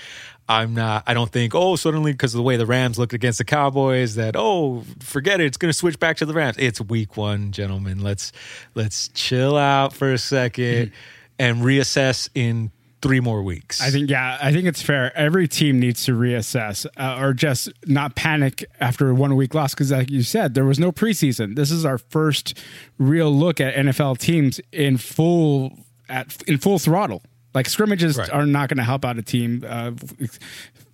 I'm 0.48 0.74
not. 0.74 1.02
I 1.06 1.14
don't 1.14 1.30
think. 1.30 1.54
Oh, 1.54 1.76
suddenly 1.76 2.12
because 2.12 2.35
of 2.35 2.38
the 2.38 2.42
way 2.42 2.56
the 2.56 2.66
Rams 2.66 2.98
looked 2.98 3.12
against 3.12 3.38
the 3.38 3.44
Cowboys, 3.44 4.14
that 4.14 4.37
oh, 4.37 4.85
forget 5.00 5.40
it. 5.40 5.46
It's 5.46 5.56
going 5.56 5.70
to 5.70 5.76
switch 5.76 5.98
back 5.98 6.18
to 6.18 6.26
the 6.26 6.35
Rams. 6.35 6.56
It's 6.59 6.80
Week 6.80 7.16
One, 7.16 7.52
gentlemen. 7.52 8.00
Let's 8.00 8.32
let's 8.74 9.09
chill 9.09 9.56
out 9.56 9.92
for 9.92 10.12
a 10.12 10.18
second 10.18 10.92
and 11.38 11.62
reassess 11.62 12.28
in 12.35 12.70
three 13.02 13.20
more 13.20 13.42
weeks. 13.42 13.80
I 13.80 13.90
think 13.90 14.09
yeah, 14.09 14.38
I 14.40 14.52
think 14.52 14.66
it's 14.66 14.82
fair. 14.82 15.16
Every 15.16 15.48
team 15.48 15.80
needs 15.80 16.04
to 16.04 16.12
reassess 16.12 16.87
uh, 16.96 17.18
or 17.20 17.32
just 17.32 17.72
not 17.87 18.14
panic 18.14 18.64
after 18.80 19.11
a 19.11 19.14
one 19.14 19.37
week 19.37 19.54
loss 19.54 19.74
because, 19.74 19.90
like 19.90 20.11
you 20.11 20.22
said, 20.22 20.54
there 20.54 20.64
was 20.64 20.78
no 20.78 20.92
preseason. 20.92 21.56
This 21.56 21.70
is 21.70 21.85
our 21.85 21.98
first 21.98 22.59
real 22.98 23.30
look 23.30 23.61
at 23.61 23.74
NFL 23.74 24.18
teams 24.18 24.61
in 24.72 24.96
full 24.96 25.78
at 26.09 26.42
in 26.48 26.59
full 26.59 26.78
throttle. 26.78 27.22
Like 27.56 27.68
scrimmages 27.68 28.16
Right. 28.18 28.30
are 28.30 28.46
not 28.46 28.68
going 28.68 28.76
to 28.78 28.84
help 28.84 29.04
out 29.04 29.18
a 29.18 29.22
team. 29.22 29.64
Uh, 29.66 29.92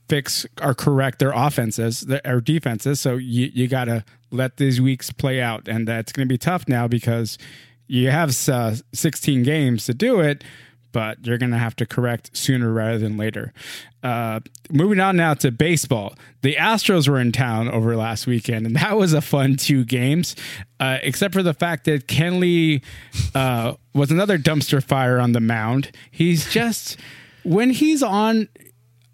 fix 0.08 0.44
or 0.60 0.74
correct 0.74 1.18
their 1.18 1.32
offenses 1.32 2.04
or 2.24 2.40
defenses. 2.40 3.00
So 3.00 3.16
you, 3.16 3.50
you 3.54 3.66
got 3.66 3.86
to 3.86 4.04
let 4.30 4.58
these 4.58 4.80
weeks 4.80 5.10
play 5.10 5.40
out. 5.40 5.68
And 5.68 5.88
that's 5.88 6.12
going 6.12 6.28
to 6.28 6.32
be 6.32 6.36
tough 6.38 6.68
now 6.68 6.86
because 6.86 7.38
you 7.86 8.10
have 8.10 8.28
uh, 8.48 8.74
16 8.92 9.42
games 9.42 9.86
to 9.86 9.94
do 9.94 10.20
it, 10.20 10.44
but 10.92 11.26
you're 11.26 11.38
going 11.38 11.50
to 11.50 11.58
have 11.58 11.74
to 11.76 11.86
correct 11.86 12.36
sooner 12.36 12.72
rather 12.72 12.98
than 12.98 13.16
later. 13.16 13.52
Uh, 14.02 14.40
moving 14.70 15.00
on 15.00 15.16
now 15.16 15.34
to 15.34 15.50
baseball. 15.50 16.14
The 16.42 16.54
Astros 16.56 17.08
were 17.08 17.20
in 17.20 17.32
town 17.32 17.68
over 17.68 17.96
last 17.96 18.26
weekend, 18.26 18.66
and 18.66 18.76
that 18.76 18.96
was 18.96 19.12
a 19.12 19.20
fun 19.20 19.56
two 19.56 19.84
games, 19.84 20.36
uh, 20.80 20.98
except 21.02 21.34
for 21.34 21.42
the 21.42 21.54
fact 21.54 21.84
that 21.84 22.06
Kenley 22.06 22.82
uh, 23.34 23.74
was 23.94 24.10
another 24.10 24.38
dumpster 24.38 24.82
fire 24.82 25.18
on 25.18 25.32
the 25.32 25.40
mound. 25.40 25.90
He's 26.10 26.50
just, 26.50 26.98
when 27.44 27.70
he's 27.70 28.02
on, 28.02 28.48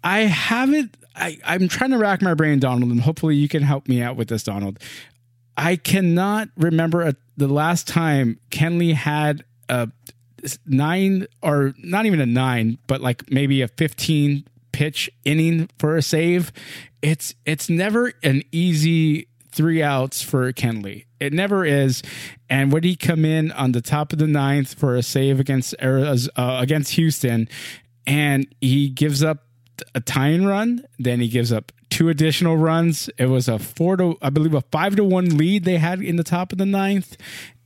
I 0.03 0.21
haven't. 0.21 0.95
I, 1.15 1.37
I'm 1.43 1.67
trying 1.67 1.91
to 1.91 1.97
rack 1.97 2.21
my 2.21 2.33
brain, 2.33 2.59
Donald, 2.59 2.91
and 2.91 3.01
hopefully 3.01 3.35
you 3.35 3.47
can 3.49 3.61
help 3.61 3.87
me 3.87 4.01
out 4.01 4.15
with 4.15 4.29
this, 4.29 4.43
Donald. 4.43 4.79
I 5.57 5.75
cannot 5.75 6.47
remember 6.55 7.01
a, 7.01 7.15
the 7.35 7.49
last 7.49 7.87
time 7.87 8.39
Kenley 8.49 8.93
had 8.93 9.43
a 9.67 9.89
nine 10.65 11.27
or 11.41 11.73
not 11.77 12.05
even 12.05 12.19
a 12.19 12.25
nine, 12.25 12.77
but 12.87 13.01
like 13.01 13.31
maybe 13.31 13.61
a 13.61 13.67
15 13.67 14.45
pitch 14.71 15.09
inning 15.25 15.69
for 15.77 15.97
a 15.97 16.01
save. 16.01 16.51
It's 17.01 17.33
it's 17.45 17.69
never 17.69 18.13
an 18.23 18.43
easy 18.51 19.27
three 19.51 19.81
outs 19.81 20.21
for 20.21 20.51
Kenley. 20.53 21.05
It 21.19 21.33
never 21.33 21.65
is. 21.65 22.01
And 22.49 22.71
would 22.71 22.83
he 22.83 22.95
come 22.95 23.25
in 23.25 23.51
on 23.51 23.71
the 23.71 23.81
top 23.81 24.13
of 24.13 24.19
the 24.19 24.27
ninth 24.27 24.73
for 24.73 24.95
a 24.95 25.03
save 25.03 25.39
against 25.39 25.75
uh, 25.81 26.17
against 26.35 26.93
Houston, 26.93 27.47
and 28.07 28.47
he 28.61 28.89
gives 28.89 29.23
up 29.23 29.45
a 29.95 30.01
tying 30.01 30.45
run, 30.45 30.85
then 30.97 31.19
he 31.19 31.27
gives 31.27 31.51
up 31.51 31.71
two 31.89 32.09
additional 32.09 32.57
runs. 32.57 33.09
It 33.17 33.27
was 33.27 33.47
a 33.47 33.59
four 33.59 33.97
to, 33.97 34.17
I 34.21 34.29
believe, 34.29 34.53
a 34.53 34.61
five 34.61 34.95
to 34.95 35.03
one 35.03 35.37
lead 35.37 35.63
they 35.63 35.77
had 35.77 36.01
in 36.01 36.15
the 36.15 36.23
top 36.23 36.51
of 36.51 36.57
the 36.57 36.65
ninth, 36.65 37.17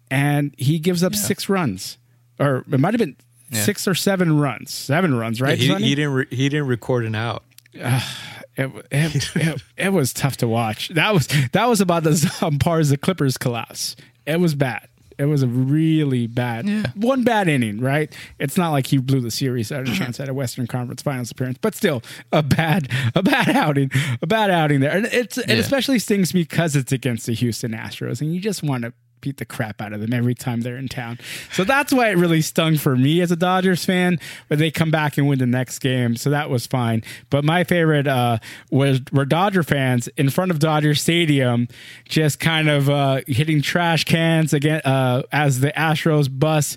and 0.09 0.53
he 0.57 0.79
gives 0.79 1.03
up 1.03 1.15
six 1.15 1.49
runs, 1.49 1.97
or 2.39 2.63
it 2.71 2.79
might 2.79 2.93
have 2.93 2.99
been 2.99 3.15
six 3.51 3.87
or 3.87 3.95
seven 3.95 4.39
runs, 4.39 4.73
seven 4.73 5.15
runs, 5.15 5.39
right? 5.41 5.57
he, 5.57 5.73
he 5.75 5.95
didn't. 5.95 6.13
Re- 6.13 6.27
he 6.29 6.49
didn't 6.49 6.67
record 6.67 7.05
an 7.05 7.15
out. 7.15 7.43
it, 7.73 8.71
it, 8.91 9.29
it, 9.35 9.63
it 9.77 9.89
was 9.93 10.13
tough 10.13 10.37
to 10.37 10.47
watch. 10.47 10.89
That 10.89 11.13
was 11.13 11.27
that 11.51 11.67
was 11.67 11.81
about 11.81 12.05
as 12.07 12.25
on 12.41 12.53
um, 12.53 12.59
par 12.59 12.79
as 12.79 12.89
the 12.89 12.97
Clippers 12.97 13.37
collapse. 13.37 13.95
It 14.25 14.39
was 14.39 14.55
bad. 14.55 14.87
It 15.19 15.25
was 15.25 15.43
a 15.43 15.47
really 15.47 16.25
bad 16.25 16.67
Yeah. 16.67 16.87
one 16.95 17.23
bad 17.23 17.47
inning, 17.47 17.79
right? 17.79 18.11
It's 18.39 18.57
not 18.57 18.71
like 18.71 18.87
he 18.87 18.97
blew 18.97 19.21
the 19.21 19.29
series 19.29 19.71
out 19.71 19.81
of 19.87 19.93
a 19.93 19.95
chance 19.95 20.19
at 20.19 20.27
a 20.27 20.33
Western 20.33 20.65
Conference 20.65 21.03
Finals 21.03 21.29
appearance, 21.29 21.59
but 21.61 21.75
still 21.75 22.01
a 22.31 22.41
bad 22.41 22.89
a 23.13 23.21
bad 23.21 23.49
outing, 23.49 23.91
a 24.23 24.27
bad 24.27 24.49
outing 24.49 24.79
there. 24.79 24.89
And 24.91 25.05
it's 25.07 25.37
it 25.37 25.51
especially 25.51 25.99
stings 25.99 26.31
because 26.31 26.75
it's 26.75 26.91
against 26.91 27.27
the 27.27 27.33
Houston 27.33 27.73
Astros, 27.73 28.21
and 28.21 28.33
you 28.33 28.41
just 28.41 28.63
want 28.63 28.83
to 28.85 28.93
beat 29.23 29.37
the 29.37 29.45
crap 29.45 29.81
out 29.81 29.93
of 29.93 30.01
them 30.01 30.13
every 30.13 30.35
time 30.35 30.61
they're 30.61 30.77
in 30.77 30.89
town. 30.89 31.17
So 31.53 31.63
that's 31.63 31.93
why 31.93 32.09
it 32.09 32.17
really 32.17 32.41
stung 32.41 32.77
for 32.77 32.95
me 32.97 33.21
as 33.21 33.31
a 33.31 33.37
Dodgers 33.37 33.85
fan, 33.85 34.19
but 34.49 34.59
they 34.59 34.69
come 34.69 34.91
back 34.91 35.17
and 35.17 35.27
win 35.27 35.39
the 35.39 35.47
next 35.47 35.79
game. 35.79 36.17
So 36.17 36.29
that 36.29 36.49
was 36.49 36.67
fine. 36.67 37.03
But 37.29 37.45
my 37.45 37.63
favorite 37.63 38.05
uh, 38.05 38.39
was 38.69 38.99
were 39.13 39.25
Dodger 39.25 39.63
fans 39.63 40.09
in 40.09 40.29
front 40.29 40.51
of 40.51 40.59
Dodger 40.59 40.93
Stadium, 40.93 41.69
just 42.05 42.39
kind 42.41 42.69
of 42.69 42.89
uh, 42.89 43.21
hitting 43.25 43.61
trash 43.61 44.03
cans 44.03 44.53
again 44.53 44.81
uh, 44.83 45.23
as 45.31 45.61
the 45.61 45.71
Astros 45.71 46.27
bus 46.29 46.75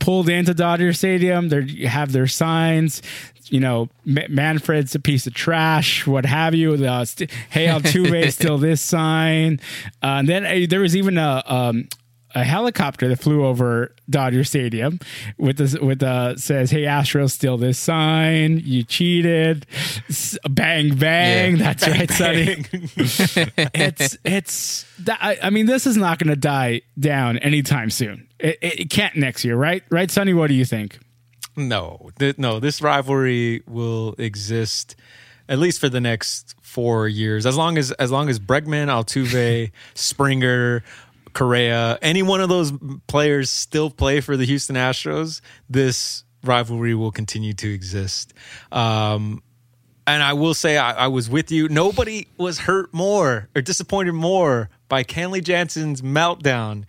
pulled 0.00 0.28
into 0.28 0.54
Dodger 0.54 0.92
Stadium. 0.92 1.48
They 1.48 1.84
have 1.86 2.12
their 2.12 2.26
signs. 2.26 3.02
You 3.50 3.60
know, 3.60 3.88
M- 4.06 4.34
Manfred's 4.34 4.94
a 4.94 5.00
piece 5.00 5.26
of 5.26 5.34
trash, 5.34 6.06
what 6.06 6.24
have 6.24 6.54
you. 6.54 6.72
Uh, 6.74 7.04
st- 7.04 7.30
hey, 7.50 7.66
Altuve 7.66 8.32
still 8.32 8.56
this 8.58 8.80
sign. 8.80 9.60
Uh, 10.02 10.06
and 10.18 10.28
then 10.28 10.46
uh, 10.46 10.66
there 10.68 10.80
was 10.80 10.96
even 10.96 11.18
a 11.18 11.42
um, 11.46 11.88
a 12.34 12.42
helicopter 12.42 13.06
that 13.08 13.20
flew 13.20 13.44
over 13.44 13.94
Dodger 14.10 14.42
Stadium 14.44 14.98
with 15.38 15.58
this 15.58 15.78
with 15.78 16.02
uh 16.02 16.36
says, 16.36 16.70
"Hey 16.70 16.82
Astros, 16.82 17.32
steal 17.32 17.58
this 17.58 17.78
sign. 17.78 18.60
You 18.64 18.82
cheated." 18.82 19.66
S- 20.08 20.38
bang 20.48 20.96
bang. 20.96 21.56
Yeah. 21.58 21.62
That's 21.74 21.86
right, 21.86 22.10
Sonny. 22.10 22.64
it's 23.74 24.16
it's. 24.24 24.84
that- 25.00 25.18
I, 25.20 25.38
I 25.42 25.50
mean, 25.50 25.66
this 25.66 25.86
is 25.86 25.96
not 25.98 26.18
going 26.18 26.30
to 26.30 26.36
die 26.36 26.80
down 26.98 27.38
anytime 27.38 27.90
soon. 27.90 28.26
It, 28.44 28.58
it, 28.60 28.90
can't 28.90 29.16
next 29.16 29.42
year, 29.42 29.56
right? 29.56 29.82
Right, 29.88 30.10
Sonny. 30.10 30.34
What 30.34 30.48
do 30.48 30.54
you 30.54 30.66
think? 30.66 30.98
No, 31.56 32.10
th- 32.18 32.36
no. 32.36 32.60
This 32.60 32.82
rivalry 32.82 33.62
will 33.66 34.14
exist 34.18 34.96
at 35.48 35.58
least 35.58 35.80
for 35.80 35.88
the 35.88 36.00
next 36.00 36.54
four 36.60 37.08
years, 37.08 37.46
as 37.46 37.56
long 37.56 37.78
as 37.78 37.90
as 37.92 38.10
long 38.10 38.28
as 38.28 38.38
Bregman, 38.38 38.88
Altuve, 38.88 39.70
Springer, 39.94 40.84
Correa, 41.32 41.98
any 42.02 42.22
one 42.22 42.42
of 42.42 42.50
those 42.50 42.70
players 43.06 43.48
still 43.48 43.88
play 43.88 44.20
for 44.20 44.36
the 44.36 44.44
Houston 44.44 44.76
Astros. 44.76 45.40
This 45.70 46.24
rivalry 46.42 46.94
will 46.94 47.12
continue 47.12 47.54
to 47.54 47.72
exist. 47.72 48.34
Um, 48.70 49.42
and 50.06 50.22
I 50.22 50.34
will 50.34 50.52
say 50.52 50.76
I, 50.76 51.04
I 51.04 51.06
was 51.06 51.30
with 51.30 51.50
you. 51.50 51.70
Nobody 51.70 52.28
was 52.36 52.58
hurt 52.58 52.92
more 52.92 53.48
or 53.56 53.62
disappointed 53.62 54.12
more 54.12 54.68
by 54.90 55.02
Kenley 55.02 55.42
Jansen's 55.42 56.02
meltdown 56.02 56.84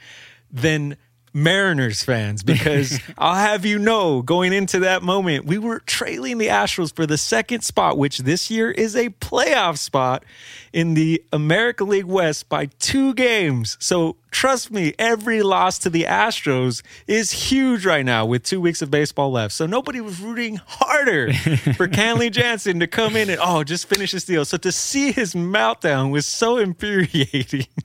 than 0.52 0.98
Mariners 1.36 2.02
fans 2.02 2.44
because 2.44 2.98
I'll 3.18 3.36
have 3.36 3.66
you 3.66 3.78
know, 3.78 4.22
going 4.22 4.54
into 4.54 4.80
that 4.80 5.04
moment, 5.04 5.46
we 5.46 5.58
were 5.58 5.82
trailing 5.82 6.38
the 6.38 6.48
Astros 6.48 6.96
for 6.96 7.06
the 7.06 7.18
second 7.18 7.62
spot, 7.62 7.98
which 7.98 8.20
this 8.20 8.50
year 8.50 8.72
is 8.72 8.96
a 8.96 9.10
playoff 9.10 9.78
spot 9.78 10.24
in 10.72 10.94
the 10.94 11.22
American 11.34 11.90
League 11.90 12.06
West 12.06 12.48
by 12.48 12.68
two 12.80 13.14
games. 13.14 13.76
So 13.82 14.16
trust 14.36 14.70
me, 14.70 14.94
every 15.00 15.42
loss 15.42 15.80
to 15.80 15.90
the 15.90 16.04
Astros 16.04 16.82
is 17.08 17.32
huge 17.32 17.86
right 17.86 18.04
now 18.06 18.26
with 18.26 18.44
two 18.44 18.60
weeks 18.60 18.82
of 18.82 18.92
baseball 18.92 19.32
left. 19.32 19.54
So 19.54 19.66
nobody 19.66 20.02
was 20.02 20.20
rooting 20.20 20.58
harder 20.66 21.32
for 21.78 21.88
Kenley 21.88 22.30
Jansen 22.30 22.82
to 22.82 22.88
come 22.88 23.16
in 23.16 23.30
and 23.30 23.40
oh, 23.42 23.64
just 23.64 23.88
finish 23.88 24.12
this 24.12 24.26
deal. 24.26 24.44
So 24.44 24.58
to 24.58 24.72
see 24.74 25.14
his 25.14 25.34
meltdown 25.34 26.12
was 26.12 26.26
so 26.26 26.58
infuriating. 26.58 27.68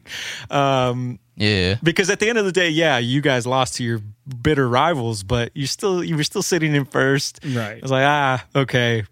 Um, 0.51 1.19
Yeah. 1.37 1.77
because 1.83 2.11
at 2.11 2.19
the 2.19 2.29
end 2.29 2.37
of 2.39 2.45
the 2.45 2.53
day, 2.53 2.69
yeah, 2.69 2.99
you 2.99 3.21
guys 3.21 3.47
lost 3.47 3.77
to 3.77 3.85
your 3.85 4.01
bitter 4.43 4.69
rivals, 4.69 5.23
but 5.23 5.51
you 5.57 5.67
still 5.67 6.03
you 6.03 6.17
were 6.17 6.25
still 6.25 6.43
sitting 6.43 6.75
in 6.75 6.85
first. 6.85 7.41
Right. 7.45 7.77
I 7.77 7.81
was 7.81 7.91
like, 7.91 8.05
ah, 8.05 8.45
okay, 8.57 9.05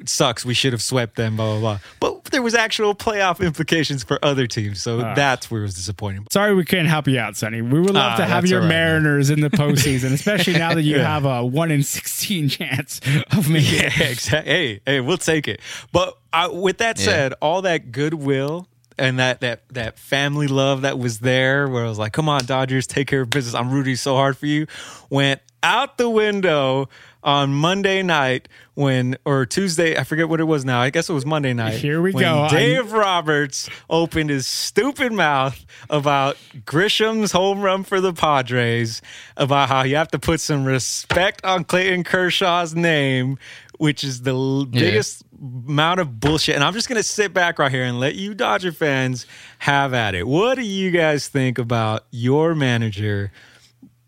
it 0.00 0.08
sucks. 0.08 0.44
We 0.44 0.54
should 0.54 0.72
have 0.72 0.82
swept 0.82 1.16
them, 1.16 1.36
blah 1.36 1.58
blah 1.58 1.60
blah. 1.60 1.78
But 2.00 2.21
there 2.32 2.42
was 2.42 2.54
actual 2.54 2.94
playoff 2.94 3.40
implications 3.44 4.02
for 4.02 4.18
other 4.24 4.46
teams, 4.46 4.82
so 4.82 5.00
Ah. 5.00 5.14
that's 5.14 5.50
where 5.50 5.60
it 5.60 5.64
was 5.64 5.74
disappointing. 5.74 6.26
Sorry, 6.32 6.54
we 6.54 6.64
couldn't 6.64 6.86
help 6.86 7.06
you 7.06 7.18
out, 7.18 7.36
Sonny. 7.36 7.62
We 7.62 7.80
would 7.80 7.94
love 7.94 8.14
Ah, 8.14 8.16
to 8.16 8.24
have 8.24 8.42
that's 8.42 8.50
your 8.50 8.60
all 8.60 8.66
right, 8.66 8.74
man. 8.74 9.02
Mariners 9.02 9.30
in 9.30 9.40
the 9.40 9.50
postseason, 9.50 10.12
especially 10.14 10.54
now 10.54 10.74
that 10.74 10.82
you 10.82 10.96
Yeah. 10.96 11.06
have 11.06 11.24
a 11.24 11.44
one 11.44 11.70
in 11.70 11.82
sixteen 11.82 12.48
chance 12.48 13.00
of 13.30 13.48
making. 13.48 13.74
Yeah, 13.80 13.86
it. 13.86 14.10
exactly. 14.12 14.52
Hey, 14.52 14.80
hey, 14.84 15.00
we'll 15.00 15.16
take 15.18 15.46
it. 15.46 15.60
But 15.92 16.18
I, 16.32 16.48
with 16.48 16.78
that 16.78 16.98
Yeah. 16.98 17.04
said, 17.04 17.34
all 17.40 17.62
that 17.62 17.92
goodwill 17.92 18.66
and 18.98 19.18
that 19.18 19.40
that 19.40 19.62
that 19.72 19.98
family 19.98 20.46
love 20.48 20.82
that 20.82 20.98
was 20.98 21.20
there, 21.20 21.68
where 21.68 21.84
I 21.84 21.88
was 21.88 21.98
like, 21.98 22.12
"Come 22.12 22.28
on, 22.28 22.44
Dodgers, 22.44 22.86
take 22.86 23.06
care 23.08 23.22
of 23.22 23.30
business. 23.30 23.54
I'm 23.54 23.70
rooting 23.70 23.96
so 23.96 24.14
hard 24.16 24.36
for 24.36 24.46
you," 24.46 24.66
went 25.10 25.40
out 25.62 25.96
the 25.96 26.10
window 26.10 26.88
on 27.22 27.52
Monday 27.54 28.02
night 28.02 28.48
when 28.74 29.16
or 29.24 29.46
Tuesday, 29.46 29.96
I 29.98 30.04
forget 30.04 30.28
what 30.28 30.40
it 30.40 30.44
was 30.44 30.64
now. 30.64 30.80
I 30.80 30.90
guess 30.90 31.08
it 31.08 31.12
was 31.12 31.26
Monday 31.26 31.52
night. 31.52 31.74
Here 31.74 32.00
we 32.00 32.12
when 32.12 32.22
go. 32.22 32.48
Dave 32.50 32.92
Roberts 32.92 33.68
opened 33.90 34.30
his 34.30 34.46
stupid 34.46 35.12
mouth 35.12 35.64
about 35.90 36.36
Grisham's 36.64 37.32
home 37.32 37.60
run 37.62 37.84
for 37.84 38.00
the 38.00 38.12
Padres, 38.12 39.02
about 39.36 39.68
how 39.68 39.82
you 39.82 39.96
have 39.96 40.08
to 40.08 40.18
put 40.18 40.40
some 40.40 40.64
respect 40.64 41.44
on 41.44 41.64
Clayton 41.64 42.04
Kershaw's 42.04 42.74
name, 42.74 43.38
which 43.78 44.02
is 44.04 44.22
the 44.22 44.34
Yeah. 44.72 44.80
biggest 44.80 45.22
amount 45.68 46.00
of 46.00 46.18
bullshit. 46.20 46.54
And 46.54 46.64
I'm 46.64 46.72
just 46.72 46.88
going 46.88 46.96
to 46.96 47.02
sit 47.02 47.32
back 47.34 47.58
right 47.58 47.70
here 47.70 47.84
and 47.84 47.98
let 48.00 48.14
you 48.14 48.32
Dodger 48.34 48.72
fans 48.72 49.26
have 49.58 49.92
at 49.92 50.14
it. 50.14 50.26
What 50.26 50.54
do 50.56 50.62
you 50.62 50.90
guys 50.90 51.28
think 51.28 51.58
about 51.58 52.04
your 52.10 52.54
manager? 52.54 53.32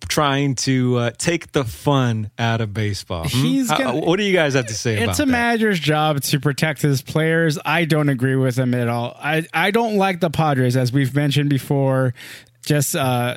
Trying 0.09 0.55
to 0.57 0.97
uh, 0.97 1.11
take 1.19 1.53
the 1.53 1.65
fun 1.65 2.31
out 2.39 2.61
of 2.61 2.73
baseball. 2.73 3.25
Hmm? 3.25 3.29
He's 3.29 3.69
gonna- 3.69 4.01
what 4.01 4.17
do 4.19 4.23
you 4.25 4.33
guys 4.33 4.55
have 4.55 4.67
to 4.67 4.75
say 4.75 4.97
about 4.99 5.11
It's 5.11 5.19
a 5.21 5.25
that? 5.25 5.31
manager's 5.33 5.81
job 5.81 6.21
to 6.23 6.39
protect 6.41 6.83
his 6.83 7.03
players. 7.03 7.59
I 7.65 7.85
don't 7.85 8.09
agree 8.09 8.37
with 8.37 8.57
him 8.59 8.75
at 8.75 8.89
all. 8.89 9.17
I, 9.21 9.47
I 9.53 9.71
don't 9.71 9.97
like 9.97 10.21
the 10.21 10.31
Padres, 10.31 10.77
as 10.77 10.93
we've 10.93 11.15
mentioned 11.15 11.51
before, 11.51 12.15
just 12.65 12.95
uh, 12.95 13.37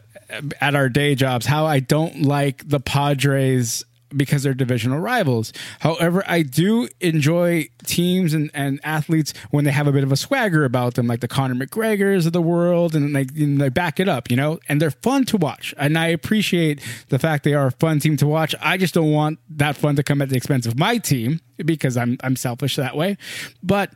at 0.61 0.75
our 0.75 0.89
day 0.89 1.15
jobs, 1.15 1.45
how 1.45 1.65
I 1.65 1.79
don't 1.79 2.21
like 2.23 2.67
the 2.67 2.79
Padres 2.79 3.83
because 4.15 4.43
they're 4.43 4.53
divisional 4.53 4.99
rivals. 4.99 5.53
However, 5.79 6.23
I 6.27 6.41
do 6.41 6.87
enjoy 6.99 7.69
teams 7.85 8.33
and, 8.33 8.49
and 8.53 8.79
athletes 8.83 9.33
when 9.51 9.65
they 9.65 9.71
have 9.71 9.87
a 9.87 9.91
bit 9.91 10.03
of 10.03 10.11
a 10.11 10.15
swagger 10.15 10.65
about 10.65 10.95
them, 10.95 11.07
like 11.07 11.21
the 11.21 11.27
Conor 11.27 11.55
McGregors 11.55 12.25
of 12.25 12.33
the 12.33 12.41
world, 12.41 12.95
and 12.95 13.15
they, 13.15 13.25
and 13.35 13.59
they 13.59 13.69
back 13.69 13.99
it 13.99 14.07
up, 14.07 14.29
you 14.29 14.37
know, 14.37 14.59
and 14.67 14.81
they're 14.81 14.91
fun 14.91 15.25
to 15.25 15.37
watch. 15.37 15.73
And 15.77 15.97
I 15.97 16.07
appreciate 16.07 16.81
the 17.09 17.19
fact 17.19 17.43
they 17.43 17.53
are 17.53 17.67
a 17.67 17.71
fun 17.71 17.99
team 17.99 18.17
to 18.17 18.27
watch. 18.27 18.55
I 18.61 18.77
just 18.77 18.93
don't 18.93 19.11
want 19.11 19.39
that 19.49 19.77
fun 19.77 19.95
to 19.95 20.03
come 20.03 20.21
at 20.21 20.29
the 20.29 20.37
expense 20.37 20.65
of 20.65 20.77
my 20.77 20.97
team 20.97 21.41
because 21.57 21.97
I'm 21.97 22.17
I'm 22.23 22.35
selfish 22.35 22.75
that 22.75 22.95
way. 22.95 23.17
But 23.63 23.91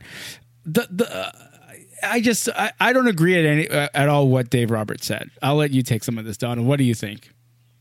the 0.64 0.86
the 0.90 1.14
uh, 1.14 1.30
I 2.02 2.20
just 2.20 2.48
I, 2.48 2.72
I 2.80 2.92
don't 2.92 3.06
agree 3.06 3.38
at 3.38 3.44
any 3.44 3.68
uh, 3.68 3.88
at 3.94 4.08
all 4.08 4.28
what 4.28 4.50
Dave 4.50 4.70
Roberts 4.70 5.06
said. 5.06 5.30
I'll 5.42 5.56
let 5.56 5.70
you 5.70 5.82
take 5.82 6.04
some 6.04 6.18
of 6.18 6.24
this, 6.24 6.36
Don. 6.36 6.66
What 6.66 6.78
do 6.78 6.84
you 6.84 6.94
think? 6.94 7.30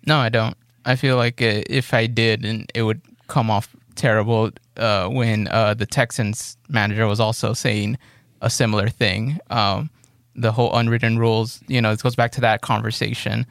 No, 0.06 0.18
I 0.18 0.30
don't. 0.30 0.56
I 0.86 0.96
feel 0.96 1.16
like 1.16 1.42
uh, 1.42 1.64
if 1.70 1.94
I 1.94 2.08
did, 2.08 2.46
and 2.46 2.72
it 2.74 2.84
would 2.84 3.02
come 3.28 3.50
off 3.50 3.76
terrible 3.96 4.52
uh, 4.78 5.08
when 5.08 5.48
uh, 5.50 5.74
the 5.74 5.86
Texans 5.86 6.58
manager 6.70 7.08
was 7.08 7.20
also 7.20 7.54
saying 7.54 7.98
a 8.42 8.50
similar 8.50 8.90
thing. 8.90 9.40
Um, 9.50 9.90
the 10.36 10.52
whole 10.52 10.76
unwritten 10.76 11.18
rules, 11.18 11.62
you 11.68 11.82
know, 11.82 11.92
it 11.92 12.02
goes 12.02 12.16
back 12.16 12.32
to 12.34 12.42
that 12.42 12.62
conversation. 12.62 13.46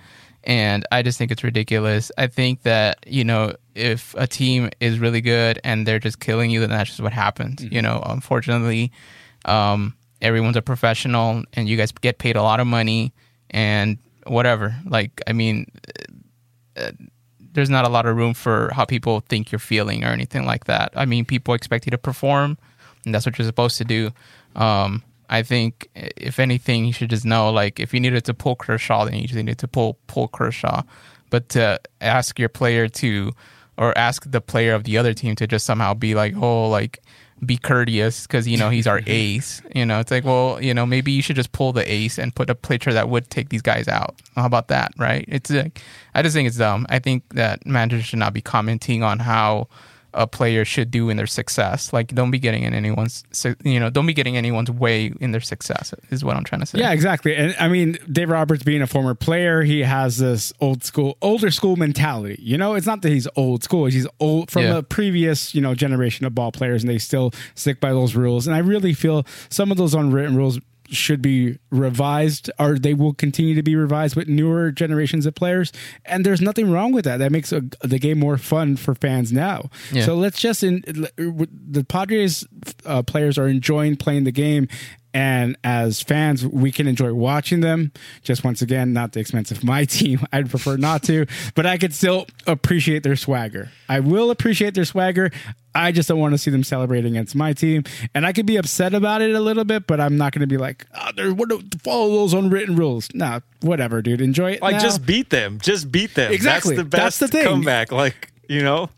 And 0.45 0.87
I 0.90 1.03
just 1.03 1.19
think 1.19 1.31
it's 1.31 1.45
ridiculous. 1.45 2.11
I 2.16 2.27
think 2.27 2.62
that, 2.62 3.05
you 3.07 3.25
know, 3.25 3.55
if 3.75 4.14
a 4.16 4.27
team 4.27 4.71
is 4.81 4.99
really 4.99 5.21
good 5.21 5.61
and 5.64 5.87
they're 5.87 5.99
just 5.99 6.19
killing 6.21 6.51
you, 6.51 6.61
then 6.61 6.71
that's 6.71 6.90
just 6.90 7.01
what 7.01 7.12
happens. 7.12 7.62
You 7.62 7.83
know, 7.83 8.03
unfortunately, 8.07 8.90
um, 9.45 9.95
everyone's 10.23 10.57
a 10.57 10.62
professional 10.62 11.45
and 11.53 11.69
you 11.69 11.77
guys 11.77 11.93
get 11.93 12.19
paid 12.19 12.37
a 12.37 12.43
lot 12.43 12.59
of 12.59 12.66
money 12.66 13.12
and 13.51 13.99
whatever. 14.27 14.75
Like, 14.87 15.21
I 15.27 15.35
mean, 15.35 15.71
there's 17.53 17.71
not 17.71 17.85
a 17.85 17.89
lot 17.89 18.07
of 18.07 18.17
room 18.17 18.35
for 18.35 18.71
how 18.75 18.85
people 18.85 19.21
think 19.21 19.51
you're 19.51 19.59
feeling 19.59 20.05
or 20.05 20.09
anything 20.09 20.47
like 20.47 20.65
that. 20.65 20.93
I 20.95 21.05
mean, 21.05 21.25
people 21.25 21.55
expect 21.55 21.87
you 21.87 21.91
to 21.91 21.99
perform, 21.99 22.59
and 23.05 23.15
that's 23.15 23.27
what 23.27 23.39
you're 23.39 23.47
supposed 23.47 23.79
to 23.79 23.85
do. 23.85 24.11
Um, 24.57 25.03
I 25.29 25.43
think 25.43 25.89
if 25.95 26.39
anything, 26.39 26.85
you 26.85 26.93
should 26.93 27.11
just 27.11 27.25
know, 27.25 27.51
like, 27.51 27.79
if 27.79 27.95
you 27.95 28.01
needed 28.01 28.25
to 28.25 28.35
pull 28.35 28.57
Kershaw, 28.57 29.05
then 29.05 29.15
you 29.15 29.23
just 29.23 29.37
needed 29.37 29.59
to 29.59 29.69
pull 29.69 29.99
pull 30.07 30.29
Kershaw. 30.29 30.83
But 31.31 31.49
to 31.51 31.81
ask 32.01 32.39
your 32.39 32.49
player 32.49 32.89
to, 32.89 33.33
or 33.77 33.97
ask 33.97 34.29
the 34.29 34.41
player 34.41 34.75
of 34.75 34.85
the 34.85 34.99
other 34.99 35.15
team 35.15 35.37
to 35.37 35.47
just 35.47 35.65
somehow 35.65 35.95
be 35.95 36.15
like, 36.15 36.35
oh, 36.37 36.69
like, 36.69 37.01
be 37.44 37.57
courteous 37.57 38.26
because 38.26 38.46
you 38.46 38.57
know 38.57 38.70
he's 38.70 38.87
our 38.87 39.00
ace. 39.07 39.62
You 39.74 39.87
know, 39.87 40.00
it's 40.00 40.11
like, 40.11 40.24
well, 40.24 40.62
you 40.62 40.74
know, 40.74 40.87
maybe 40.87 41.12
you 41.12 41.22
should 41.22 41.37
just 41.37 41.53
pull 41.53 41.72
the 41.72 41.90
ace 41.90 42.18
and 42.18 42.35
put 42.35 42.50
a 42.50 42.55
pitcher 42.55 42.92
that 42.92 43.09
would 43.09 43.31
take 43.31 43.48
these 43.48 43.62
guys 43.62 43.88
out. 43.88 44.20
How 44.37 44.46
about 44.46 44.68
that, 44.68 44.92
right? 44.98 45.24
It's 45.29 45.50
like, 45.50 45.81
I 46.14 46.22
just 46.22 46.35
think 46.35 46.46
it's 46.46 46.59
dumb. 46.59 46.87
I 46.88 46.98
think 46.98 47.22
that 47.35 47.66
managers 47.66 48.05
should 48.05 48.18
not 48.18 48.33
be 48.33 48.40
commenting 48.40 49.03
on 49.03 49.18
how 49.18 49.68
a 50.14 50.27
player 50.27 50.64
should 50.64 50.90
do 50.90 51.09
in 51.11 51.16
their 51.16 51.27
success. 51.27 51.92
Like, 51.92 52.09
don't 52.09 52.31
be 52.31 52.38
getting 52.38 52.62
in 52.64 52.75
anyone's, 52.75 53.25
you 53.64 53.79
know, 53.81 53.90
don't 53.90 54.07
be 54.07 54.12
getting 54.14 54.37
anyone's 54.37 54.70
way 54.70 55.12
in 55.20 55.33
their 55.33 55.40
success. 55.40 55.94
Is 56.11 56.25
what 56.25 56.37
I'm 56.37 56.44
trying 56.44 56.61
to 56.61 56.66
say. 56.66 56.79
Yeah, 56.79 56.92
exactly. 56.92 57.35
And 57.37 57.55
I 57.59 57.68
mean, 57.68 57.99
Dave 58.11 58.31
Roberts 58.31 58.62
being 58.62 58.83
a 58.83 58.87
former 58.87 59.14
player, 59.14 59.62
he 59.62 59.81
has 59.81 60.18
this 60.18 60.53
old 60.61 60.85
school, 60.85 61.16
older 61.23 61.51
school 61.51 61.77
mentality. 61.77 62.38
You 62.42 62.59
know, 62.59 62.75
it's 62.75 62.87
not 62.87 63.03
that 63.03 63.11
he's 63.11 63.29
old 63.37 63.62
school; 63.64 63.87
he's 63.87 64.07
old 64.18 64.51
from 64.51 64.62
Yeah. 64.62 64.77
a 64.79 64.83
previous, 64.83 65.55
you 65.55 65.61
know, 65.61 65.75
generation 65.75 66.27
of 66.27 66.35
ball 66.35 66.53
players, 66.53 66.83
and 66.83 66.90
they 66.90 66.99
still 66.99 67.33
stick 67.55 67.81
by 67.81 67.90
those 67.90 68.14
rules. 68.14 68.46
And 68.46 68.55
I 68.57 68.61
really 68.61 68.92
feel 68.94 69.25
some 69.49 69.70
of 69.70 69.77
those 69.77 69.94
unwritten 69.94 70.37
rules 70.37 70.59
should 70.90 71.22
be 71.22 71.59
revised 71.70 72.50
or 72.59 72.79
they 72.79 72.94
will 72.94 73.14
continue 73.14 73.55
to 73.55 73.62
be 73.62 73.76
revised 73.76 74.16
with 74.16 74.29
newer 74.29 74.70
generations 74.70 75.26
of 75.26 75.35
players. 75.35 75.72
And 76.05 76.26
there's 76.26 76.40
nothing 76.40 76.70
wrong 76.70 76.92
with 76.92 77.05
that. 77.05 77.18
That 77.18 77.33
makes 77.33 77.53
a, 77.53 77.62
the 77.83 77.98
game 77.98 78.18
more 78.18 78.38
fun 78.38 78.76
for 78.76 78.94
fans 78.94 79.33
now. 79.33 79.70
Yeah. 79.92 80.05
so 80.05 80.14
let's 80.14 80.40
just 80.40 80.62
in 80.62 80.83
the 80.87 81.85
padres 81.88 82.46
uh, 82.85 83.03
players 83.03 83.38
are 83.38 83.48
enjoying 83.48 83.96
playing 83.96 84.24
the 84.24 84.33
game 84.33 84.68
And 85.12 85.57
as 85.64 86.01
fans, 86.01 86.47
we 86.47 86.70
can 86.70 86.87
enjoy 86.87 87.12
watching 87.12 87.61
them. 87.61 87.93
Just 88.22 88.45
once 88.45 88.62
again, 88.62 88.93
not 88.93 89.12
the 89.12 89.20
expense 89.20 89.51
of 89.51 89.64
my 89.64 89.85
team. 89.87 90.20
I'd 90.32 90.51
prefer 90.51 90.76
not 90.76 91.03
to, 91.05 91.26
but 91.55 91.66
I 91.66 91.78
could 91.78 91.95
still 91.95 92.26
appreciate 92.47 93.03
their 93.03 93.16
swagger. 93.16 93.70
I 93.89 94.01
will 94.01 94.30
appreciate 94.30 94.74
their 94.74 94.85
swagger. 94.85 95.30
I 95.74 95.93
just 95.93 96.09
don't 96.09 96.18
want 96.18 96.35
to 96.35 96.39
see 96.39 96.51
them 96.51 96.64
celebrating 96.64 97.12
against 97.16 97.35
my 97.35 97.53
team. 97.53 97.85
And 98.14 98.26
I 98.26 98.32
could 98.32 98.47
be 98.47 98.57
upset 98.57 98.93
about 98.95 99.22
it 99.22 99.35
a 99.35 99.41
little 99.41 99.64
bit, 99.64 99.87
but 99.87 100.01
I'm 100.01 100.16
not 100.16 100.32
going 100.32 100.41
to 100.41 100.47
be 100.47 100.57
like, 100.57 100.87
ah, 100.95 101.07
oh, 101.09 101.12
there, 101.14 101.32
what, 101.32 101.51
follow 101.82 102.11
those 102.11 102.35
unwritten 102.35 102.76
rules. 102.76 103.09
Nah, 103.14 103.41
whatever, 103.61 104.03
dude. 104.03 104.20
Enjoy 104.20 104.53
it. 104.53 104.62
Like 104.62 104.74
now. 104.74 104.80
just 104.80 105.07
beat 105.07 105.30
them. 105.30 105.59
Just 105.61 105.91
beat 105.93 106.14
them. 106.14 106.32
Exactly. 106.32 106.74
That's 106.74 106.85
the 106.85 106.89
best 106.89 107.20
That's 107.20 107.32
the 107.32 107.39
thing. 107.39 107.47
comeback. 107.47 107.93
Like, 107.93 108.32
you 108.49 108.62
know? 108.62 108.91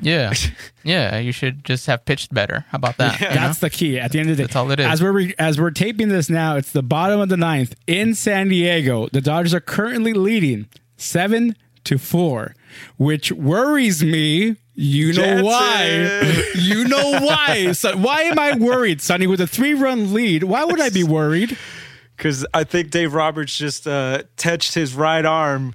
Yeah, 0.00 0.32
yeah. 0.84 1.18
You 1.18 1.32
should 1.32 1.64
just 1.64 1.86
have 1.86 2.04
pitched 2.04 2.32
better. 2.32 2.64
How 2.70 2.76
about 2.76 2.96
that? 2.98 3.20
you 3.20 3.28
know? 3.28 3.34
That's 3.34 3.58
the 3.60 3.70
key. 3.70 3.98
At 3.98 4.12
the 4.12 4.20
end 4.20 4.30
of 4.30 4.36
the 4.36 4.42
day, 4.42 4.46
That's 4.46 4.56
all 4.56 4.70
it 4.70 4.80
is. 4.80 4.86
As 4.86 5.02
we're 5.02 5.12
re- 5.12 5.34
as 5.38 5.60
we're 5.60 5.70
taping 5.70 6.08
this 6.08 6.30
now, 6.30 6.56
it's 6.56 6.72
the 6.72 6.82
bottom 6.82 7.20
of 7.20 7.28
the 7.28 7.36
ninth 7.36 7.74
in 7.86 8.14
San 8.14 8.48
Diego. 8.48 9.08
The 9.08 9.20
Dodgers 9.20 9.54
are 9.54 9.60
currently 9.60 10.12
leading 10.12 10.66
seven 10.96 11.56
to 11.84 11.98
four, 11.98 12.54
which 12.96 13.32
worries 13.32 14.02
me. 14.04 14.56
You 14.74 15.08
know 15.08 15.42
Jansen. 15.42 15.44
why? 15.44 16.42
You 16.54 16.84
know 16.88 17.20
why? 17.20 17.72
So 17.72 17.96
why 17.98 18.22
am 18.22 18.38
I 18.38 18.56
worried, 18.56 19.02
Sonny? 19.02 19.26
With 19.26 19.40
a 19.40 19.46
three-run 19.46 20.14
lead, 20.14 20.44
why 20.44 20.64
would 20.64 20.80
I 20.80 20.88
be 20.90 21.04
worried? 21.04 21.56
Because 22.16 22.44
I 22.52 22.64
think 22.64 22.90
Dave 22.90 23.14
Roberts 23.14 23.56
just 23.56 23.86
uh, 23.86 24.24
touched 24.36 24.74
his 24.74 24.92
right 24.94 25.24
arm 25.24 25.74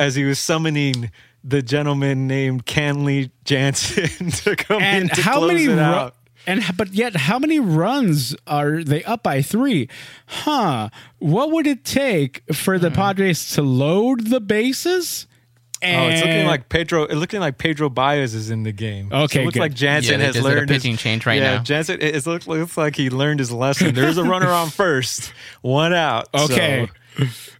as 0.00 0.16
he 0.16 0.24
was 0.24 0.40
summoning 0.40 1.12
the 1.44 1.60
gentleman 1.62 2.26
named 2.26 2.64
Kenley 2.66 3.30
Jansen 3.44 4.30
to 4.44 4.56
come 4.56 4.78
in 4.78 4.82
And 4.82 5.12
to 5.12 5.22
how 5.22 5.38
close 5.38 5.48
many? 5.52 5.64
it 5.64 5.68
Ru- 5.68 5.78
out. 5.80 6.14
and 6.46 6.64
but 6.76 6.94
yet, 6.94 7.14
how 7.16 7.38
many 7.38 7.60
runs 7.60 8.34
are 8.46 8.82
they 8.82 9.04
up 9.04 9.22
by 9.22 9.42
three? 9.42 9.88
Huh? 10.26 10.88
What 11.18 11.50
would 11.52 11.66
it 11.66 11.84
take 11.84 12.42
for 12.54 12.78
the 12.78 12.88
hmm. 12.88 12.94
Padres 12.96 13.50
to 13.54 13.62
load 13.62 14.28
the 14.28 14.40
bases? 14.40 15.26
Oh, 15.82 15.86
it's 16.08 16.20
looking 16.22 16.32
And- 16.32 16.48
like 16.48 16.70
Pedro. 16.70 17.02
It's 17.02 17.14
looking 17.14 17.40
like 17.40 17.58
Pedro 17.58 17.90
Baez 17.90 18.32
is 18.34 18.48
in 18.48 18.62
the 18.62 18.72
game. 18.72 19.12
Okay, 19.12 19.34
so 19.34 19.40
it 19.40 19.44
looks 19.44 19.54
good. 19.54 19.60
like 19.60 19.74
Jansen 19.74 20.12
Yeah, 20.12 20.16
they 20.18 20.24
has 20.24 20.34
just 20.36 20.46
did 20.46 20.50
a 20.50 20.56
learned 20.56 20.70
his- 20.70 20.82
pitching 20.82 20.96
change 20.96 21.26
right 21.26 21.42
yeah, 21.42 21.56
now. 21.56 21.62
Jansen. 21.62 22.00
It, 22.00 22.16
it 22.16 22.26
looks, 22.26 22.46
looks 22.46 22.78
like 22.78 22.96
he 22.96 23.10
learned 23.10 23.40
his 23.40 23.52
lesson. 23.52 23.94
There's 23.94 24.16
a 24.16 24.24
runner 24.24 24.48
on 24.48 24.70
first, 24.70 25.34
one 25.60 25.92
out. 25.92 26.28
so 26.34 26.44
Okay. 26.44 26.88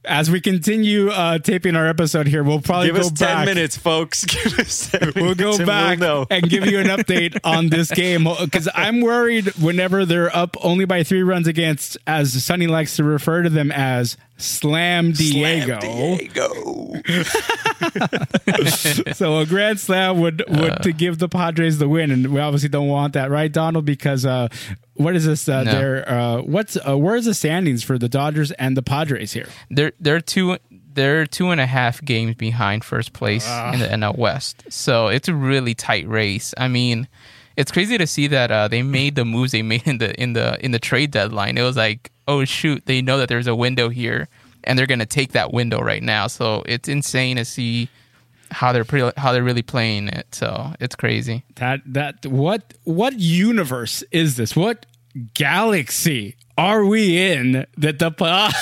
As 0.07 0.31
we 0.31 0.41
continue 0.41 1.09
uh, 1.09 1.39
taping 1.39 1.77
our 1.77 1.87
episode 1.87 2.27
here, 2.27 2.43
we'll 2.43 2.61
probably 2.61 2.89
give 2.89 2.97
go 2.97 3.01
us 3.03 3.11
ten 3.13 3.47
minutes, 3.47 3.77
folks. 3.77 4.25
Give 4.35 4.59
us 4.59 4.91
10 4.91 5.13
We'll 5.17 5.35
go 5.35 5.57
and 5.57 5.67
back 5.67 5.99
We'll 5.99 6.27
and 6.31 6.49
give 6.49 6.67
you 6.67 6.79
an 6.79 6.89
update 6.89 7.39
on 7.45 7.69
this 7.69 7.91
game 7.91 8.25
because 8.41 8.69
I'm 8.75 9.01
worried 9.01 9.47
whenever 9.57 10.05
they're 10.05 10.35
up 10.35 10.57
only 10.63 10.85
by 10.85 11.03
three 11.05 11.23
runs 11.23 11.47
against, 11.47 11.97
as 12.07 12.45
Sonny 12.45 12.67
likes 12.67 12.97
to 12.97 13.05
refer 13.05 13.43
to 13.43 13.51
them 13.51 13.73
as 13.73 14.17
Slam 14.37 15.13
Diego. 15.13 15.79
Slam 15.81 16.19
Diego. 16.19 17.01
so 19.13 19.39
a 19.39 19.47
grand 19.47 19.79
slam 19.79 20.21
would 20.21 20.43
would 20.49 20.83
to 20.83 20.93
give 20.93 21.19
the 21.19 21.29
Padres 21.29 21.79
the 21.79 21.89
win, 21.89 22.11
and 22.11 22.33
we 22.33 22.41
obviously 22.41 22.69
don't 22.69 22.89
want 22.89 23.13
that, 23.15 23.31
right, 23.31 23.53
Donald? 23.53 23.85
Because 23.85 24.27
uh, 24.27 24.49
what 24.95 25.15
is 25.15 25.25
this? 25.25 25.49
Uh, 25.49 25.63
No. 25.65 25.73
Their 25.73 26.09
uh, 26.09 26.43
what's 26.43 26.77
uh, 26.77 26.97
where's 26.99 27.27
the 27.27 27.35
standings 27.35 27.85
for 27.85 27.99
the 27.99 28.09
Dodgers 28.09 28.51
and 28.53 28.77
the 28.77 28.83
Padres 28.83 29.33
here? 29.33 29.49
they're 29.71 29.93
they're 30.01 30.21
two 30.21 30.59
they're 30.95 31.27
two 31.27 31.51
and 31.51 31.61
a 31.61 31.67
half 31.67 32.03
games 32.05 32.35
behind 32.35 32.85
first 32.85 33.13
place 33.13 33.47
in 33.49 33.81
the 33.81 33.87
NL 33.87 34.17
West. 34.17 34.65
So 34.69 35.09
it's 35.09 35.29
a 35.29 35.35
really 35.35 35.75
tight 35.75 36.09
race. 36.09 36.55
I 36.57 36.69
mean, 36.69 37.09
it's 37.57 37.71
crazy 37.71 37.99
to 37.99 38.07
see 38.07 38.27
that 38.29 38.51
uh, 38.51 38.69
they 38.69 38.83
made 38.83 39.15
the 39.15 39.25
moves 39.25 39.53
they 39.53 39.63
made 39.63 39.87
in 39.87 39.99
the 39.99 40.21
in 40.21 40.33
the 40.33 40.63
in 40.65 40.73
the 40.73 40.79
trade 40.79 41.11
deadline. 41.11 41.59
It 41.59 41.63
was 41.63 41.77
like, 41.77 42.11
oh 42.27 42.45
shoot, 42.45 42.85
they 42.87 43.03
know 43.03 43.19
that 43.19 43.29
there's 43.29 43.47
a 43.47 43.55
window 43.55 43.89
here, 43.89 44.29
and 44.65 44.79
they're 44.79 44.87
gonna 44.87 45.07
take 45.07 45.33
that 45.33 45.53
window 45.53 45.81
right 45.81 46.03
now. 46.03 46.27
So 46.27 46.63
it's 46.67 46.89
insane 46.89 47.37
to 47.37 47.45
see 47.45 47.89
how 48.51 48.73
they're 48.73 48.85
pre- 48.85 49.13
how 49.17 49.33
they're 49.33 49.43
really 49.43 49.63
playing 49.63 50.09
it. 50.09 50.35
So 50.35 50.73
it's 50.81 50.95
crazy. 50.95 51.45
That 51.57 51.81
that 51.87 52.27
what 52.27 52.75
what 52.85 53.19
universe 53.19 54.03
is 54.11 54.37
this? 54.37 54.57
What 54.57 54.87
galaxy 55.35 56.37
are 56.59 56.85
we 56.85 57.21
in 57.21 57.67
that 57.77 57.99
the 57.99 58.11
Pa- 58.11 58.53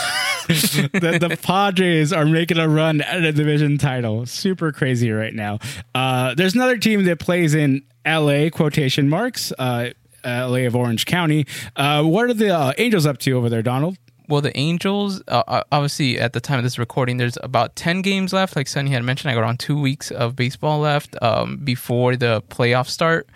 that 0.49 1.19
the 1.21 1.39
Padres 1.43 2.13
are 2.13 2.27
making 2.27 2.59
a 2.59 2.69
run 2.69 3.01
at 3.01 3.23
a 3.23 3.33
division 3.33 3.79
title? 3.79 4.27
Super 4.27 4.73
crazy 4.73 5.11
right 5.11 5.35
now. 5.35 5.59
Uh, 5.95 6.35
there's 6.35 6.55
another 6.55 6.79
team 6.79 7.05
that 7.05 7.19
plays 7.19 7.55
in 7.55 7.83
L.A. 8.05 8.51
quotation 8.51 9.09
marks. 9.09 9.53
Uh, 9.59 9.91
L.A. 10.25 10.67
of 10.67 10.77
Orange 10.77 11.07
County. 11.07 11.47
Uh, 11.77 12.03
what 12.03 12.31
are 12.31 12.35
the 12.35 12.51
uh, 12.57 12.73
Angels 12.79 13.07
up 13.07 13.19
to 13.19 13.33
over 13.33 13.49
there, 13.49 13.63
Donald? 13.63 13.99
Well, 14.29 14.41
the 14.41 14.57
Angels, 14.57 15.21
uh, 15.29 15.43
uh, 15.47 15.63
obviously, 15.73 16.19
at 16.19 16.33
the 16.33 16.41
time 16.41 16.59
of 16.59 16.65
this 16.65 16.79
recording, 16.79 17.17
there's 17.17 17.37
about 17.43 17.77
10 17.77 18.03
games 18.03 18.33
left. 18.33 18.57
Like 18.57 18.69
Sonny 18.69 18.91
had 18.91 19.03
mentioned, 19.03 19.31
I 19.31 19.35
got 19.35 19.41
around 19.41 19.59
two 19.59 19.79
weeks 19.79 20.11
of 20.11 20.37
baseball 20.37 20.79
left 20.79 21.21
um, 21.21 21.59
before 21.59 22.17
the 22.17 22.43
playoffs 22.49 22.91
start. 22.91 23.29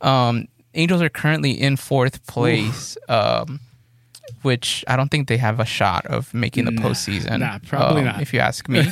Um, 0.00 0.48
Angels 0.74 1.00
are 1.02 1.08
currently 1.08 1.52
in 1.52 1.76
fourth 1.76 2.26
place, 2.26 2.96
um, 3.08 3.60
which 4.42 4.84
I 4.88 4.96
don't 4.96 5.10
think 5.10 5.28
they 5.28 5.36
have 5.36 5.60
a 5.60 5.64
shot 5.64 6.06
of 6.06 6.32
making 6.32 6.64
the 6.64 6.72
postseason. 6.72 7.40
nah, 7.40 7.58
probably 7.66 8.00
um, 8.00 8.06
not. 8.06 8.22
If 8.22 8.32
you 8.32 8.40
ask 8.40 8.68
me, 8.68 8.86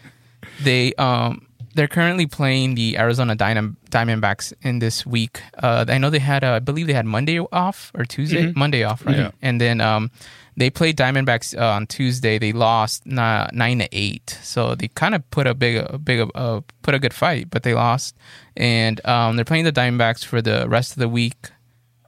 they 0.62 0.94
um, 0.94 1.46
they're 1.74 1.88
currently 1.88 2.26
playing 2.26 2.74
the 2.74 2.96
Arizona 2.98 3.36
Dynam- 3.36 3.76
Diamondbacks 3.90 4.52
in 4.62 4.78
this 4.78 5.04
week. 5.04 5.42
Uh, 5.58 5.84
I 5.88 5.98
know 5.98 6.10
they 6.10 6.18
had, 6.18 6.44
uh, 6.44 6.52
I 6.52 6.58
believe 6.60 6.86
they 6.86 6.92
had 6.92 7.06
Monday 7.06 7.38
off 7.38 7.92
or 7.94 8.04
Tuesday, 8.04 8.52
Monday 8.56 8.84
off, 8.84 9.04
right? 9.04 9.16
Yeah. 9.16 9.30
And 9.42 9.60
then 9.60 9.80
um, 9.80 10.10
they 10.56 10.70
played 10.70 10.96
Diamondbacks 10.96 11.58
uh, 11.58 11.72
on 11.72 11.86
Tuesday. 11.86 12.38
They 12.38 12.52
lost 12.52 13.04
na- 13.06 13.48
nine 13.52 13.80
to 13.80 13.88
eight, 13.92 14.38
so 14.42 14.74
they 14.74 14.88
kind 14.88 15.14
of 15.14 15.28
put 15.30 15.46
a 15.46 15.54
big, 15.54 15.76
a 15.76 15.98
big, 15.98 16.30
uh, 16.34 16.60
put 16.82 16.94
a 16.94 16.98
good 16.98 17.14
fight, 17.14 17.50
but 17.50 17.62
they 17.62 17.74
lost. 17.74 18.16
And 18.56 19.04
um, 19.06 19.36
they're 19.36 19.44
playing 19.44 19.64
the 19.64 19.72
Diamondbacks 19.72 20.24
for 20.24 20.40
the 20.40 20.68
rest 20.68 20.92
of 20.92 20.98
the 20.98 21.08
week. 21.08 21.50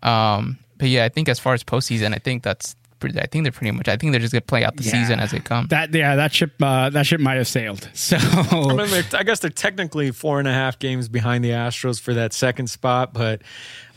Um, 0.02 0.58
but 0.78 0.88
yeah, 0.88 1.04
I 1.04 1.08
think 1.08 1.28
as 1.28 1.38
far 1.38 1.54
as 1.54 1.64
postseason, 1.64 2.14
I 2.14 2.18
think 2.18 2.42
that's. 2.42 2.76
Pretty, 2.98 3.20
I 3.20 3.26
think 3.26 3.44
they're 3.44 3.52
pretty 3.52 3.72
much. 3.72 3.88
I 3.88 3.96
think 3.96 4.12
they're 4.12 4.20
just 4.20 4.32
gonna 4.32 4.40
play 4.40 4.64
out 4.64 4.76
the 4.76 4.82
season 4.82 5.20
as 5.20 5.30
they 5.30 5.40
come. 5.40 5.66
That 5.68 5.92
yeah, 5.92 6.16
that 6.16 6.32
ship 6.32 6.52
uh, 6.62 6.88
that 6.90 7.06
ship 7.06 7.20
might 7.20 7.34
have 7.34 7.48
sailed. 7.48 7.88
So 8.06 8.16
I, 8.18 8.86
mean, 8.86 9.04
I 9.14 9.22
guess 9.24 9.40
they're 9.40 9.50
technically 9.50 10.12
four 10.12 10.38
and 10.38 10.46
a 10.46 10.52
half 10.52 10.78
games 10.78 11.08
behind 11.08 11.44
the 11.44 11.50
Astros 11.50 12.00
for 12.00 12.14
that 12.14 12.32
second 12.32 12.68
spot, 12.68 13.12
but 13.12 13.42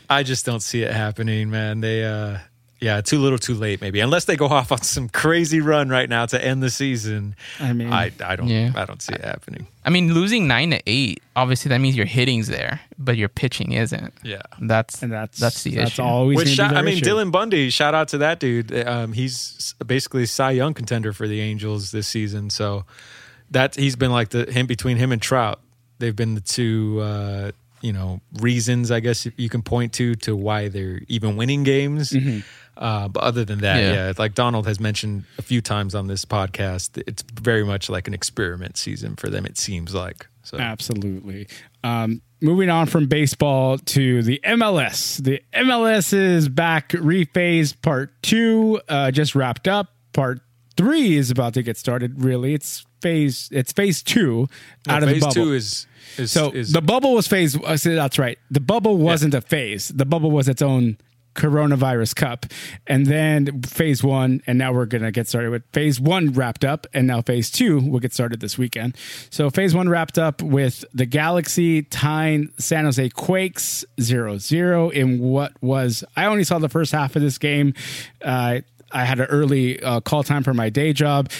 I 0.08 0.24
just 0.24 0.44
don't 0.44 0.60
see 0.60 0.82
it 0.82 0.92
happening, 0.92 1.50
man. 1.50 1.80
They, 1.80 2.04
uh, 2.04 2.38
yeah, 2.80 3.00
too 3.02 3.18
little, 3.18 3.38
too 3.38 3.54
late, 3.54 3.80
maybe. 3.80 4.00
Unless 4.00 4.24
they 4.24 4.36
go 4.36 4.46
off 4.46 4.72
on 4.72 4.80
some 4.82 5.08
crazy 5.08 5.60
run 5.60 5.88
right 5.90 6.08
now 6.08 6.24
to 6.26 6.42
end 6.42 6.62
the 6.62 6.70
season. 6.70 7.36
I 7.58 7.72
mean- 7.74 7.92
I, 7.92 8.10
I 8.24 8.36
don't, 8.36 8.48
Yeah. 8.48 8.72
I 8.74 8.84
don't 8.86 9.02
see 9.02 9.12
it 9.14 9.20
happening. 9.22 9.66
I 9.84 9.90
mean, 9.90 10.14
losing 10.14 10.46
nine 10.48 10.70
to 10.70 10.80
eight, 10.86 11.22
obviously 11.36 11.68
that 11.70 11.78
means 11.78 11.96
your 11.96 12.06
hitting's 12.06 12.48
there, 12.48 12.80
but 12.98 13.16
your 13.16 13.28
pitching 13.28 13.72
isn't. 13.72 14.14
Yeah. 14.22 14.42
That's 14.60 15.02
and 15.02 15.12
that's 15.12 15.38
that's 15.38 15.62
the 15.62 15.74
that's 15.74 15.92
issue. 15.92 16.02
always. 16.02 16.36
Which 16.36 16.44
gonna 16.46 16.50
be 16.52 16.56
shout, 16.56 16.70
their 16.70 16.78
I 16.78 16.82
mean, 16.82 16.94
issue. 16.94 17.04
Dylan 17.04 17.30
Bundy. 17.32 17.70
Shout 17.70 17.94
out 17.94 18.08
to 18.08 18.18
that 18.18 18.40
dude. 18.40 18.72
Um, 18.86 19.12
he's 19.12 19.74
basically 19.86 20.22
a 20.24 20.26
Cy 20.26 20.52
Young 20.52 20.74
contender 20.74 21.12
for 21.12 21.26
the 21.28 21.40
Angels 21.40 21.90
this 21.92 22.08
season. 22.08 22.50
So 22.50 22.84
that 23.50 23.74
he's 23.74 23.96
been 23.96 24.12
like 24.12 24.30
the 24.30 24.50
him 24.50 24.66
between 24.66 24.96
him 24.96 25.12
and 25.12 25.20
Trout. 25.20 25.60
They've 25.98 26.14
been 26.16 26.34
the 26.34 26.40
two, 26.40 27.00
uh, 27.00 27.50
you 27.82 27.92
know, 27.92 28.20
reasons 28.40 28.90
I 28.90 29.00
guess 29.00 29.26
you 29.36 29.48
can 29.48 29.62
point 29.62 29.92
to 29.94 30.14
to 30.16 30.36
why 30.36 30.68
they're 30.68 31.00
even 31.08 31.36
winning 31.36 31.62
games. 31.62 32.14
Uh, 32.80 33.06
but 33.08 33.22
other 33.22 33.44
than 33.44 33.60
that, 33.60 33.76
Yeah. 33.78 33.92
yeah. 34.06 34.12
like 34.18 34.34
Donald 34.34 34.66
has 34.66 34.80
mentioned 34.80 35.24
a 35.38 35.42
few 35.42 35.60
times 35.60 35.94
on 35.94 36.06
this 36.06 36.24
podcast, 36.24 37.00
it's 37.06 37.22
very 37.40 37.62
much 37.64 37.90
like 37.90 38.08
an 38.08 38.14
experiment 38.14 38.76
season 38.78 39.16
for 39.16 39.28
them. 39.28 39.44
It 39.44 39.58
seems 39.58 39.94
like 39.94 40.26
so. 40.42 40.56
Absolutely. 40.58 41.46
Um, 41.84 42.22
moving 42.40 42.70
on 42.70 42.86
from 42.86 43.06
baseball 43.06 43.76
to 43.76 44.22
the 44.22 44.40
MLS. 44.44 45.22
The 45.22 45.42
MLS 45.52 46.14
is 46.14 46.48
back, 46.48 46.88
rephase 46.92 47.74
part 47.82 48.10
two, 48.22 48.80
uh, 48.88 49.10
just 49.10 49.34
wrapped 49.34 49.68
up. 49.68 49.88
Part 50.14 50.40
three 50.76 51.16
is 51.16 51.30
about 51.30 51.52
to 51.54 51.62
get 51.62 51.76
started. 51.76 52.24
Really, 52.24 52.54
it's 52.54 52.86
phase. 53.02 53.50
It's 53.52 53.72
phase 53.72 54.02
two 54.02 54.48
out 54.88 55.02
of 55.02 55.08
the 55.10 55.16
phase 55.16 55.22
bubble. 55.22 55.34
two 55.34 55.52
is 55.52 55.86
is, 56.16 56.32
so 56.32 56.50
is 56.50 56.72
the 56.72 56.80
bubble 56.82 57.12
was 57.14 57.28
phase. 57.28 57.62
I 57.62 57.76
say 57.76 57.94
that's 57.94 58.18
right. 58.18 58.38
The 58.50 58.60
bubble 58.60 58.96
wasn't 58.96 59.34
a 59.34 59.42
phase. 59.42 59.88
The 59.88 60.06
bubble 60.06 60.30
was 60.30 60.48
its 60.48 60.62
own 60.62 60.96
coronavirus 61.34 62.14
cup, 62.14 62.46
and 62.86 63.06
then 63.06 63.62
phase 63.62 64.02
one, 64.02 64.42
and 64.46 64.58
now 64.58 64.72
we're 64.72 64.86
gonna 64.86 65.12
get 65.12 65.28
started 65.28 65.50
with 65.50 65.62
phase 65.72 66.00
one 66.00 66.32
wrapped 66.32 66.64
up, 66.64 66.86
and 66.92 67.06
now 67.06 67.22
phase 67.22 67.50
two 67.50 67.80
will 67.80 68.00
get 68.00 68.12
started 68.12 68.40
this 68.40 68.58
weekend. 68.58 68.96
So 69.30 69.50
phase 69.50 69.74
one 69.74 69.88
wrapped 69.88 70.18
up 70.18 70.42
with 70.42 70.84
the 70.92 71.06
Galaxy 71.06 71.82
tying 71.82 72.52
San 72.58 72.84
Jose 72.84 73.08
Quakes 73.10 73.84
0-0 74.00 74.92
in 74.92 75.18
what 75.20 75.52
was 75.62 76.04
I 76.16 76.26
only 76.26 76.44
saw 76.44 76.58
the 76.58 76.68
first 76.68 76.92
half 76.92 77.16
of 77.16 77.22
this 77.22 77.38
game. 77.38 77.74
Uh, 78.22 78.60
I 78.92 79.04
had 79.04 79.20
an 79.20 79.26
early 79.26 79.80
uh, 79.82 80.00
call 80.00 80.24
time 80.24 80.42
for 80.42 80.54
my 80.54 80.68
day 80.68 80.92
job. 80.92 81.30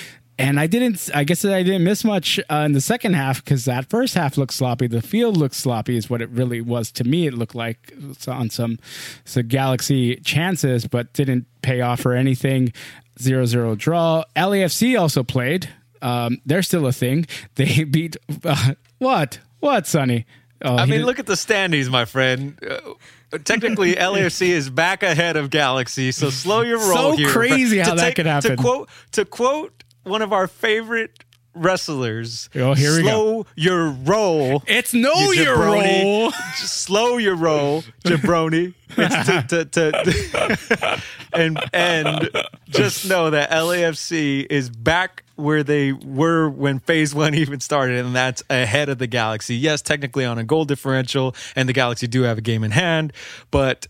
And 0.41 0.59
I 0.59 0.67
didn't. 0.67 1.11
I 1.15 1.25
guess 1.25 1.45
I 1.45 1.63
didn't 1.63 1.85
miss 1.85 2.05
much 2.05 2.41
uh, 2.51 2.63
in 2.67 2.73
the 2.73 2.81
second 2.81 3.15
half 3.15 3.45
because 3.45 3.65
that 3.67 3.89
first 3.91 4.15
half 4.15 4.37
looked 4.37 4.55
sloppy. 4.55 4.87
The 4.87 5.03
field 5.03 5.37
looked 5.37 5.55
sloppy, 5.55 5.97
is 5.97 6.09
what 6.11 6.23
it 6.23 6.31
really 6.31 6.61
was 6.61 6.91
to 6.93 7.05
me. 7.05 7.27
It 7.27 7.35
looked 7.35 7.55
like 7.55 7.93
on 8.27 8.51
some 8.51 8.79
some 9.25 9.47
Galaxy 9.49 10.17
chances, 10.17 10.87
but 10.87 11.13
didn't 11.13 11.47
pay 11.63 11.81
off 11.81 12.01
for 12.01 12.15
anything. 12.15 12.73
Zero 13.21 13.45
zero 13.45 13.75
draw. 13.75 14.25
LAFC 14.35 14.99
also 14.99 15.23
played. 15.23 15.69
Um, 16.03 16.39
they're 16.47 16.63
still 16.63 16.87
a 16.87 16.93
thing. 16.93 17.27
They 17.57 17.85
beat 17.85 18.17
uh, 18.45 18.73
what? 18.99 19.39
What, 19.61 19.87
Sonny? 19.87 20.25
Oh, 20.63 20.77
I 20.77 20.87
mean, 20.87 20.99
did- 21.01 21.07
look 21.07 21.19
at 21.19 21.27
the 21.27 21.37
standings, 21.37 21.89
my 21.91 22.05
friend. 22.07 22.59
Uh, 22.67 23.39
technically, 23.45 23.95
LAFC 23.97 24.49
is 24.49 24.71
back 24.71 25.03
ahead 25.03 25.37
of 25.37 25.51
Galaxy, 25.51 26.13
so 26.13 26.31
slow 26.31 26.63
your 26.63 26.79
roll 26.79 27.13
So 27.13 27.17
here. 27.17 27.29
crazy 27.31 27.79
how 27.87 27.95
that 27.95 28.15
could 28.15 28.27
happen. 28.27 28.57
To 28.57 28.57
quote, 28.57 28.89
to 29.13 29.25
quote 29.27 29.80
one 30.05 30.23
of 30.23 30.33
our 30.33 30.47
favorite 30.47 31.25
wrestlers, 31.55 32.49
Oh, 32.55 32.75
here 32.75 32.97
we 32.97 33.03
go. 33.03 33.09
slow 33.09 33.47
your 33.57 33.91
roll. 33.91 34.63
It's 34.67 34.95
no 34.95 35.13
you 35.33 35.43
your 35.43 35.59
roll. 35.59 36.31
Slow 36.55 37.17
your 37.17 37.35
roll, 37.35 37.83
jabroni. 38.05 38.75
It's 38.97 39.49
to, 39.49 39.65
to, 39.65 39.91
to, 39.93 41.03
and 41.33 41.59
and 41.73 42.29
just 42.69 43.09
know 43.09 43.31
that 43.31 43.51
LAFC 43.51 44.47
is 44.51 44.71
back 44.71 45.25
where 45.37 45.63
they 45.63 45.93
were 45.93 46.49
when 46.49 46.79
Phase 46.81 47.15
One 47.15 47.35
even 47.45 47.61
started, 47.61 48.05
and 48.05 48.15
that's 48.15 48.43
ahead 48.51 48.89
of 48.89 48.99
the 48.99 49.07
Galaxy. 49.07 49.57
Yes, 49.57 49.83
technically 49.83 50.25
on 50.25 50.39
a 50.39 50.45
goal 50.45 50.65
differential, 50.65 51.35
and 51.57 51.69
the 51.69 51.73
Galaxy 51.73 52.07
do 52.07 52.23
have 52.23 52.39
a 52.39 52.43
game 52.43 52.63
in 52.65 52.71
hand, 52.73 53.13
but 53.51 53.87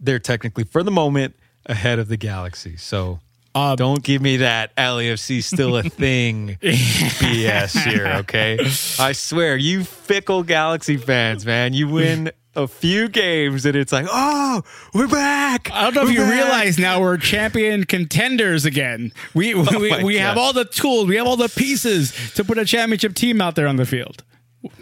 they're 0.00 0.18
technically 0.18 0.64
for 0.64 0.82
the 0.82 0.90
moment 0.90 1.34
ahead 1.66 1.98
of 1.98 2.08
the 2.08 2.16
Galaxy. 2.16 2.76
So. 2.76 3.20
Uh, 3.54 3.76
don't 3.76 4.02
give 4.02 4.22
me 4.22 4.38
that 4.38 4.74
LAFC 4.76 5.42
still 5.42 5.76
a 5.76 5.82
thing 5.90 6.56
BS 6.62 7.82
here, 7.84 8.06
okay? 8.20 8.58
I 8.98 9.12
swear, 9.12 9.56
you 9.56 9.84
fickle 9.84 10.42
Galaxy 10.42 10.96
fans, 10.96 11.44
man, 11.44 11.74
you 11.74 11.88
win 11.88 12.30
a 12.54 12.66
few 12.66 13.08
games 13.08 13.64
and 13.66 13.76
it's 13.76 13.92
like, 13.92 14.06
oh, 14.10 14.62
we're 14.94 15.08
back. 15.08 15.70
I 15.72 15.84
don't 15.84 15.94
know 15.94 16.02
if 16.02 16.08
We're 16.08 16.14
you 16.14 16.20
back." 16.20 16.32
realize 16.32 16.78
now 16.78 17.00
we're 17.00 17.16
champion 17.18 17.84
contenders 17.84 18.64
again. 18.64 19.12
We 19.34 19.54
we, 19.54 19.64
we, 19.76 20.04
we 20.04 20.18
have 20.18 20.38
all 20.38 20.52
the 20.52 20.64
tools, 20.64 21.08
we 21.08 21.16
have 21.16 21.26
all 21.26 21.36
the 21.36 21.48
pieces 21.48 22.12
to 22.34 22.44
put 22.44 22.58
a 22.58 22.64
championship 22.64 23.14
team 23.14 23.40
out 23.40 23.54
there 23.54 23.66
on 23.66 23.76
the 23.76 23.86
field. 23.86 24.22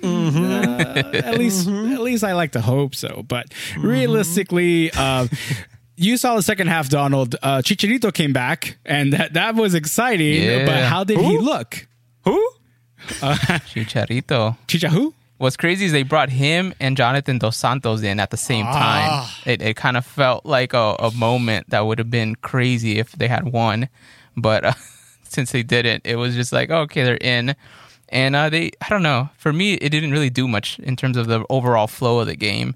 Uh, 0.02 1.10
at 1.14 1.38
least, 1.38 1.66
at 1.66 2.00
least 2.00 2.22
I 2.22 2.34
like 2.34 2.52
to 2.52 2.60
hope 2.60 2.94
so. 2.94 3.24
But 3.26 3.46
realistically, 3.78 4.90
uh, 4.92 5.26
you 6.00 6.16
saw 6.16 6.34
the 6.34 6.42
second 6.42 6.68
half. 6.68 6.88
Donald 6.88 7.36
uh, 7.42 7.58
Chicharito 7.58 8.12
came 8.12 8.32
back, 8.32 8.78
and 8.84 9.12
that 9.12 9.34
that 9.34 9.54
was 9.54 9.74
exciting. 9.74 10.42
Yeah. 10.42 10.64
But 10.64 10.84
how 10.84 11.04
did 11.04 11.18
he 11.18 11.38
look? 11.38 11.86
Who? 12.24 12.50
Chicharito. 13.08 14.56
Chicha 14.66 14.88
who? 14.88 15.14
What's 15.36 15.56
crazy 15.56 15.86
is 15.86 15.92
they 15.92 16.02
brought 16.02 16.28
him 16.28 16.74
and 16.80 16.96
Jonathan 16.96 17.38
Dos 17.38 17.56
Santos 17.56 18.02
in 18.02 18.20
at 18.20 18.30
the 18.30 18.36
same 18.36 18.66
time. 18.66 19.26
It, 19.46 19.62
it 19.62 19.74
kind 19.74 19.96
of 19.96 20.04
felt 20.04 20.44
like 20.44 20.74
a, 20.74 20.96
a 20.98 21.10
moment 21.12 21.70
that 21.70 21.86
would 21.86 21.98
have 21.98 22.10
been 22.10 22.34
crazy 22.36 22.98
if 22.98 23.12
they 23.12 23.26
had 23.26 23.50
won, 23.50 23.88
but 24.36 24.64
uh, 24.66 24.72
since 25.22 25.52
they 25.52 25.62
didn't, 25.62 26.06
it 26.06 26.16
was 26.16 26.34
just 26.34 26.52
like 26.52 26.70
oh, 26.70 26.80
okay, 26.82 27.04
they're 27.04 27.16
in, 27.16 27.54
and 28.08 28.34
uh, 28.36 28.48
they 28.48 28.72
I 28.80 28.88
don't 28.88 29.02
know. 29.02 29.28
For 29.36 29.52
me, 29.52 29.74
it 29.74 29.90
didn't 29.90 30.12
really 30.12 30.30
do 30.30 30.48
much 30.48 30.78
in 30.78 30.96
terms 30.96 31.16
of 31.16 31.26
the 31.26 31.44
overall 31.50 31.86
flow 31.86 32.20
of 32.20 32.26
the 32.26 32.36
game. 32.36 32.74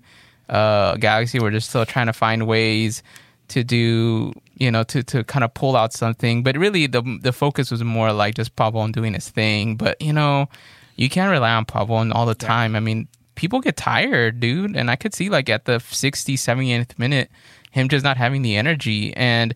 Uh, 0.48 0.96
Galaxy. 0.96 1.38
We're 1.38 1.50
just 1.50 1.70
still 1.70 1.86
trying 1.86 2.06
to 2.06 2.12
find 2.12 2.46
ways 2.46 3.02
to 3.48 3.62
do 3.62 4.32
you 4.56 4.70
know 4.70 4.84
to 4.84 5.02
to 5.02 5.24
kind 5.24 5.44
of 5.44 5.52
pull 5.54 5.76
out 5.76 5.92
something, 5.92 6.42
but 6.42 6.56
really 6.56 6.86
the 6.86 7.02
the 7.22 7.32
focus 7.32 7.70
was 7.70 7.82
more 7.82 8.12
like 8.12 8.34
just 8.34 8.56
Pavon 8.56 8.92
doing 8.92 9.14
his 9.14 9.28
thing. 9.28 9.76
But 9.76 10.00
you 10.00 10.12
know 10.12 10.48
you 10.96 11.08
can't 11.08 11.30
rely 11.30 11.52
on 11.52 11.64
Pavon 11.64 12.14
all 12.14 12.26
the 12.26 12.34
time. 12.34 12.76
I 12.76 12.80
mean, 12.80 13.08
people 13.34 13.60
get 13.60 13.76
tired, 13.76 14.40
dude. 14.40 14.76
And 14.76 14.90
I 14.90 14.96
could 14.96 15.14
see 15.14 15.28
like 15.28 15.48
at 15.48 15.64
the 15.64 15.78
60, 15.80 16.36
70th 16.36 16.98
minute, 16.98 17.30
him 17.70 17.88
just 17.88 18.04
not 18.04 18.16
having 18.16 18.42
the 18.42 18.56
energy. 18.56 19.14
And 19.16 19.54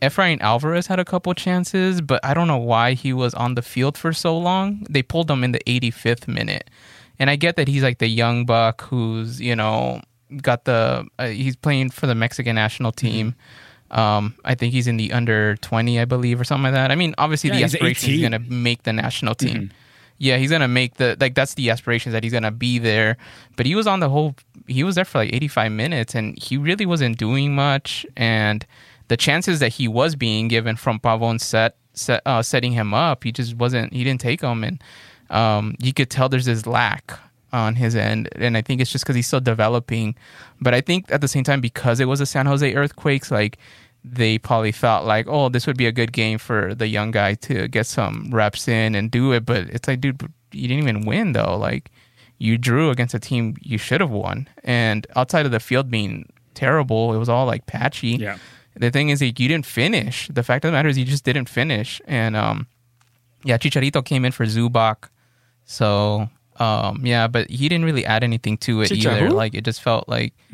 Efrain 0.00 0.40
Alvarez 0.40 0.86
had 0.86 1.00
a 1.00 1.04
couple 1.04 1.34
chances, 1.34 2.00
but 2.00 2.24
I 2.24 2.34
don't 2.34 2.48
know 2.48 2.58
why 2.58 2.94
he 2.94 3.12
was 3.12 3.34
on 3.34 3.54
the 3.54 3.62
field 3.62 3.98
for 3.98 4.12
so 4.12 4.36
long. 4.38 4.86
They 4.88 5.02
pulled 5.02 5.30
him 5.30 5.44
in 5.44 5.52
the 5.52 5.60
85th 5.66 6.28
minute. 6.28 6.70
And 7.18 7.28
I 7.28 7.36
get 7.36 7.56
that 7.56 7.68
he's 7.68 7.82
like 7.82 7.98
the 7.98 8.06
young 8.06 8.46
buck 8.46 8.82
who's, 8.82 9.40
you 9.40 9.56
know, 9.56 10.00
got 10.36 10.64
the, 10.64 11.06
uh, 11.18 11.26
he's 11.26 11.56
playing 11.56 11.90
for 11.90 12.06
the 12.06 12.14
Mexican 12.14 12.54
national 12.54 12.92
team. 12.92 13.34
Um, 13.90 14.34
I 14.44 14.54
think 14.54 14.72
he's 14.72 14.86
in 14.86 14.98
the 14.98 15.12
under 15.12 15.56
20, 15.56 15.98
I 15.98 16.04
believe, 16.04 16.40
or 16.40 16.44
something 16.44 16.64
like 16.64 16.74
that. 16.74 16.90
I 16.90 16.94
mean, 16.94 17.14
obviously 17.16 17.48
Yeah, 17.48 17.56
the 17.56 17.62
he's 17.62 17.74
aspiration 17.74 18.14
is 18.14 18.20
going 18.20 18.32
to 18.32 18.38
make 18.38 18.82
the 18.82 18.92
national 18.92 19.34
team. 19.34 19.70
Yeah, 20.18 20.36
he's 20.36 20.50
gonna 20.50 20.68
make 20.68 20.94
the 20.94 21.16
like 21.20 21.34
that's 21.34 21.54
the 21.54 21.70
aspirations 21.70 22.12
that 22.12 22.24
he's 22.24 22.32
gonna 22.32 22.50
be 22.50 22.78
there. 22.80 23.16
But 23.56 23.66
he 23.66 23.76
was 23.76 23.86
on 23.86 24.00
the 24.00 24.08
whole 24.08 24.34
he 24.66 24.82
was 24.82 24.96
there 24.96 25.04
for 25.04 25.18
like 25.18 25.32
85 25.32 25.72
minutes 25.72 26.14
and 26.14 26.36
he 26.36 26.56
really 26.56 26.86
wasn't 26.86 27.18
doing 27.18 27.54
much. 27.54 28.04
And 28.16 28.66
the 29.06 29.16
chances 29.16 29.60
that 29.60 29.68
he 29.68 29.86
was 29.86 30.16
being 30.16 30.48
given 30.48 30.74
from 30.74 30.98
Pavon 30.98 31.40
set, 31.40 31.76
set 31.94 32.20
uh, 32.26 32.42
setting 32.42 32.72
him 32.72 32.92
up, 32.92 33.22
he 33.22 33.30
just 33.30 33.54
wasn't 33.54 33.92
he 33.92 34.02
didn't 34.02 34.20
take 34.20 34.40
them 34.40 34.64
and 34.64 34.82
um, 35.30 35.76
you 35.78 35.92
could 35.92 36.10
tell 36.10 36.28
there's 36.28 36.46
this 36.46 36.66
lack 36.66 37.16
on 37.52 37.74
his 37.74 37.96
end. 37.96 38.28
And 38.36 38.56
I 38.56 38.62
think 38.62 38.80
it's 38.80 38.92
just 38.92 39.04
because 39.04 39.16
he's 39.16 39.26
still 39.26 39.40
developing. 39.40 40.14
But 40.60 40.74
I 40.74 40.80
think 40.80 41.10
at 41.10 41.20
the 41.20 41.28
same 41.28 41.44
time, 41.44 41.60
because 41.60 42.00
it 42.00 42.06
was 42.06 42.20
a 42.20 42.26
San 42.26 42.46
Jose 42.46 42.74
Earthquakes, 42.74 43.30
like 43.30 43.58
they 44.04 44.38
probably 44.38 44.72
felt 44.72 45.06
like, 45.06 45.26
oh, 45.28 45.48
this 45.48 45.66
would 45.66 45.76
be 45.76 45.86
a 45.86 45.92
good 45.92 46.12
game 46.12 46.38
for 46.38 46.74
the 46.74 46.86
young 46.86 47.10
guy 47.10 47.34
to 47.34 47.68
get 47.68 47.86
some 47.86 48.30
reps 48.32 48.68
in 48.68 48.94
and 48.94 49.10
do 49.10 49.32
it. 49.32 49.44
But 49.44 49.68
it's 49.70 49.88
like, 49.88 50.00
dude, 50.00 50.20
you 50.52 50.68
didn't 50.68 50.82
even 50.82 51.06
win 51.06 51.32
though. 51.32 51.56
Like 51.56 51.90
you 52.38 52.56
drew 52.56 52.90
against 52.90 53.14
a 53.14 53.18
team 53.18 53.56
you 53.60 53.78
should 53.78 54.00
have 54.00 54.10
won. 54.10 54.48
And 54.64 55.06
outside 55.16 55.46
of 55.46 55.52
the 55.52 55.60
field 55.60 55.90
being 55.90 56.28
terrible, 56.54 57.14
it 57.14 57.18
was 57.18 57.28
all 57.28 57.46
like 57.46 57.66
patchy. 57.66 58.16
Yeah. 58.16 58.38
The 58.76 58.92
thing 58.92 59.08
is, 59.08 59.20
like, 59.20 59.40
you 59.40 59.48
didn't 59.48 59.66
finish. 59.66 60.28
The 60.28 60.44
fact 60.44 60.64
of 60.64 60.68
the 60.68 60.72
matter 60.72 60.88
is, 60.88 60.96
you 60.96 61.04
just 61.04 61.24
didn't 61.24 61.48
finish. 61.48 62.00
And 62.06 62.36
um, 62.36 62.68
yeah, 63.42 63.58
Chicharito 63.58 64.04
came 64.04 64.24
in 64.24 64.30
for 64.30 64.46
Zubak. 64.46 65.08
So 65.64 66.30
um, 66.58 67.06
yeah, 67.06 67.28
but 67.28 67.48
he 67.50 67.68
didn't 67.68 67.84
really 67.84 68.04
add 68.04 68.24
anything 68.24 68.58
to 68.58 68.82
it 68.82 68.88
Chicha 68.88 69.12
either. 69.12 69.28
who? 69.28 69.34
Like 69.34 69.54
it 69.54 69.64
just 69.64 69.80
felt 69.82 70.08
like 70.08 70.34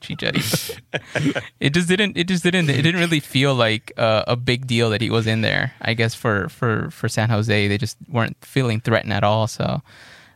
Chicharito. 0.00 1.42
it 1.60 1.70
just 1.74 1.88
didn't. 1.88 2.16
It 2.16 2.28
just 2.28 2.42
didn't. 2.42 2.70
It 2.70 2.82
didn't 2.82 3.00
really 3.00 3.20
feel 3.20 3.54
like 3.54 3.92
uh, 3.96 4.24
a 4.26 4.36
big 4.36 4.66
deal 4.66 4.90
that 4.90 5.00
he 5.00 5.10
was 5.10 5.26
in 5.26 5.40
there. 5.40 5.72
I 5.82 5.94
guess 5.94 6.14
for 6.14 6.48
for 6.48 6.90
for 6.90 7.08
San 7.08 7.30
Jose, 7.30 7.68
they 7.68 7.78
just 7.78 7.96
weren't 8.08 8.36
feeling 8.44 8.80
threatened 8.80 9.12
at 9.12 9.24
all. 9.24 9.46
So 9.46 9.82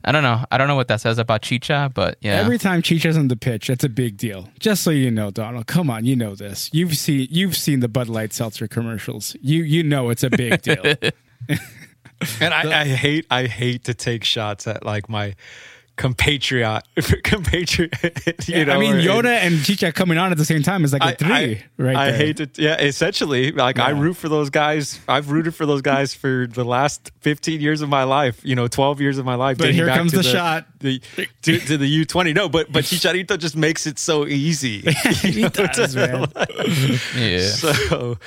I 0.04 0.12
don't 0.12 0.22
know. 0.22 0.44
I 0.50 0.58
don't 0.58 0.68
know 0.68 0.76
what 0.76 0.88
that 0.88 1.00
says 1.00 1.18
about 1.18 1.42
Chicha, 1.42 1.90
but 1.94 2.18
yeah. 2.20 2.34
Every 2.34 2.58
time 2.58 2.82
Chicha's 2.82 3.16
on 3.16 3.28
the 3.28 3.36
pitch, 3.36 3.70
it's 3.70 3.84
a 3.84 3.88
big 3.88 4.16
deal. 4.16 4.48
Just 4.58 4.82
so 4.82 4.90
you 4.90 5.10
know, 5.10 5.30
Donald. 5.30 5.66
Come 5.66 5.88
on, 5.88 6.04
you 6.04 6.14
know 6.14 6.34
this. 6.34 6.68
You've 6.72 6.96
seen 6.96 7.28
you've 7.30 7.56
seen 7.56 7.80
the 7.80 7.88
Bud 7.88 8.08
Light 8.08 8.32
seltzer 8.32 8.68
commercials. 8.68 9.34
You 9.40 9.62
you 9.62 9.82
know 9.82 10.10
it's 10.10 10.22
a 10.22 10.30
big 10.30 10.62
deal. 10.62 10.82
And 12.40 12.54
I, 12.54 12.82
I 12.82 12.84
hate 12.84 13.26
I 13.30 13.46
hate 13.46 13.84
to 13.84 13.94
take 13.94 14.24
shots 14.24 14.66
at 14.66 14.84
like 14.84 15.08
my 15.08 15.34
compatriot 15.96 16.82
compatriot. 17.24 17.94
You 18.48 18.64
know, 18.64 18.74
I 18.74 18.78
mean, 18.78 18.94
or- 18.94 19.00
Yoda 19.00 19.26
and 19.38 19.62
Chicha 19.64 19.92
coming 19.92 20.18
on 20.18 20.30
at 20.32 20.38
the 20.38 20.44
same 20.44 20.62
time 20.62 20.84
is 20.84 20.92
like 20.92 21.02
a 21.02 21.06
I, 21.06 21.14
three, 21.14 21.32
I, 21.32 21.64
right? 21.78 21.96
I 21.96 22.10
there. 22.10 22.16
hate 22.18 22.40
it. 22.40 22.58
yeah. 22.58 22.80
Essentially, 22.80 23.52
like 23.52 23.78
I 23.78 23.90
root 23.90 24.14
for 24.14 24.28
those 24.28 24.50
guys. 24.50 25.00
I've 25.08 25.30
rooted 25.30 25.54
for 25.54 25.66
those 25.66 25.82
guys 25.82 26.14
for 26.14 26.46
the 26.50 26.64
last 26.64 27.10
fifteen 27.20 27.60
years 27.60 27.80
of 27.80 27.88
my 27.88 28.04
life. 28.04 28.40
You 28.44 28.54
know, 28.54 28.68
twelve 28.68 29.00
years 29.00 29.18
of 29.18 29.24
my 29.24 29.34
life. 29.36 29.56
But 29.58 29.72
here 29.72 29.86
back 29.86 29.98
comes 29.98 30.10
to 30.12 30.18
the 30.18 30.22
shot. 30.24 30.66
the, 30.80 31.00
to, 31.42 31.58
to 31.58 31.76
the 31.78 31.86
U 31.86 32.04
twenty. 32.04 32.32
No, 32.32 32.48
but 32.48 32.70
but 32.72 32.84
Chicharito 32.84 33.38
just 33.38 33.56
makes 33.56 33.86
it 33.86 33.98
so 33.98 34.26
easy. 34.26 34.80
he 35.22 35.48
does, 35.48 35.94
man. 35.96 36.26
yeah. 37.16 37.38
So 37.40 38.18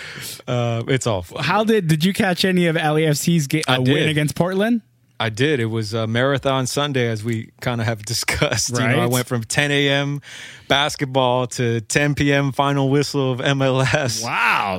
uh, 0.47 0.84
it's 0.88 1.05
awful. 1.07 1.41
How 1.41 1.63
did 1.63 1.88
did 1.88 2.03
you 2.03 2.13
catch 2.13 2.45
any 2.45 2.68
of 2.68 2.76
LAFC's 2.76 3.47
ga- 3.47 3.63
I 3.68 3.76
uh, 3.78 3.82
win 3.82 4.09
against 4.09 4.36
Portland? 4.36 4.82
I 5.20 5.30
did. 5.30 5.59
It 5.59 5.65
was 5.65 5.93
a 5.93 6.05
marathon 6.05 6.68
Sunday, 6.68 7.07
as 7.07 7.24
we 7.24 7.49
kind 7.61 7.82
of 7.82 7.88
have 7.88 8.03
discussed. 8.05 8.70
You 8.72 8.88
know, 8.88 8.99
I 8.99 9.07
went 9.07 9.26
from 9.28 9.43
10 9.43 9.72
a.m. 9.72 10.22
basketball 10.68 11.47
to 11.47 11.82
10 11.82 12.15
p.m. 12.15 12.51
final 12.51 12.89
whistle 12.89 13.32
of 13.32 13.39
MLS. 13.39 14.24
Wow, 14.24 14.78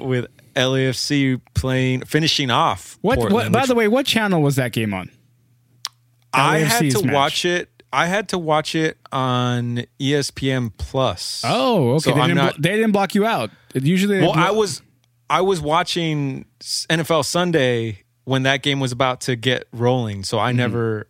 Uh, 0.00 0.04
with 0.04 0.26
LAFC 0.56 1.40
playing, 1.54 2.04
finishing 2.04 2.50
off. 2.50 2.98
What? 3.02 3.18
Portland, 3.18 3.34
what 3.34 3.52
by 3.52 3.60
which 3.60 3.68
the 3.68 3.74
way, 3.74 3.88
what 3.88 4.06
channel 4.06 4.42
was 4.42 4.56
that 4.56 4.72
game 4.72 4.92
on? 4.94 5.10
I 6.32 6.58
had 6.58 6.90
to 6.90 7.02
match. 7.04 7.14
watch 7.14 7.44
it. 7.44 7.70
I 7.92 8.06
had 8.06 8.28
to 8.30 8.38
watch 8.38 8.74
it 8.74 8.98
on 9.12 9.84
ESPN 10.00 10.72
Plus. 10.76 11.42
Oh, 11.46 11.92
okay. 11.92 12.10
So 12.10 12.14
they, 12.14 12.20
didn't 12.22 12.34
not- 12.36 12.60
they 12.60 12.70
didn't 12.76 12.92
block 12.92 13.14
you 13.14 13.24
out. 13.24 13.50
Usually, 13.74 14.20
Well, 14.20 14.32
blo- 14.34 14.42
I 14.42 14.50
was 14.50 14.82
I 15.30 15.40
was 15.42 15.60
watching 15.60 16.44
NFL 16.60 17.24
Sunday 17.24 18.02
when 18.26 18.42
that 18.42 18.62
game 18.62 18.78
was 18.80 18.92
about 18.92 19.22
to 19.22 19.34
get 19.36 19.66
rolling, 19.72 20.22
so 20.24 20.38
I 20.38 20.52
never. 20.52 21.08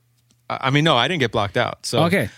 I 0.49 0.71
mean, 0.71 0.85
no, 0.85 0.97
I 0.97 1.09
didn't 1.09 1.21
get 1.21 1.33
blocked 1.33 1.57
out. 1.57 1.85
So 1.85 1.99
Mm-hmm. 1.99 2.07
okay. 2.07 2.29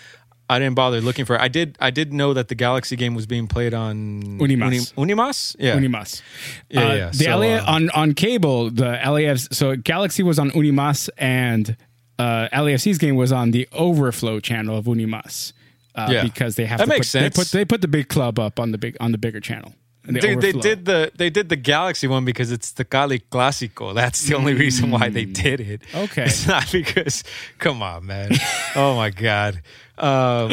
I 0.50 0.58
didn't 0.58 0.76
bother 0.76 1.02
looking 1.02 1.26
for 1.26 1.36
it. 1.36 1.42
I 1.42 1.48
did. 1.48 1.76
I 1.78 1.90
did 1.90 2.10
know 2.14 2.32
that 2.32 2.48
the 2.48 2.54
Galaxy 2.54 2.96
game 2.96 3.14
was 3.14 3.26
being 3.26 3.48
played 3.48 3.74
on 3.74 4.22
Unimas. 4.40 4.94
Uni- 4.96 5.12
Unimas. 5.14 5.56
Yeah. 5.58 5.76
Unimas. 5.76 6.22
Yeah, 6.70 6.80
Uh, 6.80 6.94
yeah. 6.94 7.08
The 7.10 7.24
So, 7.24 7.36
LA, 7.38 7.46
uh, 7.56 7.64
on 7.66 7.90
on 7.90 8.14
cable, 8.14 8.70
the 8.70 8.98
LAF. 9.04 9.52
So 9.52 9.76
Galaxy 9.76 10.22
was 10.22 10.38
on 10.38 10.50
Unimas, 10.52 11.10
and 11.18 11.76
uh, 12.18 12.48
LAFC's 12.50 12.96
game 12.96 13.16
was 13.16 13.30
on 13.30 13.50
the 13.50 13.68
Overflow 13.72 14.40
channel 14.40 14.78
of 14.78 14.86
Unimas. 14.86 15.52
Uh, 15.94 16.08
Yeah. 16.12 16.22
because 16.22 16.54
they 16.56 16.64
have 16.64 16.78
That 16.78 16.84
to 16.86 16.88
makes 16.90 17.12
put, 17.12 17.20
They 17.20 17.30
put 17.30 17.46
they 17.48 17.64
put 17.66 17.80
the 17.82 17.88
big 17.88 18.08
club 18.08 18.38
up 18.38 18.58
on 18.58 18.72
the 18.72 18.78
big 18.78 18.96
on 19.00 19.12
the 19.12 19.18
bigger 19.18 19.40
channel. 19.40 19.74
And 20.08 20.16
the 20.16 20.20
They, 20.20 20.34
they 20.34 20.52
did 20.52 20.84
the 20.86 21.12
they 21.14 21.30
did 21.30 21.50
the 21.50 21.56
Galaxy 21.56 22.08
one 22.08 22.24
because 22.24 22.50
it's 22.50 22.72
the 22.72 22.84
Cali 22.84 23.20
Clásico. 23.20 23.94
That's 23.94 24.22
the 24.26 24.34
only 24.34 24.54
reason 24.54 24.90
why 24.90 25.10
they 25.10 25.26
did 25.26 25.60
it. 25.60 25.82
Mm. 25.92 26.04
Okay. 26.04 26.24
it's 26.24 26.46
not 26.46 26.66
because. 26.72 27.22
Come 27.58 27.82
on, 27.82 28.06
man. 28.06 28.32
oh 28.74 28.96
my 28.96 29.10
god. 29.10 29.62
Um, 29.98 30.52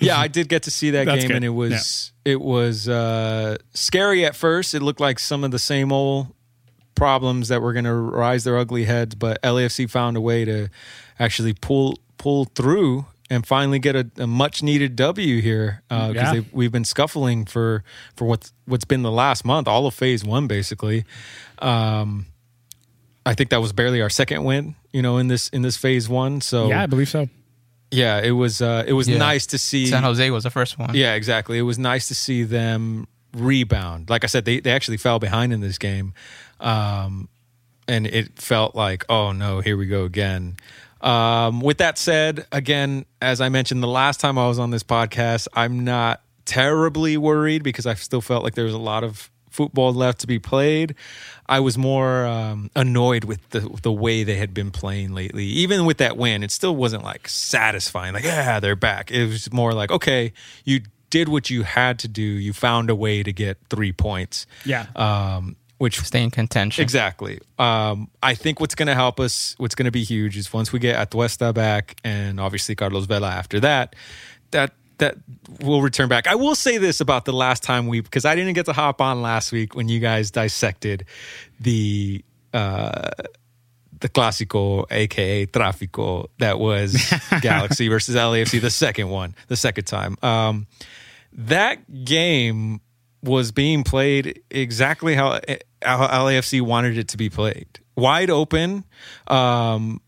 yeah, 0.00 0.18
I 0.18 0.28
did 0.28 0.48
get 0.48 0.64
to 0.64 0.70
see 0.70 0.90
that 0.90 1.04
That's 1.06 1.22
game, 1.22 1.28
good. 1.28 1.36
and 1.36 1.44
it 1.44 1.50
was 1.50 2.12
it 2.24 2.40
was 2.40 2.88
uh, 2.88 3.56
scary 3.72 4.24
at 4.24 4.34
first. 4.34 4.74
It 4.74 4.82
looked 4.82 5.00
like 5.00 5.18
some 5.18 5.44
of 5.44 5.52
the 5.52 5.58
same 5.58 5.92
old 5.92 6.28
problems 6.94 7.48
that 7.48 7.62
were 7.62 7.72
going 7.72 7.84
to 7.84 7.94
rise 7.94 8.44
their 8.44 8.58
ugly 8.58 8.84
heads, 8.84 9.14
but 9.14 9.40
LAFC 9.42 9.88
found 9.88 10.16
a 10.16 10.20
way 10.20 10.44
to 10.44 10.68
actually 11.18 11.52
pull 11.54 11.98
pull 12.18 12.46
through 12.46 13.06
and 13.30 13.46
finally 13.46 13.78
get 13.78 13.94
a, 13.96 14.10
a 14.18 14.26
much 14.26 14.62
needed 14.62 14.96
W 14.96 15.40
here 15.40 15.82
because 15.88 16.34
Yeah. 16.34 16.40
we've 16.52 16.72
been 16.72 16.84
scuffling 16.84 17.44
for 17.46 17.84
for 18.16 18.24
what's 18.26 18.52
what's 18.66 18.84
been 18.84 19.02
the 19.02 19.10
last 19.12 19.44
month, 19.44 19.68
all 19.68 19.86
of 19.86 19.94
Phase 19.94 20.24
One 20.24 20.46
basically. 20.48 21.04
Um, 21.60 22.26
I 23.24 23.34
think 23.34 23.50
that 23.50 23.60
was 23.60 23.72
barely 23.72 24.00
our 24.02 24.10
second 24.10 24.44
win, 24.44 24.74
you 24.92 25.02
know, 25.02 25.18
in 25.18 25.28
this 25.28 25.48
in 25.50 25.62
this 25.62 25.76
Phase 25.76 26.08
One. 26.08 26.40
So 26.40 26.68
Yeah, 26.68 26.82
I 26.82 26.86
believe 26.86 27.08
so. 27.08 27.28
yeah, 27.90 28.20
it 28.20 28.32
was 28.32 28.60
uh, 28.60 28.84
it 28.86 28.94
was 28.94 29.08
Yeah. 29.08 29.18
nice 29.18 29.46
to 29.46 29.58
see. 29.58 29.86
San 29.86 30.02
Jose 30.02 30.28
was 30.30 30.44
the 30.44 30.50
first 30.50 30.78
one. 30.78 30.94
Yeah, 30.94 31.14
exactly. 31.14 31.58
It 31.58 31.62
was 31.62 31.78
nice 31.78 32.08
to 32.08 32.14
see 32.14 32.42
them 32.42 33.06
rebound. 33.32 34.10
Like 34.10 34.24
I 34.24 34.26
said, 34.26 34.44
they, 34.44 34.58
they 34.58 34.72
actually 34.72 34.96
fell 34.96 35.18
behind 35.20 35.52
in 35.52 35.60
this 35.60 35.78
game. 35.78 36.14
Um, 36.58 37.28
and 37.86 38.06
it 38.06 38.38
felt 38.40 38.74
like, 38.74 39.04
oh 39.08 39.32
no, 39.32 39.60
here 39.60 39.76
we 39.76 39.86
go 39.86 40.04
again. 40.04 40.56
Um, 41.00 41.60
with 41.60 41.78
that 41.78 41.98
said, 41.98 42.46
again, 42.52 43.06
as 43.22 43.40
I 43.40 43.48
mentioned 43.48 43.82
the 43.82 43.88
last 43.88 44.20
time 44.20 44.38
I 44.38 44.46
was 44.48 44.58
on 44.58 44.70
this 44.70 44.82
podcast, 44.82 45.48
I'm 45.54 45.84
not 45.84 46.22
terribly 46.44 47.16
worried 47.16 47.62
because 47.62 47.86
I 47.86 47.94
still 47.94 48.20
felt 48.20 48.44
like 48.44 48.54
there 48.54 48.64
was 48.64 48.74
a 48.74 48.78
lot 48.78 49.04
of 49.04 49.30
football 49.50 49.92
left 49.92 50.20
to 50.20 50.26
be 50.26 50.38
played. 50.38 50.94
I 51.46 51.60
was 51.60 51.76
more 51.76 52.26
um, 52.26 52.70
annoyed 52.76 53.24
with 53.24 53.48
the 53.50 53.60
the 53.82 53.92
way 53.92 54.24
they 54.24 54.36
had 54.36 54.54
been 54.54 54.70
playing 54.70 55.12
lately. 55.12 55.44
Even 55.44 55.84
with 55.84 55.98
that 55.98 56.16
win, 56.16 56.42
it 56.42 56.50
still 56.50 56.76
wasn't 56.76 57.02
like 57.02 57.28
satisfying. 57.28 58.14
Like, 58.14 58.24
yeah, 58.24 58.60
they're 58.60 58.76
back. 58.76 59.10
It 59.10 59.26
was 59.26 59.52
more 59.52 59.72
like, 59.72 59.90
okay, 59.90 60.32
you 60.64 60.80
did 61.10 61.28
what 61.28 61.50
you 61.50 61.64
had 61.64 61.98
to 62.00 62.08
do. 62.08 62.22
You 62.22 62.52
found 62.52 62.88
a 62.88 62.94
way 62.94 63.22
to 63.22 63.32
get 63.32 63.58
three 63.68 63.92
points. 63.92 64.46
Yeah. 64.64 64.86
Um, 64.94 65.56
which 65.80 65.98
Stay 66.00 66.22
in 66.22 66.30
contention. 66.30 66.82
Exactly. 66.82 67.40
Um, 67.58 68.10
I 68.22 68.34
think 68.34 68.60
what's 68.60 68.74
going 68.74 68.88
to 68.88 68.94
help 68.94 69.18
us, 69.18 69.54
what's 69.56 69.74
going 69.74 69.86
to 69.86 69.90
be 69.90 70.04
huge, 70.04 70.36
is 70.36 70.52
once 70.52 70.74
we 70.74 70.78
get 70.78 71.08
Atuesta 71.08 71.54
back, 71.54 71.96
and 72.04 72.38
obviously 72.38 72.74
Carlos 72.74 73.06
Vela 73.06 73.30
after 73.30 73.60
that, 73.60 73.96
that 74.50 74.74
that 74.98 75.16
will 75.60 75.80
return 75.80 76.06
back. 76.10 76.26
I 76.26 76.34
will 76.34 76.54
say 76.54 76.76
this 76.76 77.00
about 77.00 77.24
the 77.24 77.32
last 77.32 77.62
time 77.62 77.86
we, 77.86 78.00
because 78.02 78.26
I 78.26 78.34
didn't 78.34 78.52
get 78.52 78.66
to 78.66 78.74
hop 78.74 79.00
on 79.00 79.22
last 79.22 79.52
week 79.52 79.74
when 79.74 79.88
you 79.88 80.00
guys 80.00 80.30
dissected 80.30 81.06
the 81.58 82.22
uh, 82.52 83.08
the 84.00 84.10
Clásico, 84.10 84.84
aka 84.90 85.46
Tráfico, 85.46 86.28
that 86.40 86.58
was 86.58 87.10
Galaxy 87.40 87.88
versus 87.88 88.16
LAFC, 88.16 88.60
the 88.60 88.68
second 88.68 89.08
one, 89.08 89.34
the 89.48 89.56
second 89.56 89.84
time. 89.84 90.18
Um, 90.22 90.66
that 91.32 92.04
game 92.04 92.82
was 93.22 93.50
being 93.50 93.82
played 93.82 94.42
exactly 94.50 95.14
how, 95.14 95.40
how 95.48 95.56
LAFC 95.82 96.60
wanted 96.60 96.98
it 96.98 97.08
to 97.08 97.16
be 97.16 97.30
played. 97.30 97.66
Wide 97.96 98.30
open. 98.30 98.84
Um, 99.26 100.00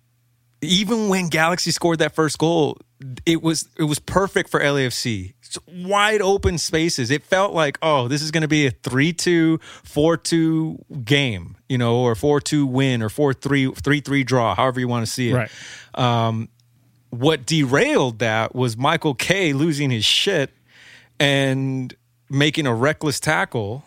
even 0.60 1.08
when 1.08 1.28
Galaxy 1.28 1.70
scored 1.70 1.98
that 1.98 2.14
first 2.14 2.38
goal, 2.38 2.78
it 3.26 3.42
was 3.42 3.68
it 3.76 3.84
was 3.84 3.98
perfect 3.98 4.48
for 4.48 4.60
LAFC. 4.60 5.34
It's 5.42 5.58
wide 5.66 6.22
open 6.22 6.56
spaces. 6.56 7.10
It 7.10 7.22
felt 7.22 7.52
like, 7.52 7.78
oh, 7.82 8.08
this 8.08 8.22
is 8.22 8.30
going 8.30 8.42
to 8.42 8.48
be 8.48 8.66
a 8.66 8.70
3-2, 8.70 9.60
4-2 9.84 11.04
game, 11.04 11.56
you 11.68 11.76
know, 11.76 11.96
or 11.96 12.14
4-2 12.14 12.66
win 12.66 13.02
or 13.02 13.08
4-3 13.08 13.74
3-3 13.74 14.24
draw, 14.24 14.54
however 14.54 14.80
you 14.80 14.88
want 14.88 15.04
to 15.04 15.12
see 15.12 15.30
it. 15.30 15.34
Right. 15.34 15.50
Um, 15.94 16.48
what 17.10 17.44
derailed 17.44 18.20
that 18.20 18.54
was 18.54 18.78
Michael 18.78 19.14
K 19.14 19.52
losing 19.52 19.90
his 19.90 20.04
shit 20.04 20.50
and 21.20 21.94
making 22.30 22.66
a 22.66 22.74
reckless 22.74 23.20
tackle 23.20 23.84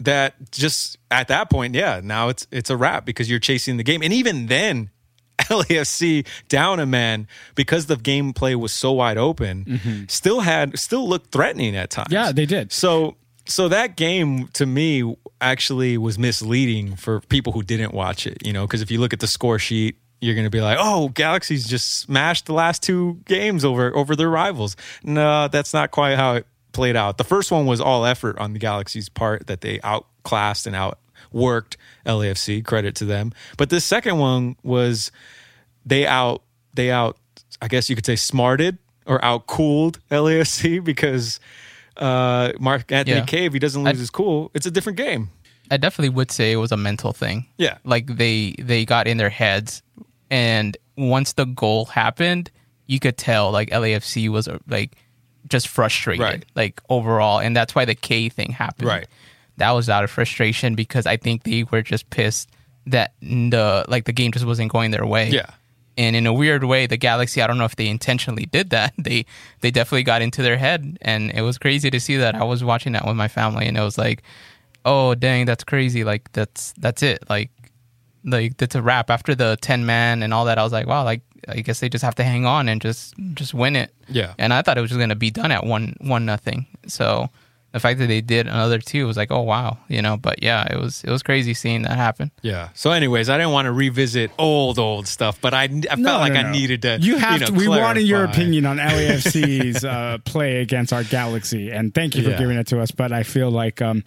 that 0.00 0.34
just 0.50 0.98
at 1.10 1.28
that 1.28 1.50
point, 1.50 1.74
yeah, 1.74 2.00
now 2.02 2.28
it's 2.28 2.46
it's 2.50 2.70
a 2.70 2.76
wrap 2.76 3.04
because 3.04 3.30
you're 3.30 3.38
chasing 3.38 3.76
the 3.76 3.82
game. 3.82 4.02
And 4.02 4.12
even 4.12 4.46
then, 4.46 4.90
LAFC 5.38 6.26
down 6.48 6.80
a 6.80 6.86
man 6.86 7.28
because 7.54 7.86
the 7.86 7.96
gameplay 7.96 8.54
was 8.54 8.72
so 8.72 8.92
wide 8.92 9.18
open, 9.18 9.64
mm-hmm. 9.64 10.04
still 10.08 10.40
had 10.40 10.78
still 10.78 11.08
looked 11.08 11.32
threatening 11.32 11.76
at 11.76 11.90
times. 11.90 12.08
Yeah, 12.10 12.32
they 12.32 12.46
did. 12.46 12.72
So 12.72 13.16
so 13.46 13.68
that 13.68 13.96
game 13.96 14.48
to 14.48 14.66
me 14.66 15.16
actually 15.40 15.98
was 15.98 16.18
misleading 16.18 16.96
for 16.96 17.20
people 17.22 17.52
who 17.52 17.62
didn't 17.62 17.94
watch 17.94 18.26
it, 18.26 18.46
you 18.46 18.52
know, 18.52 18.66
because 18.66 18.82
if 18.82 18.90
you 18.90 19.00
look 19.00 19.12
at 19.12 19.20
the 19.20 19.26
score 19.26 19.58
sheet, 19.58 19.96
you're 20.20 20.34
going 20.34 20.46
to 20.46 20.50
be 20.50 20.60
like, 20.60 20.78
"Oh, 20.78 21.08
Galaxy's 21.08 21.66
just 21.66 22.00
smashed 22.00 22.46
the 22.46 22.52
last 22.52 22.82
two 22.82 23.20
games 23.24 23.64
over 23.64 23.94
over 23.96 24.14
their 24.14 24.28
rivals." 24.28 24.76
No, 25.02 25.48
that's 25.48 25.72
not 25.72 25.90
quite 25.90 26.16
how 26.16 26.34
it 26.34 26.46
played 26.72 26.96
out. 26.96 27.18
The 27.18 27.24
first 27.24 27.50
one 27.50 27.66
was 27.66 27.80
all 27.80 28.04
effort 28.04 28.38
on 28.38 28.52
the 28.52 28.58
Galaxy's 28.58 29.08
part 29.08 29.46
that 29.48 29.60
they 29.60 29.78
outclassed 29.80 30.66
and 30.66 30.76
outworked 30.76 31.76
LAFC, 32.06 32.64
credit 32.64 32.94
to 32.96 33.04
them. 33.04 33.32
But 33.56 33.70
this 33.70 33.84
second 33.84 34.18
one 34.18 34.56
was 34.62 35.10
they 35.84 36.06
out 36.06 36.42
they 36.74 36.90
out 36.90 37.16
I 37.62 37.68
guess 37.68 37.88
you 37.90 37.96
could 37.96 38.06
say 38.06 38.16
smarted 38.16 38.78
or 39.06 39.18
outcooled 39.20 39.98
LAFC 40.10 40.82
because 40.84 41.40
uh, 41.96 42.52
Mark 42.60 42.90
Anthony 42.92 43.18
Yeah. 43.18 43.24
Cave, 43.26 43.52
he 43.52 43.58
doesn't 43.58 43.82
lose 43.82 43.96
I- 43.96 43.98
his 44.00 44.10
cool. 44.10 44.50
It's 44.54 44.66
a 44.66 44.70
different 44.70 44.96
game. 44.98 45.30
I 45.72 45.76
definitely 45.76 46.08
would 46.10 46.30
say 46.32 46.50
it 46.52 46.56
was 46.56 46.72
a 46.72 46.76
mental 46.76 47.12
thing. 47.12 47.46
Yeah. 47.56 47.78
Like 47.84 48.06
they 48.16 48.54
they 48.58 48.84
got 48.84 49.06
in 49.06 49.18
their 49.18 49.30
heads 49.30 49.82
and 50.30 50.76
once 50.96 51.32
the 51.34 51.44
goal 51.44 51.84
happened, 51.86 52.50
you 52.86 52.98
could 52.98 53.16
tell 53.16 53.50
like 53.52 53.70
LAFC 53.70 54.28
was 54.28 54.48
uh, 54.48 54.58
like 54.68 54.96
just 55.50 55.68
frustrated 55.68 56.22
Right. 56.22 56.44
like 56.54 56.80
overall 56.88 57.38
and 57.40 57.54
that's 57.54 57.74
why 57.74 57.84
the 57.84 57.94
Kaye 57.94 58.28
thing 58.30 58.52
happened. 58.52 58.88
Right. 58.88 59.06
That 59.58 59.72
was 59.72 59.90
out 59.90 60.04
of 60.04 60.10
frustration 60.10 60.74
because 60.74 61.04
I 61.06 61.16
think 61.18 61.42
they 61.42 61.64
were 61.64 61.82
just 61.82 62.08
pissed 62.08 62.48
that 62.86 63.12
the 63.20 63.84
like 63.88 64.04
the 64.04 64.12
game 64.12 64.32
just 64.32 64.46
wasn't 64.46 64.72
going 64.72 64.90
their 64.90 65.04
way. 65.06 65.28
Yeah. 65.28 65.50
And 65.98 66.16
in 66.16 66.26
a 66.26 66.32
weird 66.32 66.64
way, 66.64 66.86
the 66.86 66.96
Galaxy, 66.96 67.42
I 67.42 67.46
don't 67.46 67.58
know 67.58 67.66
if 67.66 67.76
they 67.76 67.88
intentionally 67.88 68.46
did 68.46 68.70
that. 68.70 68.94
They 69.02 69.26
they 69.60 69.70
definitely 69.70 70.04
got 70.04 70.22
into 70.22 70.42
their 70.42 70.56
head 70.56 70.96
and 71.02 71.30
it 71.32 71.42
was 71.42 71.58
crazy 71.58 71.90
to 71.90 72.00
see 72.00 72.16
that. 72.16 72.34
I 72.34 72.44
was 72.44 72.64
watching 72.64 72.92
that 72.92 73.06
with 73.06 73.16
my 73.16 73.28
family 73.28 73.66
and 73.66 73.76
it 73.76 73.82
was 73.82 73.98
like, 73.98 74.22
"Oh, 74.86 75.14
dang, 75.14 75.44
that's 75.44 75.64
crazy. 75.64 76.04
Like 76.04 76.32
that's 76.32 76.72
that's 76.78 77.02
it. 77.02 77.28
Like 77.28 77.50
like 78.24 78.56
that's 78.56 78.74
a 78.74 78.82
wrap 78.82 79.10
after 79.10 79.34
the 79.34 79.56
10 79.60 79.86
man 79.86 80.22
and 80.22 80.32
all 80.34 80.44
that. 80.46 80.58
I 80.58 80.62
was 80.62 80.72
like, 80.72 80.86
"Wow, 80.86 81.04
like 81.04 81.22
I 81.48 81.60
guess 81.60 81.80
they 81.80 81.88
just 81.88 82.04
have 82.04 82.14
to 82.16 82.24
hang 82.24 82.44
on 82.46 82.68
and 82.68 82.80
just 82.80 83.14
just 83.34 83.54
win 83.54 83.76
it." 83.76 83.92
Yeah. 84.08 84.34
And 84.38 84.52
I 84.52 84.62
thought 84.62 84.78
it 84.78 84.82
was 84.82 84.90
just 84.90 84.98
going 84.98 85.08
to 85.10 85.16
be 85.16 85.30
done 85.30 85.52
at 85.52 85.64
1 85.64 85.96
1 86.00 86.24
nothing. 86.26 86.66
So 86.86 87.28
the 87.72 87.78
fact 87.78 88.00
that 88.00 88.08
they 88.08 88.20
did 88.20 88.48
another 88.48 88.80
two 88.80 89.06
was 89.06 89.16
like, 89.16 89.30
"Oh, 89.30 89.42
wow." 89.42 89.78
You 89.88 90.02
know, 90.02 90.16
but 90.16 90.42
yeah, 90.42 90.66
it 90.72 90.76
was 90.76 91.04
it 91.04 91.10
was 91.10 91.22
crazy 91.22 91.54
seeing 91.54 91.82
that 91.82 91.96
happen. 91.96 92.32
Yeah. 92.42 92.70
So, 92.74 92.90
anyways, 92.90 93.28
I 93.30 93.38
didn't 93.38 93.52
want 93.52 93.66
to 93.66 93.72
revisit 93.72 94.32
old 94.38 94.78
old 94.80 95.06
stuff, 95.06 95.40
but 95.40 95.54
I, 95.54 95.62
I 95.64 95.68
felt 95.68 95.98
No, 96.00 96.18
like 96.18 96.32
no, 96.32 96.40
I 96.40 96.50
needed 96.50 96.82
to. 96.82 96.98
You 97.00 97.16
have 97.18 97.40
know, 97.40 97.46
to. 97.46 97.52
We 97.52 97.68
wanted 97.68 98.02
your 98.08 98.24
opinion 98.24 98.66
on 98.66 98.78
LAFC's 98.78 99.84
uh, 99.84 100.18
play 100.24 100.60
against 100.62 100.92
our 100.92 101.04
Galaxy, 101.04 101.70
and 101.70 101.94
thank 101.94 102.16
you 102.16 102.24
for 102.24 102.30
Yeah. 102.30 102.38
giving 102.38 102.58
it 102.58 102.66
to 102.68 102.80
us. 102.80 102.90
But 102.90 103.12
I 103.12 103.22
feel 103.22 103.50
like, 103.52 103.80
um, 103.80 104.02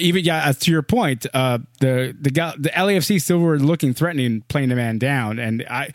even 0.00 0.24
yeah, 0.24 0.44
as 0.46 0.58
to 0.60 0.70
your 0.70 0.82
point, 0.82 1.26
uh, 1.34 1.58
the 1.80 2.16
the 2.20 2.30
the 2.58 2.70
LAFC 2.70 3.20
still 3.20 3.38
were 3.38 3.58
looking 3.58 3.94
threatening, 3.94 4.42
playing 4.48 4.70
the 4.70 4.76
man 4.76 4.98
down, 4.98 5.38
and 5.38 5.64
I 5.70 5.90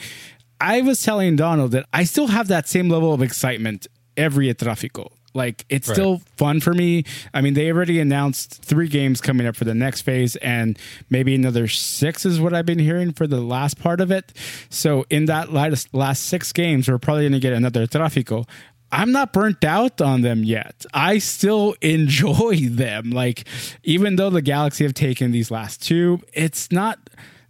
I 0.62 0.82
was 0.82 1.02
telling 1.02 1.36
Donald 1.36 1.72
that 1.72 1.86
I 1.92 2.04
still 2.06 2.28
have 2.28 2.48
that 2.48 2.68
same 2.68 2.90
level 2.90 3.14
of 3.14 3.22
excitement 3.22 3.88
every 4.16 4.54
Tráfico. 4.54 5.12
Like 5.34 5.66
it's 5.68 5.90
Right. 5.90 5.96
still 5.96 6.22
fun 6.38 6.62
for 6.62 6.74
me. 6.74 7.04
I 7.34 7.42
mean, 7.42 7.56
they 7.56 7.70
already 7.70 8.00
announced 8.00 8.64
three 8.64 8.88
games 8.88 9.20
coming 9.20 9.46
up 9.46 9.58
for 9.58 9.66
the 9.66 9.74
next 9.76 10.02
phase, 10.04 10.38
and 10.38 10.80
maybe 11.10 11.36
another 11.36 11.68
six 11.68 12.26
is 12.26 12.40
what 12.40 12.54
I've 12.54 12.66
been 12.66 12.80
hearing 12.80 13.12
for 13.12 13.28
the 13.28 13.42
last 13.42 13.78
part 13.78 14.00
of 14.00 14.12
it. 14.12 14.32
So 14.70 15.06
in 15.10 15.26
that 15.26 15.52
last 15.52 15.94
last 15.94 16.24
six 16.24 16.54
games, 16.54 16.88
we're 16.88 17.00
probably 17.00 17.24
going 17.24 17.34
to 17.34 17.40
get 17.40 17.52
another 17.52 17.86
Tráfico. 17.86 18.48
I'm 18.92 19.12
not 19.12 19.34
burnt 19.34 19.64
out 19.64 20.02
on 20.02 20.22
them 20.22 20.44
yet. 20.44 20.86
I 20.94 21.18
still 21.18 21.76
enjoy 21.82 22.58
them. 22.70 23.12
Like 23.12 23.48
even 23.84 24.16
though 24.16 24.30
the 24.30 24.42
Galaxy 24.42 24.84
have 24.84 24.94
taken 24.94 25.32
these 25.32 25.52
last 25.52 25.82
two, 25.84 26.22
it's 26.34 26.72
not. 26.72 27.00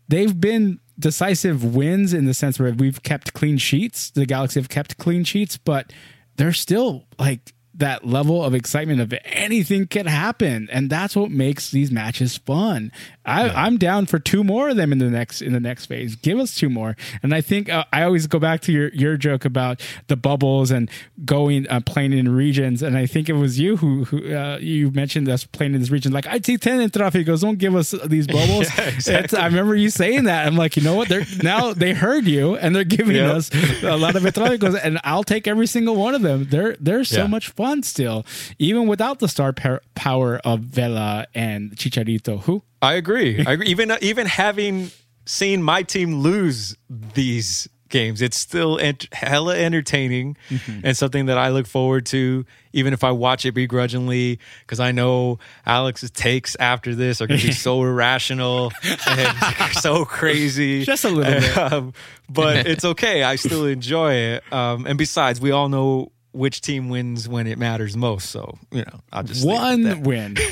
They've 0.07 0.39
been 0.39 0.79
decisive 0.97 1.75
wins 1.75 2.13
in 2.13 2.25
the 2.25 2.33
sense 2.33 2.59
where 2.59 2.71
we've 2.71 3.01
kept 3.03 3.33
clean 3.33 3.57
sheets. 3.57 4.11
The 4.11 4.25
Galaxy 4.25 4.59
have 4.59 4.69
kept 4.69 4.97
clean 4.97 5.23
sheets, 5.23 5.57
but 5.57 5.91
they're 6.37 6.53
still 6.53 7.05
like 7.19 7.53
that 7.77 8.05
level 8.05 8.43
of 8.43 8.53
excitement 8.53 9.01
of 9.01 9.13
anything 9.25 9.87
can 9.87 10.05
happen, 10.05 10.69
and 10.71 10.89
that's 10.89 11.15
what 11.15 11.29
makes 11.29 11.71
these 11.71 11.91
matches 11.91 12.37
fun. 12.37 12.91
I, 13.25 13.49
I'm 13.49 13.77
down 13.77 14.05
for 14.05 14.19
two 14.19 14.43
more 14.43 14.69
of 14.69 14.77
them 14.77 14.91
in 14.91 14.97
the 14.99 15.09
next 15.09 15.41
in 15.41 15.53
the 15.53 15.59
next 15.59 15.87
phase. 15.87 16.15
Give 16.15 16.39
us 16.39 16.55
two 16.55 16.69
more, 16.69 16.95
and 17.23 17.33
I 17.33 17.41
think 17.41 17.69
uh, 17.69 17.85
I 17.91 18.03
always 18.03 18.27
go 18.27 18.39
back 18.39 18.61
to 18.61 18.71
your 18.71 18.89
your 18.89 19.17
joke 19.17 19.45
about 19.45 19.81
the 20.07 20.15
bubbles 20.15 20.71
and 20.71 20.89
going 21.25 21.67
uh, 21.69 21.79
playing 21.81 22.13
in 22.13 22.29
regions, 22.29 22.81
and 22.83 22.97
I 22.97 23.05
think 23.05 23.29
it 23.29 23.33
was 23.33 23.59
you 23.59 23.77
who 23.77 24.05
who 24.05 24.33
uh, 24.35 24.57
you 24.59 24.91
mentioned 24.91 25.27
us 25.29 25.43
playing 25.45 25.73
in 25.73 25.79
this 25.81 25.89
region. 25.89 26.11
Like 26.13 26.27
I 26.27 26.39
see 26.39 26.57
ten 26.57 26.79
in 26.81 26.89
Tráficos, 26.89 27.41
don't 27.41 27.57
give 27.57 27.75
us 27.75 27.91
these 28.05 28.27
bubbles. 28.27 28.67
Yeah, 28.77 28.89
exactly. 28.89 29.39
I 29.39 29.45
remember 29.45 29.75
you 29.75 29.89
saying 29.89 30.25
that. 30.25 30.45
I'm 30.47 30.55
like, 30.57 30.75
you 30.75 30.83
know 30.83 30.95
what? 30.95 31.07
They're 31.09 31.25
now 31.43 31.73
they 31.73 31.93
heard 31.93 32.25
you, 32.25 32.55
and 32.57 32.75
they're 32.75 32.83
giving 32.83 33.15
Yep. 33.15 33.35
us 33.35 33.51
a 33.83 33.95
lot 33.97 34.15
of 34.15 34.23
Tráficos, 34.23 34.79
and 34.83 34.99
I'll 35.03 35.23
take 35.23 35.47
every 35.47 35.67
single 35.67 35.95
one 35.95 36.13
of 36.15 36.21
them. 36.21 36.47
They're 36.49 36.75
they're 36.79 37.03
so 37.03 37.21
Yeah. 37.21 37.27
much 37.27 37.49
fun 37.49 37.83
still, 37.83 38.25
even 38.59 38.87
without 38.87 39.19
the 39.19 39.27
star 39.27 39.53
power 39.95 40.39
of 40.43 40.59
Vela 40.61 41.27
and 41.33 41.71
Chicharito. 41.75 42.41
Who? 42.41 42.63
I 42.81 42.93
agree. 42.93 43.45
I 43.45 43.53
agree. 43.53 43.67
Even 43.67 43.91
even 44.01 44.27
having 44.27 44.91
seen 45.25 45.63
my 45.63 45.83
team 45.83 46.15
lose 46.15 46.75
these 46.89 47.67
games, 47.89 48.21
it's 48.21 48.37
still 48.37 48.77
ent- 48.79 49.07
hella 49.13 49.55
entertaining 49.55 50.35
and 50.83 50.97
something 50.97 51.27
that 51.27 51.37
I 51.37 51.49
look 51.49 51.65
forward 51.67 52.05
to, 52.07 52.45
even 52.73 52.93
if 52.93 53.03
I 53.03 53.11
watch 53.11 53.45
it 53.45 53.53
begrudgingly, 53.53 54.39
because 54.61 54.79
I 54.79 54.91
know 54.91 55.39
Alex's 55.65 56.11
takes 56.11 56.55
after 56.59 56.93
this 56.93 57.21
are 57.21 57.27
going 57.27 57.39
to 57.39 57.47
be 57.47 57.53
so 57.53 57.81
irrational 57.83 58.71
and 59.07 59.37
so 59.81 60.03
crazy. 60.03 60.83
Just 60.83 61.05
a 61.05 61.09
little 61.09 61.39
bit. 61.39 61.57
Um, 61.73 61.93
but 62.29 62.67
it's 62.67 62.83
okay. 62.83 63.23
I 63.23 63.35
still 63.37 63.65
enjoy 63.65 64.13
it. 64.13 64.53
Um, 64.53 64.85
and 64.85 64.97
besides, 64.97 65.39
we 65.39 65.51
all 65.51 65.69
know 65.69 66.11
which 66.35 66.61
team 66.61 66.89
wins 66.89 67.27
when 67.29 67.47
it 67.47 67.57
matters 67.57 67.95
most. 67.97 68.29
So 68.29 68.57
you 68.71 68.79
know, 68.79 68.99
I'll 69.11 69.23
just 69.23 69.45
One 69.45 69.83
that. 69.83 70.01
win. 70.01 70.37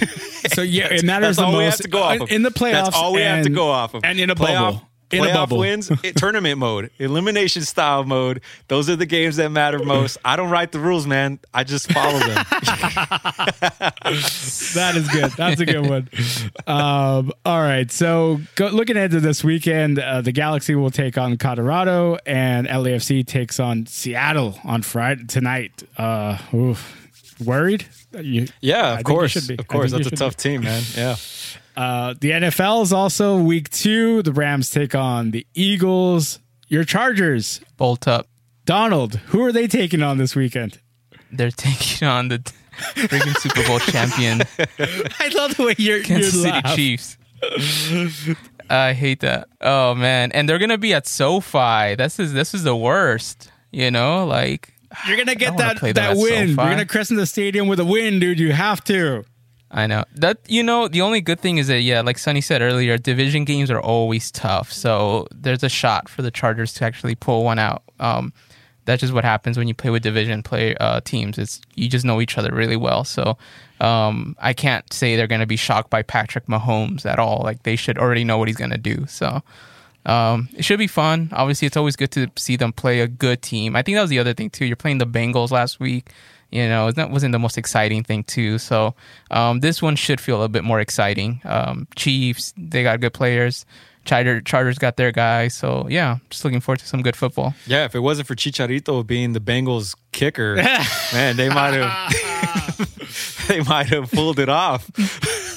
So 0.54 0.62
yeah, 0.62 0.88
it 0.94 1.06
matters 1.06 1.38
the 1.38 1.46
all 1.46 1.54
most 1.54 1.58
we 1.60 1.64
have 1.64 1.78
to 1.78 1.88
go 1.88 2.04
off 2.04 2.20
of. 2.20 2.30
in 2.32 2.42
the 2.44 2.50
playoffs. 2.50 2.84
That's 2.84 2.96
all 2.98 3.14
we 3.14 3.22
have 3.22 3.46
to 3.46 3.50
go 3.50 3.70
off 3.70 3.94
of. 3.94 4.04
and 4.04 4.20
in 4.20 4.30
a 4.30 4.36
playoff, 4.36 4.74
bubble. 4.74 4.90
In 5.14 5.26
a 5.26 5.34
bubble. 5.34 5.60
wins, 5.60 5.92
it, 6.04 6.16
tournament 6.16 6.58
mode, 6.58 6.90
elimination 7.00 7.64
style 7.64 8.04
mode. 8.04 8.42
Those 8.68 8.90
are 8.90 8.96
the 8.96 9.06
games 9.06 9.36
that 9.38 9.50
matter 9.50 9.80
most. 9.84 10.18
I 10.26 10.36
don't 10.36 10.50
write 10.50 10.72
the 10.72 10.80
rules, 10.80 11.06
man. 11.08 11.40
I 11.54 11.64
just 11.64 11.92
follow 11.92 12.20
them. 12.20 12.46
That 14.74 14.94
is 14.96 15.08
good. 15.10 15.32
That's 15.32 15.62
a 15.62 15.66
good 15.66 15.88
one. 15.88 16.10
Um, 16.68 17.32
all 17.46 17.62
right. 17.62 17.92
So 17.92 18.40
go, 18.56 18.68
looking 18.68 18.98
ahead 18.98 19.12
to 19.12 19.20
this 19.20 19.44
weekend, 19.44 20.00
uh, 20.00 20.22
the 20.22 20.32
Galaxy 20.32 20.76
will 20.76 20.90
take 20.90 21.18
on 21.18 21.38
Colorado, 21.38 22.18
and 22.26 22.68
LAFC 22.68 23.26
takes 23.26 23.60
on 23.60 23.86
Seattle 23.86 24.60
on 24.64 24.82
Friday 24.82 25.26
tonight. 25.26 25.84
Uh, 25.98 26.38
oof. 26.54 27.00
Worried? 27.44 27.86
You, 28.20 28.48
Yeah, 28.62 28.98
of 29.00 29.04
course, 29.04 29.48
be. 29.48 29.58
Of 29.58 29.68
course. 29.68 29.92
That's 29.92 30.08
a 30.08 30.12
tough 30.12 30.38
team, 30.38 30.62
man. 30.62 30.84
Yeah. 30.96 31.16
Uh, 31.76 32.14
the 32.20 32.32
NFL 32.32 32.84
is 32.84 32.94
also 32.94 33.38
week 33.42 33.70
two. 33.70 34.22
The 34.22 34.32
Rams 34.32 34.70
take 34.70 34.94
on 34.96 35.32
the 35.32 35.46
Eagles. 35.54 36.40
Your 36.68 36.84
Chargers, 36.84 37.62
Bolt 37.78 38.08
up. 38.08 38.28
Donald. 38.66 39.16
Who 39.28 39.44
are 39.44 39.52
they 39.52 39.68
taking 39.68 40.02
on 40.02 40.18
this 40.18 40.36
weekend? 40.36 40.80
They're 41.32 41.52
taking 41.52 42.08
on 42.08 42.30
the 42.30 42.40
freaking 42.96 43.36
Super 43.38 43.66
Bowl 43.68 43.80
champion 43.80 44.42
I 45.20 45.28
love 45.36 45.56
the 45.58 45.64
way 45.66 45.76
you're, 45.78 46.02
Kansas 46.04 46.42
City 46.42 46.62
Chiefs. 46.76 47.18
I 48.70 48.94
hate 48.94 49.20
that. 49.22 49.48
Oh 49.62 49.94
man, 49.96 50.32
and 50.32 50.48
they're 50.48 50.60
gonna 50.60 50.78
be 50.78 50.94
at 50.94 51.08
SoFi. 51.08 51.96
This 51.96 52.20
is 52.20 52.34
this 52.34 52.54
is 52.54 52.64
the 52.64 52.76
worst. 52.76 53.52
You 53.72 53.92
know, 53.92 54.26
like 54.26 54.74
You're 55.08 55.18
gonna 55.18 55.36
get 55.36 55.58
that 55.58 55.80
that 55.82 55.98
at 55.98 56.18
win. 56.18 56.50
You're 56.50 56.56
gonna 56.56 56.86
crescent 56.86 57.20
the 57.20 57.26
stadium 57.26 57.68
with 57.68 57.80
a 57.80 57.86
win, 57.86 58.20
dude. 58.20 58.40
You 58.40 58.54
have 58.54 58.84
to. 58.86 59.26
I 59.74 59.88
know 59.88 60.06
that 60.16 60.38
you 60.48 60.62
know 60.62 60.88
the 60.88 61.02
only 61.02 61.20
good 61.20 61.40
thing 61.40 61.58
is 61.58 61.68
that 61.68 61.82
yeah, 61.82 62.02
like 62.02 62.20
Sonny 62.20 62.42
said 62.42 62.62
earlier, 62.62 62.98
division 62.98 63.44
games 63.44 63.72
are 63.72 63.82
always 63.82 64.32
tough. 64.32 64.72
So 64.72 65.28
there's 65.34 65.64
a 65.64 65.70
shot 65.70 66.08
for 66.08 66.22
the 66.22 66.30
Chargers 66.30 66.74
to 66.76 66.86
actually 66.86 67.16
pull 67.16 67.44
one 67.44 67.58
out. 67.58 67.82
Um, 68.00 68.34
that's 68.86 69.02
just 69.02 69.14
what 69.14 69.24
happens 69.24 69.58
when 69.58 69.68
you 69.68 69.74
play 69.74 69.90
with 69.90 70.04
division 70.04 70.44
play 70.44 70.76
uh, 70.76 71.02
teams. 71.02 71.40
It's 71.40 71.60
you 71.74 71.90
just 71.90 72.06
know 72.06 72.22
each 72.22 72.38
other 72.38 72.54
really 72.54 72.78
well. 72.78 73.04
So 73.04 73.38
um, 73.80 74.36
I 74.40 74.54
can't 74.54 74.92
say 74.94 75.16
they're 75.16 75.28
going 75.28 75.42
to 75.42 75.48
be 75.48 75.56
shocked 75.56 75.90
by 75.90 76.04
Patrick 76.04 76.46
Mahomes 76.46 77.06
at 77.06 77.18
all. 77.18 77.42
Like 77.44 77.64
they 77.64 77.76
should 77.76 77.98
already 77.98 78.24
know 78.24 78.38
what 78.38 78.48
he's 78.48 78.58
going 78.58 78.72
to 78.72 78.78
do. 78.78 79.08
So 79.08 79.42
um, 80.06 80.50
it 80.56 80.66
should 80.66 80.80
be 80.80 80.88
fun. 80.88 81.30
Obviously, 81.32 81.66
it's 81.66 81.78
always 81.78 81.96
good 81.96 82.12
to 82.12 82.30
see 82.38 82.58
them 82.58 82.74
play 82.74 83.00
a 83.00 83.08
good 83.08 83.42
team. 83.42 83.76
I 83.76 83.82
think 83.82 83.96
that 83.96 84.02
was 84.02 84.10
the 84.12 84.20
other 84.20 84.34
thing 84.34 84.52
too. 84.52 84.66
You're 84.66 84.76
playing 84.76 85.00
the 85.00 85.08
Bengals 85.08 85.50
last 85.50 85.80
week. 85.80 86.12
You 86.54 86.70
know, 86.70 86.92
that 86.92 87.10
wasn't 87.10 87.32
the 87.32 87.40
most 87.40 87.58
exciting 87.58 88.04
thing 88.04 88.24
too. 88.24 88.60
So 88.60 88.94
um, 89.32 89.62
this 89.62 89.82
one 89.82 89.96
should 89.96 90.22
feel 90.22 90.44
a 90.44 90.50
bit 90.50 90.64
more 90.64 90.80
exciting. 90.80 91.42
Um, 91.46 91.88
Chiefs, 91.96 92.54
they 92.56 92.84
got 92.84 93.02
good 93.02 93.14
players. 93.14 93.66
Charger, 94.06 94.40
Chargers 94.42 94.78
got 94.78 94.96
their 94.96 95.12
guys. 95.12 95.56
So 95.56 95.88
yeah, 95.90 96.18
just 96.30 96.46
looking 96.46 96.60
forward 96.60 96.80
to 96.80 96.86
some 96.86 97.02
good 97.02 97.16
football. 97.16 97.56
Yeah, 97.66 97.86
if 97.86 97.96
it 97.96 98.02
wasn't 98.02 98.28
for 98.28 98.36
Chicharito 98.36 99.06
being 99.06 99.34
the 99.34 99.40
Bengals 99.40 99.96
kicker, 100.12 100.56
man, 101.14 101.38
they 101.38 101.50
might 101.50 101.74
have 101.74 103.48
they 103.48 103.62
might 103.62 103.88
have 103.88 104.12
pulled 104.12 104.38
it 104.38 104.50
off. 104.50 104.86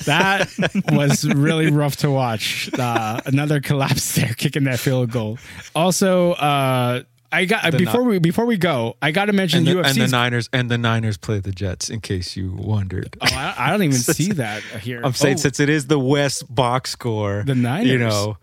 That 0.06 0.48
was 0.92 1.26
really 1.28 1.70
rough 1.70 1.96
to 1.96 2.10
watch. 2.10 2.70
Uh, 2.72 3.20
another 3.26 3.60
collapse 3.60 4.14
there, 4.14 4.32
kicking 4.34 4.64
that 4.64 4.78
field 4.78 5.10
goal. 5.10 5.38
Also, 5.74 6.32
uh, 6.32 7.02
I 7.32 7.44
got 7.44 7.70
The 7.70 7.78
before 7.78 8.02
we 8.02 8.18
before 8.18 8.46
we 8.46 8.56
go, 8.56 8.96
I 9.02 9.10
got 9.10 9.26
to 9.26 9.32
mention 9.32 9.66
And 9.66 9.78
the, 9.78 9.82
and 9.82 9.96
the 9.96 10.08
Niners 10.08 10.48
and 10.52 10.70
the 10.70 10.78
Niners 10.78 11.16
play 11.16 11.40
the 11.40 11.52
Jets. 11.52 11.90
In 11.90 12.00
case 12.00 12.36
you 12.36 12.52
wondered, 12.52 13.16
oh, 13.20 13.26
I, 13.30 13.54
I 13.58 13.70
don't 13.70 13.82
even 13.82 13.96
see 13.98 14.32
that 14.32 14.62
here. 14.62 15.00
I'm 15.04 15.12
saying 15.12 15.34
Oh, 15.36 15.38
since 15.38 15.60
it 15.60 15.68
is 15.68 15.86
the 15.86 15.98
West 15.98 16.52
box 16.52 16.90
score, 16.90 17.42
The 17.46 17.54
Niners. 17.54 17.88
You 17.88 17.98
know, 17.98 18.38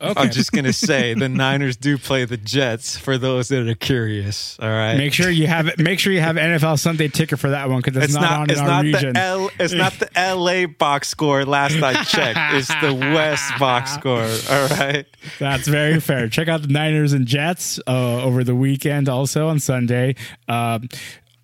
Okay. 0.00 0.20
I'm 0.20 0.30
just 0.30 0.52
gonna 0.52 0.72
say 0.72 1.14
the 1.14 1.28
Niners 1.28 1.76
do 1.76 1.98
play 1.98 2.24
the 2.24 2.36
Jets 2.36 2.96
for 2.96 3.18
those 3.18 3.48
that 3.48 3.66
are 3.66 3.74
curious. 3.74 4.56
All 4.60 4.68
right, 4.68 4.96
make 4.96 5.12
sure 5.12 5.28
you 5.28 5.48
have 5.48 5.76
make 5.76 5.98
sure 5.98 6.12
you 6.12 6.20
have 6.20 6.36
NFL 6.36 6.78
Sunday 6.78 7.08
Ticket 7.08 7.40
for 7.40 7.50
that 7.50 7.68
one 7.68 7.80
because 7.80 8.04
it's, 8.04 8.14
not, 8.14 8.22
not, 8.22 8.40
on 8.40 8.50
it's 8.50 8.60
in 8.60 8.64
our 8.64 8.70
not 8.70 8.84
region. 8.84 9.12
the 9.14 9.20
L 9.20 9.50
it's 9.58 9.72
not 9.72 9.92
the 9.94 10.08
LA 10.16 10.68
box 10.68 11.08
score. 11.08 11.44
Last 11.44 11.82
I 11.82 12.04
checked, 12.04 12.38
it's 12.54 12.68
the 12.80 12.94
West 12.94 13.50
box 13.58 13.92
score. 13.94 14.22
All 14.22 14.68
right. 14.68 15.04
That's 15.40 15.66
very 15.66 15.98
fair. 15.98 16.28
Check 16.28 16.46
out 16.46 16.62
the 16.62 16.68
Niners 16.68 17.12
and 17.12 17.26
Jets 17.26 17.80
uh, 17.88 18.22
over 18.22 18.44
the 18.44 18.54
weekend, 18.54 19.08
also 19.08 19.48
on 19.48 19.58
Sunday. 19.58 20.14
Um, 20.46 20.88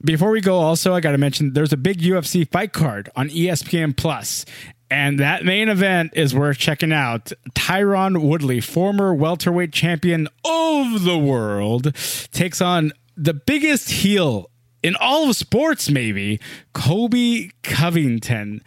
before 0.05 0.31
we 0.31 0.41
go, 0.41 0.57
also 0.57 0.95
I 0.95 1.01
got 1.01 1.13
to 1.13 1.19
mention 1.19 1.55
there's 1.55 1.73
a 1.73 1.79
big 1.79 2.01
UFC 2.01 2.49
fight 2.49 2.73
card 2.73 3.09
on 3.17 3.31
ESPN 3.31 3.97
Plus, 3.97 4.45
and 4.91 5.19
that 5.19 5.45
main 5.45 5.69
event 5.69 6.13
is 6.15 6.35
worth 6.35 6.59
checking 6.59 6.93
out. 6.93 7.33
Tyron 7.51 8.23
Woodley, 8.23 8.61
former 8.61 9.15
welterweight 9.15 9.73
champion 9.73 10.29
of 10.45 11.05
the 11.05 11.19
world, 11.19 11.95
takes 12.33 12.61
on 12.61 12.93
the 13.17 13.35
biggest 13.35 13.91
heel 13.91 14.51
in 14.83 14.95
all 15.01 15.31
of 15.31 15.37
sports, 15.37 15.91
maybe 15.91 16.39
Colby 16.75 17.53
Covington. 17.63 18.63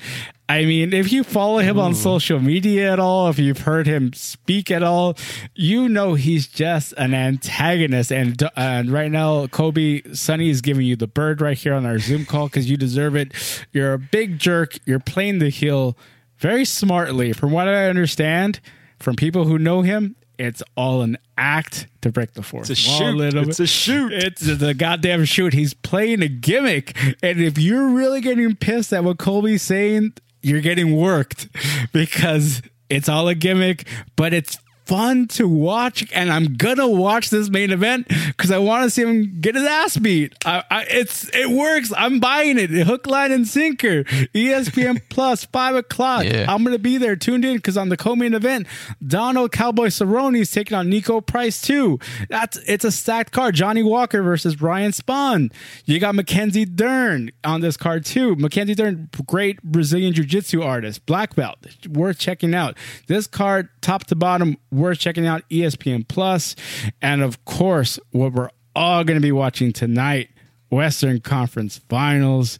I 0.50 0.64
mean, 0.64 0.94
if 0.94 1.12
you 1.12 1.26
follow 1.26 1.60
him 1.60 1.78
on 1.78 1.94
social 1.94 2.40
media 2.40 2.94
at 2.94 3.00
all, 3.00 3.28
if 3.28 3.38
you've 3.38 3.60
heard 3.60 3.86
him 3.86 4.14
speak 4.14 4.72
at 4.72 4.82
all, 4.82 5.18
you 5.56 5.90
know 5.90 6.14
he's 6.14 6.48
just 6.48 6.94
an 6.94 7.14
antagonist. 7.14 8.14
And 8.14 8.42
and 8.56 8.90
right 8.90 9.12
now, 9.12 9.48
Colby 9.48 10.04
Sonny 10.14 10.50
is 10.50 10.62
giving 10.62 10.86
you 10.86 10.96
the 10.96 11.08
bird 11.08 11.42
right 11.42 11.58
here 11.58 11.74
on 11.74 11.86
our 11.86 12.00
Zoom 12.00 12.26
call 12.26 12.48
because 12.48 12.70
you 12.70 12.78
deserve 12.78 13.16
it. 13.16 13.34
You're 13.74 13.94
a 13.94 14.00
big 14.00 14.40
jerk. 14.40 14.78
You're 14.86 15.00
playing 15.00 15.40
the 15.40 15.50
heel 15.50 15.98
very 16.38 16.64
smartly. 16.64 17.34
From 17.34 17.52
what 17.52 17.68
I 17.68 17.90
understand, 17.90 18.62
from 19.00 19.18
people 19.18 19.44
who 19.44 19.60
know 19.60 19.82
him, 19.82 20.16
it's 20.38 20.64
all 20.78 21.02
an 21.02 21.18
act 21.38 21.88
to 22.02 22.12
break 22.12 22.34
the 22.34 22.44
fourth. 22.44 22.70
It's 22.70 22.88
a 22.88 22.90
wall 22.90 23.00
shoot. 23.00 23.18
little 23.18 23.50
It's 23.50 23.60
a 23.60 23.68
shoot. 23.68 24.14
It's 24.14 24.42
the 24.42 24.74
goddamn 24.74 25.26
shoot. 25.26 25.54
He's 25.54 25.74
playing 25.74 26.22
a 26.22 26.28
gimmick. 26.28 26.96
And 27.22 27.42
if 27.42 27.58
you're 27.58 27.90
really 27.90 28.22
getting 28.22 28.56
pissed 28.56 28.94
at 28.94 29.04
what 29.04 29.18
Colby's 29.18 29.64
saying, 29.64 30.14
you're 30.48 30.62
getting 30.62 30.96
worked 30.96 31.48
because 31.94 32.62
it's 32.90 33.10
all 33.10 33.28
a 33.28 33.36
gimmick, 33.36 33.88
but 34.16 34.34
it's 34.34 34.58
fun 34.88 35.28
to 35.28 35.48
watch. 35.48 36.10
And 36.14 36.32
I'm 36.32 36.56
gonna 36.56 36.88
watch 36.88 37.30
this 37.30 37.50
main 37.50 37.72
event 37.72 38.08
because 38.08 38.52
I 38.52 38.58
want 38.58 38.86
to 38.86 38.90
see 38.90 39.02
him 39.04 39.40
get 39.42 39.56
his 39.56 39.66
ass 39.66 39.98
beat. 39.98 40.34
I, 40.46 40.64
I, 40.72 40.86
it's 40.90 41.30
it 41.34 41.50
works. 41.50 41.92
I'm 41.96 42.20
buying 42.20 42.58
it. 42.58 42.70
Hook, 42.70 43.06
line, 43.08 43.32
and 43.32 43.48
sinker. 43.48 44.04
ESPN 44.04 45.02
Plus, 45.10 45.46
five 45.46 45.76
o'clock. 45.76 46.24
Yeah. 46.24 46.46
I'm 46.48 46.64
gonna 46.64 46.80
be 46.80 46.98
there 46.98 47.16
tuned 47.16 47.44
in 47.44 47.58
because 47.58 47.78
on 47.78 47.90
the 47.90 47.98
co-main 47.98 48.34
event, 48.34 48.68
Donald 49.06 49.52
Cowboy 49.52 49.88
Cerrone 49.88 50.38
is 50.38 50.52
taking 50.52 50.78
on 50.78 50.90
Niko 50.90 51.26
Price 51.26 51.62
too. 51.62 52.00
That's 52.30 52.58
it's 52.68 52.86
a 52.86 52.92
stacked 52.92 53.34
card. 53.34 53.56
Johnny 53.56 53.84
Walker 53.84 54.22
versus 54.24 54.56
Brian 54.56 54.92
Spann. 54.92 55.52
You 55.86 56.00
got 56.00 56.16
Mackenzie 56.16 56.66
Dern 56.66 57.32
on 57.44 57.62
this 57.62 57.76
card 57.76 58.06
too. 58.06 58.36
Mackenzie 58.36 58.76
Dern, 58.76 59.10
great 59.26 59.62
Brazilian 59.64 60.14
jiu-jitsu 60.14 60.62
artist, 60.62 61.06
black 61.06 61.36
belt, 61.36 61.58
worth 61.90 62.20
checking 62.20 62.54
out. 62.54 62.78
This 63.08 63.28
card, 63.28 63.70
top 63.82 64.06
to 64.06 64.16
bottom, 64.16 64.58
worth 64.78 65.00
checking 65.00 65.28
out 65.28 65.44
ESPN 65.50 66.08
Plus, 66.08 66.56
and 67.02 67.22
of 67.22 67.44
course, 67.46 68.00
what 68.12 68.34
we're 68.34 68.50
all 68.76 69.04
going 69.04 69.18
to 69.18 69.26
be 69.26 69.32
watching 69.32 69.74
tonight: 69.74 70.30
Western 70.70 71.20
Conference 71.20 71.78
Finals, 71.90 72.60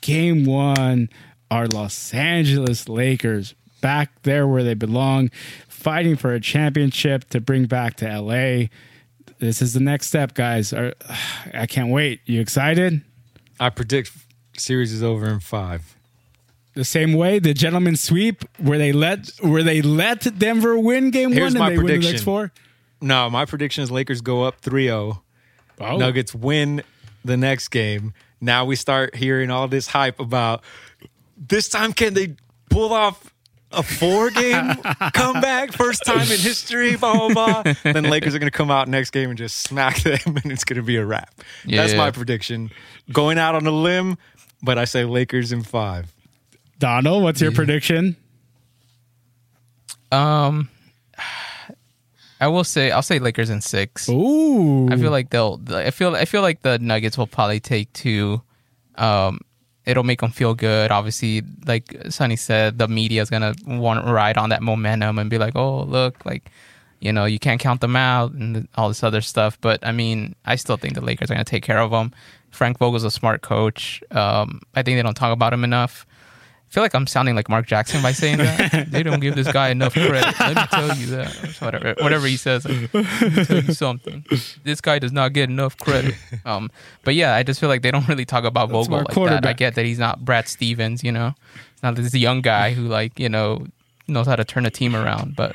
Game 0.00 0.44
One. 0.44 1.08
Our 1.50 1.66
Los 1.66 2.14
Angeles 2.14 2.88
Lakers 2.88 3.54
back 3.82 4.22
there 4.22 4.48
where 4.48 4.62
they 4.62 4.72
belong, 4.72 5.28
fighting 5.68 6.16
for 6.16 6.32
a 6.32 6.40
championship 6.40 7.28
to 7.28 7.42
bring 7.42 7.66
back 7.66 7.96
to 7.96 8.20
LA. 8.20 8.68
This 9.38 9.60
is 9.60 9.74
the 9.74 9.80
next 9.80 10.06
step, 10.06 10.32
guys. 10.32 10.72
I 11.52 11.66
can't 11.68 11.90
wait. 11.90 12.20
You 12.24 12.40
excited? 12.40 13.02
I 13.60 13.68
predict 13.68 14.12
series 14.56 14.94
is 14.94 15.02
over 15.02 15.28
in 15.28 15.40
five. 15.40 15.94
The 16.74 16.84
same 16.84 17.12
way 17.14 17.38
the 17.38 17.52
gentleman 17.54 17.96
sweep 17.96 18.44
where 18.58 18.78
they 18.78 18.92
let 18.92 19.28
where 19.40 19.62
they 19.62 19.82
let 19.82 20.38
Denver 20.38 20.78
win 20.78 21.10
game 21.10 21.32
Here's 21.32 21.52
one 21.54 21.58
my 21.60 21.66
and 21.70 21.78
they 21.78 21.82
win 21.82 22.00
the 22.00 22.10
next 22.12 22.22
four. 22.22 22.52
No, 23.00 23.28
my 23.28 23.44
prediction 23.44 23.82
is 23.82 23.90
Lakers 23.90 24.20
go 24.20 24.42
up 24.44 24.60
3-0. 24.62 25.20
Oh, 25.80 25.96
Nuggets 25.96 26.34
win 26.34 26.82
the 27.24 27.36
next 27.36 27.68
game. 27.68 28.14
Now 28.40 28.64
we 28.64 28.76
start 28.76 29.14
hearing 29.16 29.50
all 29.50 29.68
this 29.68 29.86
hype 29.88 30.20
about 30.20 30.62
this 31.36 31.68
time 31.68 31.92
can 31.92 32.14
they 32.14 32.36
pull 32.70 32.92
off 32.92 33.32
a 33.72 33.82
four 33.82 34.30
game 34.30 34.74
comeback, 35.14 35.72
first 35.72 36.04
time 36.04 36.20
in 36.20 36.26
history, 36.38 36.94
blah 36.96 37.28
blah 37.28 37.62
blah. 37.62 37.72
Then 37.82 38.04
Lakers 38.04 38.34
are 38.34 38.38
gonna 38.38 38.50
come 38.50 38.70
out 38.70 38.86
next 38.88 39.10
game 39.10 39.30
and 39.30 39.38
just 39.38 39.56
smack 39.58 40.00
them 40.02 40.18
and 40.26 40.52
it's 40.52 40.64
gonna 40.64 40.82
be 40.82 40.96
a 40.96 41.04
wrap. 41.04 41.34
That's 41.66 41.92
Yeah. 41.92 41.98
my 41.98 42.10
prediction. 42.10 42.70
Going 43.12 43.38
out 43.38 43.54
on 43.54 43.66
a 43.66 43.70
limb, 43.70 44.18
but 44.62 44.78
I 44.78 44.84
say 44.84 45.04
Lakers 45.04 45.52
in 45.52 45.62
five. 45.62 46.12
Donald, 46.82 47.22
what's 47.22 47.40
your 47.40 47.52
prediction? 47.52 48.16
Um, 50.10 50.68
I 52.40 52.48
will 52.48 52.64
say 52.64 52.90
I'll 52.90 53.02
say 53.02 53.20
Lakers 53.20 53.50
in 53.50 53.60
six. 53.60 54.08
Ooh, 54.08 54.88
I 54.90 54.96
feel 54.96 55.12
like 55.12 55.30
they'll. 55.30 55.60
I 55.68 55.92
feel. 55.92 56.16
I 56.16 56.24
feel 56.24 56.42
like 56.42 56.62
the 56.62 56.80
Nuggets 56.80 57.16
will 57.16 57.28
probably 57.28 57.60
take 57.60 57.92
two. 57.92 58.42
Um, 58.96 59.38
it'll 59.84 60.02
make 60.02 60.22
them 60.22 60.32
feel 60.32 60.54
good. 60.54 60.90
Obviously, 60.90 61.44
like 61.66 61.96
Sonny 62.08 62.34
said, 62.34 62.78
the 62.78 62.88
media 62.88 63.22
is 63.22 63.30
gonna 63.30 63.54
want 63.64 64.04
to 64.04 64.12
ride 64.12 64.36
on 64.36 64.48
that 64.48 64.60
momentum 64.60 65.20
and 65.20 65.30
be 65.30 65.38
like, 65.38 65.54
"Oh, 65.54 65.84
look, 65.84 66.26
like, 66.26 66.50
you 66.98 67.12
know, 67.12 67.26
you 67.26 67.38
can't 67.38 67.60
count 67.60 67.80
them 67.80 67.94
out 67.94 68.32
and 68.32 68.66
all 68.74 68.88
this 68.88 69.04
other 69.04 69.20
stuff." 69.20 69.56
But 69.60 69.86
I 69.86 69.92
mean, 69.92 70.34
I 70.44 70.56
still 70.56 70.76
think 70.76 70.94
the 70.94 71.00
Lakers 71.00 71.30
are 71.30 71.34
gonna 71.34 71.44
take 71.44 71.62
care 71.62 71.78
of 71.78 71.92
them. 71.92 72.12
Frank 72.50 72.78
Vogel's 72.78 73.04
a 73.04 73.10
smart 73.12 73.42
coach. 73.42 74.02
Um, 74.10 74.62
I 74.74 74.82
think 74.82 74.98
they 74.98 75.02
don't 75.02 75.14
talk 75.14 75.32
about 75.32 75.52
him 75.52 75.62
enough. 75.62 76.06
I 76.72 76.74
feel 76.74 76.84
like 76.84 76.94
I'm 76.94 77.06
sounding 77.06 77.36
like 77.36 77.50
Mark 77.50 77.66
Jackson 77.66 78.00
by 78.00 78.12
saying 78.12 78.38
that. 78.38 78.86
they 78.90 79.02
don't 79.02 79.20
give 79.20 79.34
this 79.34 79.52
guy 79.52 79.68
enough 79.68 79.92
credit. 79.92 80.24
Let 80.40 80.56
me 80.56 80.62
tell 80.70 80.96
you 80.96 81.06
that. 81.08 81.56
Whatever, 81.58 81.94
whatever 82.00 82.26
he 82.26 82.38
says. 82.38 82.64
Let 82.64 82.94
me 82.94 83.44
tell 83.44 83.62
you 83.62 83.74
something. 83.74 84.24
This 84.64 84.80
guy 84.80 84.98
does 84.98 85.12
not 85.12 85.34
get 85.34 85.50
enough 85.50 85.76
credit. 85.76 86.14
Um, 86.46 86.70
but 87.04 87.14
yeah, 87.14 87.34
I 87.34 87.42
just 87.42 87.60
feel 87.60 87.68
like 87.68 87.82
they 87.82 87.90
don't 87.90 88.08
really 88.08 88.24
talk 88.24 88.44
about 88.44 88.70
Vogel 88.70 89.04
like 89.04 89.14
that. 89.14 89.44
I 89.44 89.52
get 89.52 89.74
that 89.74 89.84
he's 89.84 89.98
not 89.98 90.24
Brad 90.24 90.48
Stevens, 90.48 91.04
you 91.04 91.12
know. 91.12 91.34
He's 91.74 91.82
not 91.82 91.94
this 91.94 92.14
young 92.14 92.40
guy 92.40 92.72
who 92.72 92.88
like 92.88 93.20
you 93.20 93.28
know 93.28 93.66
knows 94.08 94.26
how 94.26 94.36
to 94.36 94.44
turn 94.44 94.64
a 94.64 94.70
team 94.70 94.96
around. 94.96 95.36
But 95.36 95.54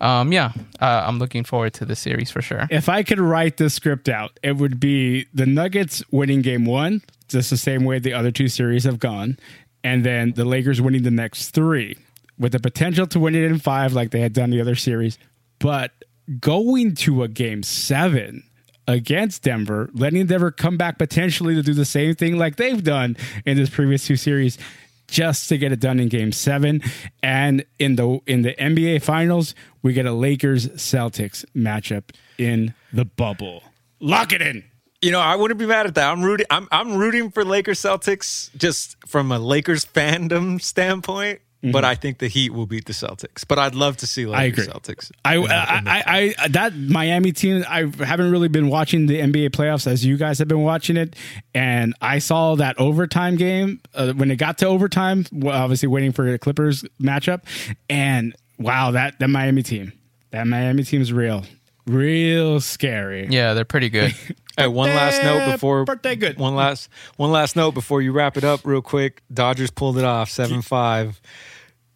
um, 0.00 0.32
yeah, 0.32 0.52
uh, 0.80 1.02
I'm 1.04 1.18
looking 1.18 1.42
forward 1.42 1.74
to 1.74 1.84
the 1.84 1.96
series 1.96 2.30
for 2.30 2.42
sure. 2.42 2.68
if 2.70 2.88
I 2.88 3.02
could 3.02 3.18
write 3.18 3.56
this 3.56 3.74
script 3.74 4.08
out, 4.08 4.38
it 4.44 4.56
would 4.56 4.78
be 4.78 5.26
the 5.34 5.46
Nuggets 5.46 6.04
winning 6.12 6.42
game 6.42 6.64
one, 6.64 7.02
just 7.28 7.50
the 7.50 7.56
same 7.56 7.84
way 7.84 7.98
the 7.98 8.12
other 8.12 8.30
two 8.30 8.48
series 8.48 8.84
have 8.84 8.98
gone, 8.98 9.36
and 9.84 10.04
then 10.04 10.32
the 10.32 10.46
Lakers 10.46 10.80
winning 10.80 11.02
the 11.02 11.10
next 11.10 11.50
three 11.50 11.96
with 12.38 12.52
the 12.52 12.58
potential 12.58 13.06
to 13.08 13.20
win 13.20 13.34
it 13.34 13.44
in 13.44 13.58
five, 13.58 13.92
like 13.92 14.10
they 14.10 14.20
had 14.20 14.32
done 14.32 14.50
the 14.50 14.60
other 14.60 14.74
series. 14.74 15.18
But 15.60 15.92
going 16.40 16.94
to 16.96 17.22
a 17.22 17.28
game 17.28 17.62
seven 17.62 18.42
against 18.88 19.42
Denver, 19.42 19.90
letting 19.92 20.26
Denver 20.26 20.50
come 20.50 20.76
back 20.76 20.98
potentially 20.98 21.54
to 21.54 21.62
do 21.62 21.74
the 21.74 21.84
same 21.84 22.14
thing 22.14 22.38
like 22.38 22.56
they've 22.56 22.82
done 22.82 23.16
in 23.44 23.56
this 23.56 23.70
previous 23.70 24.06
two 24.06 24.16
series. 24.16 24.58
Just 25.06 25.50
to 25.50 25.58
get 25.58 25.70
it 25.70 25.80
done 25.80 26.00
in 26.00 26.08
Game 26.08 26.32
Seven, 26.32 26.82
and 27.22 27.62
in 27.78 27.96
the 27.96 28.20
in 28.26 28.40
the 28.40 28.54
NBA 28.54 29.02
Finals, 29.02 29.54
we 29.82 29.92
get 29.92 30.06
a 30.06 30.12
Lakers 30.12 30.66
Celtics 30.68 31.44
matchup 31.54 32.04
in 32.38 32.72
the 32.90 33.04
bubble. 33.04 33.62
Lock 34.00 34.32
it 34.32 34.40
in. 34.40 34.64
You 35.04 35.10
know, 35.10 35.20
I 35.20 35.36
wouldn't 35.36 35.58
be 35.58 35.66
mad 35.66 35.84
at 35.84 35.96
that. 35.96 36.10
I'm 36.10 36.22
rooting. 36.22 36.46
I'm 36.48 36.66
I'm 36.72 36.96
rooting 36.96 37.30
for 37.30 37.44
Lakers 37.44 37.78
Celtics 37.78 38.48
just 38.56 38.96
from 39.06 39.30
a 39.32 39.38
Lakers 39.38 39.84
fandom 39.84 40.60
standpoint. 40.62 41.40
But 41.72 41.84
I 41.84 41.94
think 41.94 42.18
the 42.18 42.28
Heat 42.28 42.52
will 42.52 42.66
beat 42.66 42.84
the 42.86 42.92
Celtics. 42.92 43.46
But 43.46 43.58
I'd 43.58 43.74
love 43.74 43.96
to 43.98 44.06
see 44.06 44.26
Lakers 44.26 44.66
agree. 44.66 44.74
Celtics. 44.74 45.10
I, 45.24 45.36
in 45.36 45.50
I, 45.50 45.78
in 45.78 45.88
I, 45.88 46.34
I, 46.38 46.48
that 46.48 46.76
Miami 46.76 47.32
team. 47.32 47.64
I 47.68 47.90
haven't 48.04 48.30
really 48.30 48.48
been 48.48 48.68
watching 48.68 49.06
the 49.06 49.20
NBA 49.20 49.50
playoffs 49.50 49.86
as 49.86 50.04
you 50.04 50.16
guys 50.16 50.38
have 50.38 50.48
been 50.48 50.62
watching 50.62 50.96
it, 50.96 51.16
and 51.54 51.94
I 52.00 52.18
saw 52.18 52.54
that 52.56 52.78
overtime 52.78 53.36
game 53.36 53.80
uh, 53.94 54.12
when 54.12 54.30
it 54.30 54.36
got 54.36 54.58
to 54.58 54.66
overtime. 54.66 55.24
Well, 55.32 55.56
obviously, 55.56 55.88
waiting 55.88 56.12
for 56.12 56.30
the 56.30 56.38
Clippers 56.38 56.82
matchup, 57.00 57.42
and 57.88 58.34
wow, 58.58 58.90
that 58.90 59.18
that 59.18 59.28
Miami 59.28 59.62
team, 59.62 59.92
that 60.30 60.46
Miami 60.46 60.82
team 60.82 61.00
is 61.00 61.12
real, 61.12 61.44
real 61.86 62.60
scary. 62.60 63.26
Yeah, 63.28 63.54
they're 63.54 63.64
pretty 63.64 63.88
good. 63.88 64.14
Hey, 64.56 64.66
one 64.68 64.90
last 64.90 65.22
note 65.22 65.52
before 65.52 65.84
Birthday 65.84 66.14
good. 66.16 66.38
one 66.38 66.54
last 66.54 66.88
one 67.16 67.32
last 67.32 67.56
note 67.56 67.72
before 67.72 68.02
you 68.02 68.12
wrap 68.12 68.36
it 68.36 68.44
up 68.44 68.60
real 68.64 68.82
quick. 68.82 69.22
Dodgers 69.32 69.70
pulled 69.70 69.98
it 69.98 70.04
off 70.04 70.30
seven 70.30 70.62
five. 70.62 71.20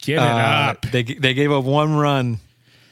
Give 0.00 0.18
it 0.18 0.22
Uh, 0.22 0.24
up. 0.72 0.82
they 0.82 1.02
they 1.02 1.34
gave 1.34 1.52
up 1.52 1.64
one 1.64 1.94
run 1.94 2.38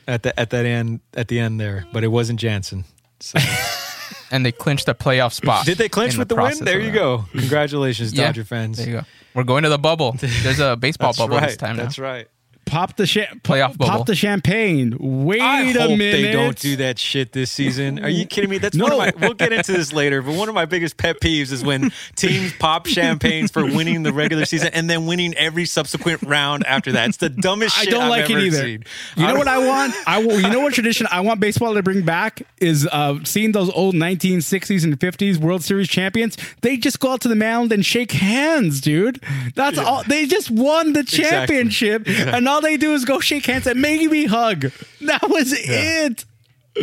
at 0.07 0.23
the 0.23 0.39
at 0.39 0.51
that 0.51 0.67
end 0.67 1.01
at 1.15 1.29
the 1.29 1.39
end 1.41 1.59
there, 1.61 1.85
but 1.93 2.05
it 2.05 2.09
wasn't 2.09 2.39
Jansen. 2.39 2.85
So 3.21 3.39
and 4.31 4.45
they 4.47 4.53
clinched 4.53 4.89
a 4.89 4.95
playoff 4.95 5.33
spot. 5.33 5.67
did 5.67 5.79
they 5.79 5.89
clinch 5.89 6.17
with 6.17 6.29
the, 6.29 6.35
process 6.37 6.61
win? 6.61 6.65
There 6.67 6.81
you 6.81 6.93
go. 6.93 7.25
Congratulations, 7.33 8.13
Yeah, 8.13 8.27
Dodger 8.27 8.45
fans. 8.45 8.77
There 8.79 8.87
you 8.87 8.93
go. 9.01 9.03
We're 9.35 9.45
going 9.45 9.65
to 9.65 9.69
the 9.69 9.79
bubble. 9.79 10.13
There's 10.21 10.61
a 10.61 10.77
baseball 10.77 11.09
That's 11.09 11.19
bubble 11.19 11.37
right. 11.39 11.49
this 11.49 11.57
time 11.57 11.77
now. 11.77 11.83
That's 11.85 11.99
right. 11.99 12.29
Pop 12.67 12.97
the 12.97 13.07
cha- 13.07 13.33
Playoff 13.45 13.79
bubble. 13.79 13.87
Pop 13.99 14.07
the 14.07 14.15
champagne. 14.17 14.97
Wait 14.99 15.41
I 15.41 15.63
a 15.63 15.73
hope 15.81 15.91
minute. 15.99 16.13
they 16.13 16.33
don't 16.33 16.59
do 16.59 16.77
that 16.77 16.99
shit 16.99 17.31
this 17.33 17.51
season. 17.51 18.05
Are 18.05 18.09
you 18.09 18.27
kidding 18.27 18.51
me? 18.51 18.59
That's 18.59 18.77
No. 18.77 18.85
one 18.85 18.93
of 18.93 18.99
my. 18.99 19.13
We'll 19.27 19.35
get 19.35 19.53
into 19.53 19.73
this 19.73 19.93
later, 19.93 20.21
but 20.21 20.35
one 20.35 20.49
of 20.49 20.55
my 20.55 20.65
biggest 20.67 20.97
pet 20.97 21.21
peeves 21.21 21.53
is 21.53 21.65
when 21.65 21.93
teams 22.17 22.53
pop 22.59 22.87
champagnes 22.87 23.51
for 23.53 23.65
winning 23.65 24.03
the 24.03 24.13
regular 24.13 24.45
season 24.45 24.71
and 24.75 24.91
then 24.91 25.07
winning 25.07 25.33
every 25.35 25.65
subsequent 25.65 26.23
round 26.23 26.67
after 26.67 26.93
that. 26.93 27.09
It's 27.09 27.19
the 27.19 27.29
dumbest 27.29 27.79
I 27.79 27.85
don't 27.85 28.03
I've 28.03 28.11
like 28.11 28.31
it 28.31 28.39
either. 28.39 28.57
seen. 28.63 28.85
You 29.17 29.27
know 29.29 29.37
what 29.37 29.49
I 29.49 29.59
want? 29.65 29.95
I 30.07 30.19
will, 30.19 30.41
you 30.41 30.51
know 30.51 30.61
what 30.61 30.75
tradition 30.75 31.07
I 31.11 31.21
want 31.21 31.39
baseball 31.41 31.75
to 31.75 31.83
bring 31.85 32.03
back 32.05 32.43
is 32.61 32.87
uh, 32.91 33.21
seeing 33.25 33.53
those 33.53 33.71
old 33.71 33.95
1960s 33.95 34.83
and 34.85 34.99
50s 34.99 35.37
World 35.39 35.63
Series 35.63 35.89
champions. 35.89 36.37
They 36.63 36.77
just 36.77 36.99
go 36.99 37.13
out 37.13 37.21
to 37.21 37.29
the 37.29 37.37
mound 37.37 37.71
and 37.73 37.87
shake 37.87 38.11
hands, 38.13 38.81
dude. 38.81 39.23
That's 39.55 39.79
all. 39.79 40.03
They 40.03 40.27
just 40.27 40.51
won 40.51 40.95
the 40.95 41.05
championship, 41.05 42.09
and 42.09 42.49
all 42.49 42.56
they 42.61 42.77
do 42.77 42.95
is 42.95 43.05
go 43.05 43.21
shake 43.21 43.47
hands 43.47 43.67
and 43.67 43.81
maybe 43.81 44.27
hug. 44.27 44.71
That 45.03 45.29
was 45.29 45.53
it. 45.53 46.25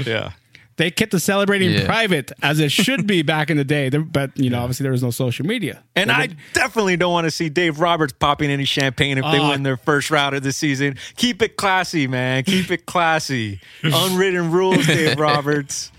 Yeah. 0.06 0.32
They 0.78 0.90
kept 0.92 1.12
the 1.12 1.20
celebrating 1.20 1.72
Yeah. 1.72 1.86
private 1.86 2.32
as 2.42 2.60
it 2.60 2.72
should 2.72 3.06
be 3.08 3.22
back 3.34 3.50
in 3.50 3.58
the 3.58 3.64
day. 3.64 3.90
There- 3.90 4.02
But 4.02 4.38
you 4.38 4.50
know, 4.50 4.60
obviously 4.62 4.84
there 4.84 4.92
was 4.92 5.04
no 5.04 5.12
social 5.12 5.46
media. 5.46 5.84
And 5.96 6.12
I 6.12 6.30
definitely 6.54 6.98
don't 6.98 7.12
want 7.14 7.26
to 7.26 7.32
see 7.32 7.50
Dave 7.50 7.80
Roberts 7.80 8.14
popping 8.14 8.50
any 8.50 8.66
champagne 8.66 9.18
if 9.18 9.24
they 9.24 9.38
uh, 9.38 9.44
Oh. 9.44 9.50
win 9.50 9.64
their 9.64 9.78
first 9.78 10.10
round 10.10 10.36
of 10.36 10.42
the 10.44 10.52
season. 10.52 10.98
Keep 11.18 11.42
it 11.42 11.58
classy, 11.58 12.08
man. 12.08 12.44
Keep 12.44 12.72
it 12.72 12.86
classy. 12.86 13.60
Unwritten 13.84 14.52
rules, 14.52 14.88
Dave 14.88 15.20
Roberts. 15.20 15.92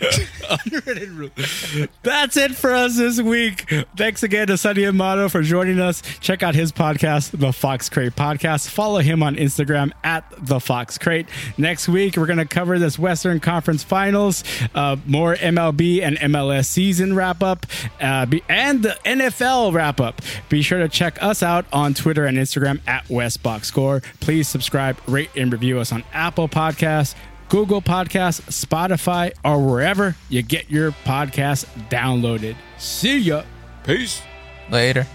Unwritten 0.66 1.16
rules. 1.16 1.88
That's 2.02 2.36
it 2.36 2.52
for 2.54 2.72
us 2.72 2.96
this 2.96 3.20
week. 3.20 3.72
Thanks 3.96 4.22
again 4.22 4.48
to 4.48 4.56
Sonny 4.56 4.84
Amato 4.84 5.28
for 5.28 5.42
joining 5.42 5.80
us. 5.80 6.02
Check 6.20 6.42
out 6.42 6.54
his 6.54 6.72
podcast, 6.72 7.38
The 7.38 7.52
Fox 7.52 7.88
Crate 7.88 8.14
Podcast. 8.16 8.68
Follow 8.68 8.98
him 8.98 9.22
on 9.22 9.36
Instagram 9.36 9.92
at 10.02 10.24
The 10.38 10.60
Fox 10.60 10.98
Crate. 10.98 11.26
Next 11.58 11.88
week, 11.88 12.16
we're 12.16 12.26
going 12.26 12.38
to 12.38 12.44
cover 12.46 12.78
this 12.78 12.98
Western 12.98 13.40
Conference 13.40 13.82
Finals, 13.82 14.44
uh, 14.74 14.96
more 15.06 15.34
MLB 15.34 16.02
and 16.02 16.16
MLS 16.18 16.66
season 16.66 17.14
wrap 17.14 17.42
up, 17.42 17.66
uh, 18.00 18.26
be, 18.26 18.42
and 18.48 18.82
the 18.82 18.96
NFL 19.04 19.72
wrap 19.72 20.00
up. 20.00 20.20
Be 20.48 20.62
sure 20.62 20.78
to 20.78 20.88
check 20.88 21.22
us 21.22 21.42
out 21.42 21.66
on 21.72 21.94
Twitter 21.94 22.24
and 22.26 22.38
Instagram 22.38 22.80
at 22.86 23.04
WestBoxScore. 23.06 24.02
Please 24.20 24.48
subscribe, 24.48 24.96
rate, 25.06 25.30
and 25.36 25.52
review 25.52 25.78
us 25.78 25.92
on 25.92 26.04
Apple 26.12 26.48
Podcasts. 26.48 27.14
Google 27.48 27.82
Podcasts, 27.82 28.40
Spotify, 28.50 29.32
or 29.44 29.64
wherever 29.64 30.16
you 30.28 30.42
get 30.42 30.70
your 30.70 30.92
podcasts 31.04 31.66
downloaded. 31.88 32.56
See 32.78 33.18
ya. 33.18 33.44
Peace. 33.84 34.22
Later. 34.70 35.06